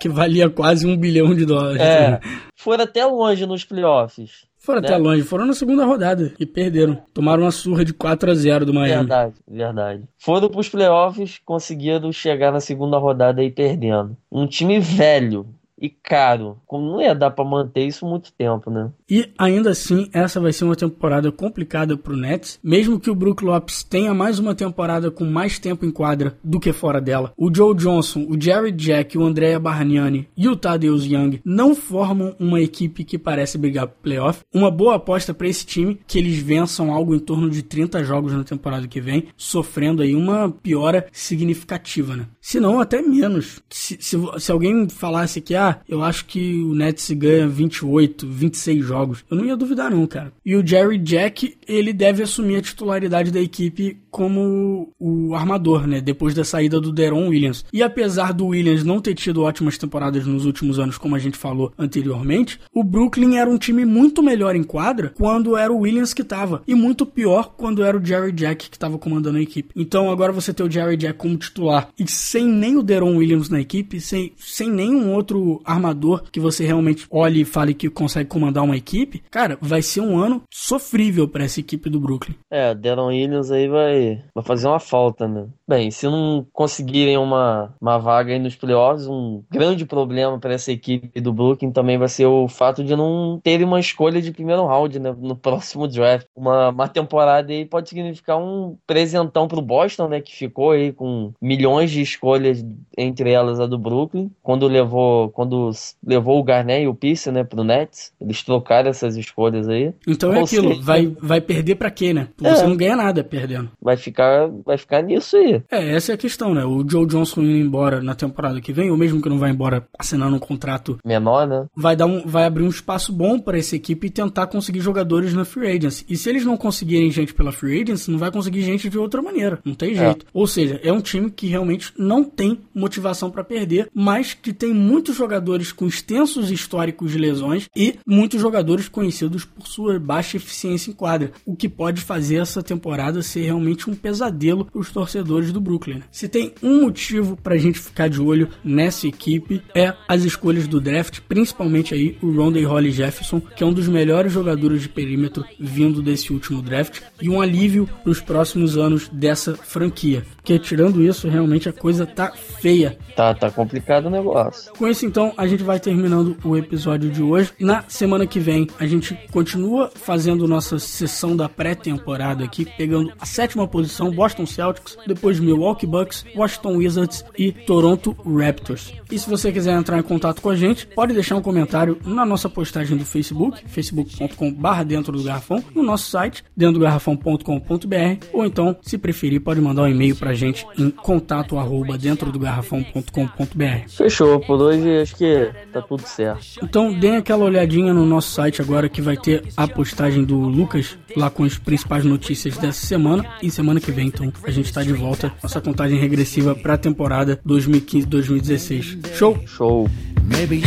Que 0.00 0.08
valia 0.08 0.48
quase 0.50 0.86
um 0.86 0.96
bilhão 0.96 1.34
de 1.34 1.44
dólares. 1.44 1.80
É, 1.80 2.20
foram 2.54 2.84
até 2.84 3.04
longe 3.04 3.46
nos 3.46 3.64
playoffs. 3.64 4.46
Foram 4.66 4.80
né? 4.80 4.88
até 4.88 4.96
longe, 4.96 5.22
foram 5.22 5.46
na 5.46 5.52
segunda 5.52 5.84
rodada 5.84 6.34
e 6.40 6.44
perderam. 6.44 7.00
Tomaram 7.14 7.44
uma 7.44 7.52
surra 7.52 7.84
de 7.84 7.94
4 7.94 8.32
a 8.32 8.34
0 8.34 8.66
do 8.66 8.74
Miami. 8.74 9.06
Verdade, 9.06 9.34
verdade. 9.46 10.02
Foram 10.18 10.48
pros 10.48 10.68
playoffs, 10.68 11.40
conseguiram 11.44 12.10
chegar 12.10 12.50
na 12.50 12.58
segunda 12.58 12.98
rodada 12.98 13.40
aí 13.40 13.48
perdendo. 13.48 14.16
Um 14.30 14.44
time 14.44 14.80
velho 14.80 15.46
e 15.78 15.88
caro. 15.88 16.58
Como 16.66 16.90
não 16.90 17.00
ia 17.00 17.14
dar 17.14 17.30
pra 17.30 17.44
manter 17.44 17.86
isso 17.86 18.06
muito 18.06 18.32
tempo, 18.32 18.70
né? 18.70 18.90
E 19.08 19.30
ainda 19.38 19.70
assim, 19.70 20.08
essa 20.12 20.40
vai 20.40 20.52
ser 20.52 20.64
uma 20.64 20.76
temporada 20.76 21.30
complicada 21.30 21.96
pro 21.96 22.16
Nets, 22.16 22.58
mesmo 22.62 22.98
que 22.98 23.10
o 23.10 23.14
Brook 23.14 23.44
Lopes 23.44 23.82
tenha 23.82 24.14
mais 24.14 24.38
uma 24.38 24.54
temporada 24.54 25.10
com 25.10 25.24
mais 25.24 25.58
tempo 25.58 25.84
em 25.84 25.90
quadra 25.90 26.36
do 26.42 26.58
que 26.58 26.72
fora 26.72 27.00
dela. 27.00 27.32
O 27.36 27.54
Joe 27.54 27.74
Johnson, 27.74 28.26
o 28.28 28.40
Jerry 28.40 28.72
Jack, 28.72 29.16
o 29.16 29.24
Andrea 29.24 29.58
Bargnani 29.58 30.28
e 30.36 30.48
o 30.48 30.56
Tadeusz 30.56 31.04
Young 31.04 31.40
não 31.44 31.74
formam 31.74 32.34
uma 32.38 32.60
equipe 32.60 33.04
que 33.04 33.18
parece 33.18 33.58
brigar 33.58 33.86
pro 33.86 34.02
playoff. 34.02 34.42
Uma 34.52 34.70
boa 34.70 34.96
aposta 34.96 35.34
para 35.34 35.48
esse 35.48 35.66
time 35.66 35.98
que 36.06 36.18
eles 36.18 36.38
vençam 36.38 36.92
algo 36.92 37.14
em 37.14 37.18
torno 37.18 37.50
de 37.50 37.62
30 37.62 38.02
jogos 38.04 38.32
na 38.32 38.44
temporada 38.44 38.88
que 38.88 39.00
vem, 39.00 39.28
sofrendo 39.36 40.02
aí 40.02 40.14
uma 40.14 40.50
piora 40.50 41.06
significativa, 41.12 42.16
né? 42.16 42.26
Se 42.46 42.60
não, 42.60 42.78
até 42.78 43.02
menos. 43.02 43.60
Se, 43.68 43.98
se, 44.00 44.16
se 44.38 44.52
alguém 44.52 44.88
falasse 44.88 45.40
que, 45.40 45.56
ah, 45.56 45.80
eu 45.88 46.00
acho 46.00 46.26
que 46.26 46.62
o 46.62 46.76
Nets 46.76 47.10
ganha 47.10 47.48
28, 47.48 48.24
26 48.24 48.84
jogos, 48.84 49.24
eu 49.28 49.36
não 49.36 49.44
ia 49.44 49.56
duvidar 49.56 49.90
não, 49.90 50.06
cara. 50.06 50.32
E 50.44 50.54
o 50.54 50.64
Jerry 50.64 50.96
Jack, 50.96 51.58
ele 51.66 51.92
deve 51.92 52.22
assumir 52.22 52.58
a 52.58 52.62
titularidade 52.62 53.32
da 53.32 53.40
equipe 53.40 54.00
como 54.16 54.94
o 54.98 55.34
armador, 55.34 55.86
né? 55.86 56.00
Depois 56.00 56.32
da 56.32 56.42
saída 56.42 56.80
do 56.80 56.90
Deron 56.90 57.28
Williams. 57.28 57.66
E 57.70 57.82
apesar 57.82 58.32
do 58.32 58.46
Williams 58.46 58.82
não 58.82 58.98
ter 58.98 59.12
tido 59.12 59.42
ótimas 59.42 59.76
temporadas 59.76 60.26
nos 60.26 60.46
últimos 60.46 60.78
anos, 60.78 60.96
como 60.96 61.14
a 61.14 61.18
gente 61.18 61.36
falou 61.36 61.70
anteriormente, 61.78 62.58
o 62.72 62.82
Brooklyn 62.82 63.36
era 63.36 63.50
um 63.50 63.58
time 63.58 63.84
muito 63.84 64.22
melhor 64.22 64.56
em 64.56 64.62
quadra 64.62 65.12
quando 65.18 65.54
era 65.54 65.70
o 65.70 65.80
Williams 65.80 66.14
que 66.14 66.24
tava. 66.24 66.62
E 66.66 66.74
muito 66.74 67.04
pior 67.04 67.52
quando 67.58 67.84
era 67.84 67.94
o 67.94 68.02
Jerry 68.02 68.32
Jack 68.32 68.70
que 68.70 68.78
tava 68.78 68.96
comandando 68.96 69.36
a 69.36 69.42
equipe. 69.42 69.74
Então 69.76 70.10
agora 70.10 70.32
você 70.32 70.50
ter 70.54 70.62
o 70.62 70.70
Jerry 70.70 70.96
Jack 70.96 71.18
como 71.18 71.36
titular 71.36 71.90
e 71.98 72.10
sem 72.10 72.46
nem 72.46 72.78
o 72.78 72.82
Deron 72.82 73.16
Williams 73.16 73.50
na 73.50 73.60
equipe, 73.60 74.00
sem, 74.00 74.32
sem 74.38 74.70
nenhum 74.70 75.12
outro 75.12 75.60
armador 75.62 76.22
que 76.32 76.40
você 76.40 76.64
realmente 76.64 77.06
olhe 77.10 77.42
e 77.42 77.44
fale 77.44 77.74
que 77.74 77.90
consegue 77.90 78.30
comandar 78.30 78.64
uma 78.64 78.78
equipe, 78.78 79.22
cara, 79.30 79.58
vai 79.60 79.82
ser 79.82 80.00
um 80.00 80.16
ano 80.16 80.42
sofrível 80.50 81.28
para 81.28 81.44
essa 81.44 81.60
equipe 81.60 81.90
do 81.90 82.00
Brooklyn. 82.00 82.34
É, 82.50 82.74
Deron 82.74 83.08
Williams 83.08 83.50
aí 83.50 83.68
vai, 83.68 84.05
vai 84.34 84.44
fazer 84.44 84.68
uma 84.68 84.80
falta, 84.80 85.26
né? 85.28 85.48
Bem, 85.68 85.90
se 85.90 86.06
não 86.06 86.46
conseguirem 86.52 87.18
uma, 87.18 87.74
uma 87.80 87.98
vaga 87.98 88.32
aí 88.32 88.38
nos 88.38 88.54
playoffs, 88.54 89.08
um 89.08 89.42
grande 89.50 89.84
problema 89.84 90.38
para 90.38 90.54
essa 90.54 90.70
equipe 90.70 91.20
do 91.20 91.32
Brooklyn 91.32 91.72
também 91.72 91.98
vai 91.98 92.08
ser 92.08 92.26
o 92.26 92.46
fato 92.46 92.84
de 92.84 92.94
não 92.94 93.40
terem 93.42 93.66
uma 93.66 93.80
escolha 93.80 94.22
de 94.22 94.30
primeiro 94.30 94.64
round 94.64 94.98
né, 95.00 95.14
no 95.18 95.34
próximo 95.34 95.88
draft. 95.88 96.26
Uma, 96.36 96.68
uma 96.68 96.86
temporada 96.86 97.52
aí 97.52 97.64
pode 97.64 97.88
significar 97.88 98.38
um 98.38 98.76
presentão 98.86 99.48
pro 99.48 99.60
Boston, 99.60 100.08
né? 100.08 100.20
Que 100.20 100.34
ficou 100.34 100.70
aí 100.70 100.92
com 100.92 101.32
milhões 101.42 101.90
de 101.90 102.00
escolhas, 102.00 102.64
entre 102.96 103.32
elas 103.32 103.58
a 103.58 103.66
do 103.66 103.78
Brooklyn. 103.78 104.30
Quando 104.42 104.68
levou, 104.68 105.30
quando 105.30 105.70
levou 106.04 106.38
o 106.38 106.44
Garnett 106.44 106.84
e 106.84 106.88
o 106.88 106.94
Pierce, 106.94 107.32
né, 107.32 107.42
pro 107.42 107.64
Nets, 107.64 108.12
eles 108.20 108.42
trocaram 108.44 108.88
essas 108.88 109.16
escolhas 109.16 109.68
aí. 109.68 109.92
Então 110.06 110.32
é 110.32 110.38
Ou 110.38 110.44
aquilo, 110.44 110.68
seja, 110.68 110.82
vai, 110.82 111.06
vai 111.20 111.40
perder 111.40 111.74
pra 111.74 111.90
quê, 111.90 112.12
né? 112.12 112.28
É. 112.42 112.54
Você 112.54 112.66
não 112.66 112.76
ganha 112.76 112.94
nada 112.94 113.24
perdendo. 113.24 113.70
Vai 113.82 113.96
ficar, 113.96 114.48
vai 114.64 114.78
ficar 114.78 115.02
nisso 115.02 115.36
aí. 115.36 115.55
É, 115.70 115.94
essa 115.94 116.12
é 116.12 116.14
a 116.14 116.18
questão, 116.18 116.54
né? 116.54 116.64
O 116.64 116.84
Joe 116.88 117.06
Johnson 117.06 117.42
indo 117.42 117.56
embora 117.58 118.02
na 118.02 118.14
temporada 118.14 118.60
que 118.60 118.72
vem, 118.72 118.90
ou 118.90 118.96
mesmo 118.96 119.20
que 119.20 119.28
não 119.28 119.38
vai 119.38 119.50
embora 119.50 119.86
assinando 119.98 120.36
um 120.36 120.40
contrato 120.40 120.98
menor, 121.04 121.46
né? 121.46 121.66
Vai 121.74 121.96
dar 121.96 122.06
um, 122.06 122.26
vai 122.26 122.44
abrir 122.44 122.64
um 122.64 122.68
espaço 122.68 123.12
bom 123.12 123.38
para 123.38 123.58
essa 123.58 123.76
equipe 123.76 124.10
tentar 124.10 124.46
conseguir 124.46 124.80
jogadores 124.80 125.32
na 125.34 125.44
free 125.44 125.76
agency. 125.76 126.04
E 126.08 126.16
se 126.16 126.28
eles 126.28 126.44
não 126.44 126.56
conseguirem 126.56 127.10
gente 127.10 127.34
pela 127.34 127.52
free 127.52 127.82
agency, 127.82 128.10
não 128.10 128.18
vai 128.18 128.30
conseguir 128.30 128.62
gente 128.62 128.88
de 128.88 128.98
outra 128.98 129.22
maneira. 129.22 129.58
Não 129.64 129.74
tem 129.74 129.94
jeito. 129.94 130.26
É. 130.26 130.28
Ou 130.32 130.46
seja, 130.46 130.80
é 130.82 130.92
um 130.92 131.00
time 131.00 131.30
que 131.30 131.46
realmente 131.46 131.92
não 131.98 132.24
tem 132.24 132.60
motivação 132.74 133.30
para 133.30 133.44
perder, 133.44 133.88
mas 133.94 134.34
que 134.34 134.52
tem 134.52 134.72
muitos 134.72 135.16
jogadores 135.16 135.72
com 135.72 135.86
extensos 135.86 136.50
históricos 136.50 137.12
de 137.12 137.18
lesões 137.18 137.68
e 137.74 137.98
muitos 138.06 138.40
jogadores 138.40 138.88
conhecidos 138.88 139.44
por 139.44 139.66
sua 139.66 139.98
baixa 139.98 140.36
eficiência 140.36 140.90
em 140.90 140.94
quadra, 140.94 141.32
o 141.44 141.56
que 141.56 141.68
pode 141.68 142.00
fazer 142.00 142.36
essa 142.36 142.62
temporada 142.62 143.22
ser 143.22 143.42
realmente 143.42 143.88
um 143.90 143.94
pesadelo 143.94 144.64
para 144.64 144.80
os 144.80 144.90
torcedores 144.90 145.45
do 145.52 145.60
Brooklyn. 145.60 146.02
Se 146.10 146.28
tem 146.28 146.52
um 146.62 146.82
motivo 146.82 147.36
para 147.36 147.54
a 147.54 147.58
gente 147.58 147.78
ficar 147.78 148.08
de 148.08 148.20
olho 148.20 148.48
nessa 148.64 149.06
equipe 149.06 149.62
é 149.74 149.94
as 150.08 150.24
escolhas 150.24 150.66
do 150.66 150.80
draft, 150.80 151.20
principalmente 151.28 151.94
aí 151.94 152.16
o 152.22 152.30
Rondé 152.32 152.62
Holly 152.62 152.90
Jefferson, 152.90 153.40
que 153.40 153.62
é 153.62 153.66
um 153.66 153.72
dos 153.72 153.88
melhores 153.88 154.32
jogadores 154.32 154.82
de 154.82 154.88
perímetro 154.88 155.44
vindo 155.58 156.02
desse 156.02 156.32
último 156.32 156.62
draft 156.62 157.00
e 157.20 157.28
um 157.28 157.40
alívio 157.40 157.88
para 158.02 158.10
os 158.10 158.20
próximos 158.20 158.76
anos 158.76 159.08
dessa 159.08 159.54
franquia. 159.54 160.24
Porque 160.36 160.58
tirando 160.58 161.02
isso, 161.02 161.28
realmente 161.28 161.68
a 161.68 161.72
coisa 161.72 162.06
tá 162.06 162.32
feia. 162.32 162.96
Tá, 163.16 163.34
tá 163.34 163.50
complicado 163.50 164.06
o 164.06 164.10
negócio. 164.10 164.72
Com 164.74 164.86
isso, 164.86 165.04
então, 165.04 165.32
a 165.36 165.46
gente 165.46 165.62
vai 165.62 165.80
terminando 165.80 166.36
o 166.44 166.56
episódio 166.56 167.10
de 167.10 167.22
hoje. 167.22 167.52
Na 167.58 167.84
semana 167.88 168.26
que 168.26 168.38
vem, 168.38 168.68
a 168.78 168.86
gente 168.86 169.18
continua 169.32 169.90
fazendo 169.94 170.46
nossa 170.46 170.78
sessão 170.78 171.36
da 171.36 171.48
pré-temporada 171.48 172.44
aqui, 172.44 172.64
pegando 172.64 173.12
a 173.20 173.26
sétima 173.26 173.66
posição, 173.66 174.10
Boston 174.10 174.46
Celtics, 174.46 174.96
depois 175.06 175.35
Milwaukee 175.40 175.86
Bucks, 175.86 176.24
Washington 176.34 176.76
Wizards 176.76 177.24
e 177.38 177.52
Toronto 177.52 178.16
Raptors. 178.24 178.92
E 179.10 179.18
se 179.18 179.28
você 179.28 179.52
quiser 179.52 179.76
entrar 179.76 179.98
em 179.98 180.02
contato 180.02 180.40
com 180.40 180.50
a 180.50 180.56
gente, 180.56 180.86
pode 180.86 181.12
deixar 181.14 181.36
um 181.36 181.42
comentário 181.42 181.98
na 182.04 182.24
nossa 182.24 182.48
postagem 182.48 182.96
do 182.96 183.04
Facebook, 183.04 183.62
facebook.com.br 183.66 184.84
dentro 184.86 185.12
do 185.12 185.22
garrafão, 185.22 185.62
no 185.74 185.82
nosso 185.82 186.10
site, 186.10 186.44
dentro 186.56 186.74
do 186.74 186.80
garrafão.com.br, 186.80 188.26
ou 188.32 188.44
então, 188.44 188.76
se 188.82 188.98
preferir, 188.98 189.40
pode 189.40 189.60
mandar 189.60 189.82
um 189.82 189.88
e-mail 189.88 190.16
pra 190.16 190.34
gente 190.34 190.66
em 190.78 190.90
contato 190.90 191.58
arroba 191.58 191.96
dentro 191.96 192.32
do 192.32 192.38
garrafão.com.br. 192.38 193.88
Fechou, 193.88 194.40
por 194.40 194.60
hoje 194.60 195.00
acho 195.00 195.16
que 195.16 195.50
tá 195.72 195.82
tudo 195.82 196.02
certo. 196.02 196.60
Então 196.62 196.92
deem 196.92 197.16
aquela 197.16 197.44
olhadinha 197.44 197.92
no 197.94 198.04
nosso 198.04 198.30
site 198.30 198.60
agora 198.60 198.88
que 198.88 199.00
vai 199.00 199.16
ter 199.16 199.44
a 199.56 199.68
postagem 199.68 200.24
do 200.24 200.36
Lucas 200.36 200.98
lá 201.16 201.30
com 201.30 201.44
as 201.44 201.56
principais 201.58 202.04
notícias 202.04 202.56
dessa 202.58 202.86
semana 202.86 203.24
e 203.42 203.50
semana 203.50 203.80
que 203.80 203.90
vem 203.90 204.06
então 204.08 204.32
a 204.44 204.50
gente 204.50 204.72
tá 204.72 204.82
de 204.82 204.92
volta 204.92 205.25
nossa 205.42 205.60
contagem 205.60 205.98
regressiva 205.98 206.54
para 206.54 206.74
a 206.74 206.78
temporada 206.78 207.40
2015-2016. 207.46 209.14
Show? 209.14 209.38
Show. 209.46 209.88
Maybe 210.22 210.60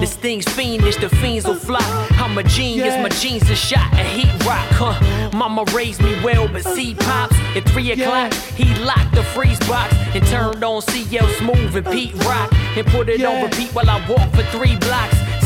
this 0.00 0.14
thing's 0.14 0.46
fiendish, 0.46 0.96
the 0.96 1.08
fiends 1.08 1.44
will 1.44 1.54
fly. 1.54 1.84
I'm 2.12 2.36
a 2.38 2.42
genius, 2.42 2.96
my 3.02 3.10
jeans 3.10 3.50
are 3.50 3.54
shot 3.54 3.92
a 3.92 4.02
heat 4.02 4.32
rock, 4.46 4.66
huh? 4.72 5.30
Mama 5.36 5.64
raised 5.74 6.02
me 6.02 6.16
well, 6.24 6.48
but 6.48 6.64
see 6.64 6.94
pops 6.94 7.36
at 7.54 7.68
three 7.68 7.92
o'clock. 7.92 8.32
He 8.56 8.74
locked 8.82 9.14
the 9.14 9.22
freeze 9.22 9.60
box 9.68 9.94
and 10.14 10.26
turned 10.28 10.64
on 10.64 10.80
CL 10.80 11.28
Smooth 11.38 11.76
and 11.76 11.86
Pete 11.86 12.14
Rock 12.24 12.54
and 12.74 12.86
put 12.86 13.10
it 13.10 13.22
on 13.22 13.42
repeat 13.42 13.68
while 13.74 13.90
I 13.90 14.00
walk 14.08 14.30
for 14.32 14.44
three 14.44 14.76
blocks. 14.76 15.31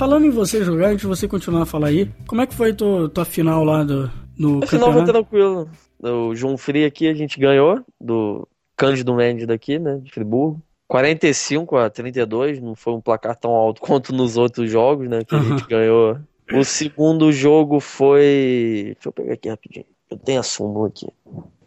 Falando 0.00 0.24
em 0.24 0.30
você 0.30 0.64
jogar, 0.64 0.86
antes 0.86 1.02
de 1.02 1.06
você 1.06 1.28
continuar 1.28 1.64
a 1.64 1.66
falar 1.66 1.88
aí, 1.88 2.10
como 2.26 2.40
é 2.40 2.46
que 2.46 2.54
foi 2.54 2.72
tua, 2.72 3.06
tua 3.10 3.26
final 3.26 3.62
lá 3.62 3.84
do, 3.84 4.10
no 4.34 4.64
a 4.64 4.66
final 4.66 4.90
foi 4.94 5.04
tranquilo. 5.04 5.68
O 6.02 6.34
João 6.34 6.56
Fri 6.56 6.86
aqui 6.86 7.06
a 7.06 7.12
gente 7.12 7.38
ganhou 7.38 7.84
do 8.00 8.48
Cândido 8.74 9.14
Mendes 9.14 9.46
daqui, 9.46 9.78
né, 9.78 10.00
de 10.02 10.10
Friburgo. 10.10 10.58
45 10.88 11.76
a 11.76 11.90
32, 11.90 12.62
não 12.62 12.74
foi 12.74 12.94
um 12.94 13.00
placar 13.02 13.36
tão 13.36 13.50
alto 13.50 13.82
quanto 13.84 14.14
nos 14.14 14.38
outros 14.38 14.70
jogos, 14.70 15.06
né, 15.06 15.22
que 15.22 15.34
a 15.34 15.42
gente 15.42 15.66
ganhou. 15.68 16.16
O 16.50 16.64
segundo 16.64 17.30
jogo 17.30 17.78
foi... 17.78 18.94
Deixa 18.94 19.08
eu 19.10 19.12
pegar 19.12 19.34
aqui 19.34 19.50
rapidinho. 19.50 19.84
Eu 20.10 20.16
tenho 20.16 20.40
a 20.40 20.42
súmula 20.42 20.88
aqui. 20.88 21.08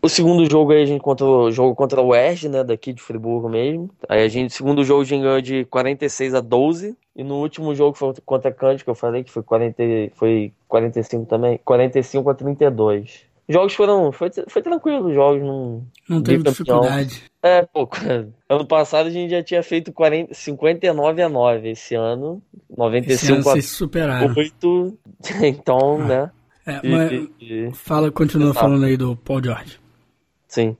O 0.03 0.09
segundo 0.09 0.45
jogo 0.51 0.73
aí 0.73 0.83
a 0.83 0.85
gente 0.85 0.99
contra 0.99 1.25
o 1.25 1.49
jogo 1.49 1.73
contra 1.73 2.01
o 2.01 2.07
Oeste, 2.07 2.49
né, 2.49 2.61
daqui 2.61 2.91
de 2.91 3.01
Friburgo 3.01 3.47
mesmo. 3.47 3.89
Aí 4.09 4.25
a 4.25 4.27
gente, 4.27 4.53
segundo 4.53 4.83
jogo 4.83 5.01
a 5.01 5.05
gente 5.05 5.21
ganhou 5.21 5.39
de 5.39 5.63
46 5.63 6.33
a 6.33 6.41
12 6.41 6.93
e 7.15 7.23
no 7.23 7.35
último 7.35 7.73
jogo 7.73 7.95
foi 7.95 8.13
contra 8.25 8.51
a 8.51 8.53
Cante, 8.53 8.83
que 8.83 8.89
eu 8.89 8.95
falei 8.95 9.23
que 9.23 9.31
foi 9.31 9.41
40 9.41 9.81
foi 10.15 10.51
45 10.67 11.25
também, 11.25 11.57
45 11.63 12.29
a 12.29 12.33
32. 12.33 13.21
Jogos 13.47 13.73
foram 13.75 14.11
foi, 14.11 14.29
foi 14.49 14.61
tranquilo, 14.61 15.07
os 15.07 15.13
jogos 15.13 15.41
não 15.41 15.85
não 16.09 16.21
teve 16.21 16.43
dificuldade. 16.43 17.23
É, 17.41 17.61
pô, 17.61 17.87
ano 18.49 18.67
passado 18.67 19.07
a 19.07 19.09
gente 19.09 19.31
já 19.31 19.41
tinha 19.41 19.63
feito 19.63 19.93
40, 19.93 20.33
59 20.33 21.21
a 21.21 21.29
9, 21.29 21.69
esse 21.69 21.95
ano 21.95 22.41
95 22.77 23.13
esse 23.13 23.31
ano 23.31 23.39
a 23.39 23.43
vocês 23.43 23.69
superaram. 23.69 24.33
8, 24.35 24.97
então, 25.43 26.01
ah. 26.01 26.05
né? 26.05 26.31
É, 26.65 26.89
mas 26.89 27.11
e, 27.11 27.31
e, 27.39 27.71
fala, 27.73 28.11
continua 28.11 28.53
falando 28.53 28.83
aí 28.83 28.97
do 28.97 29.15
Paul 29.15 29.41
George. 29.41 29.82
Sim. 30.53 30.77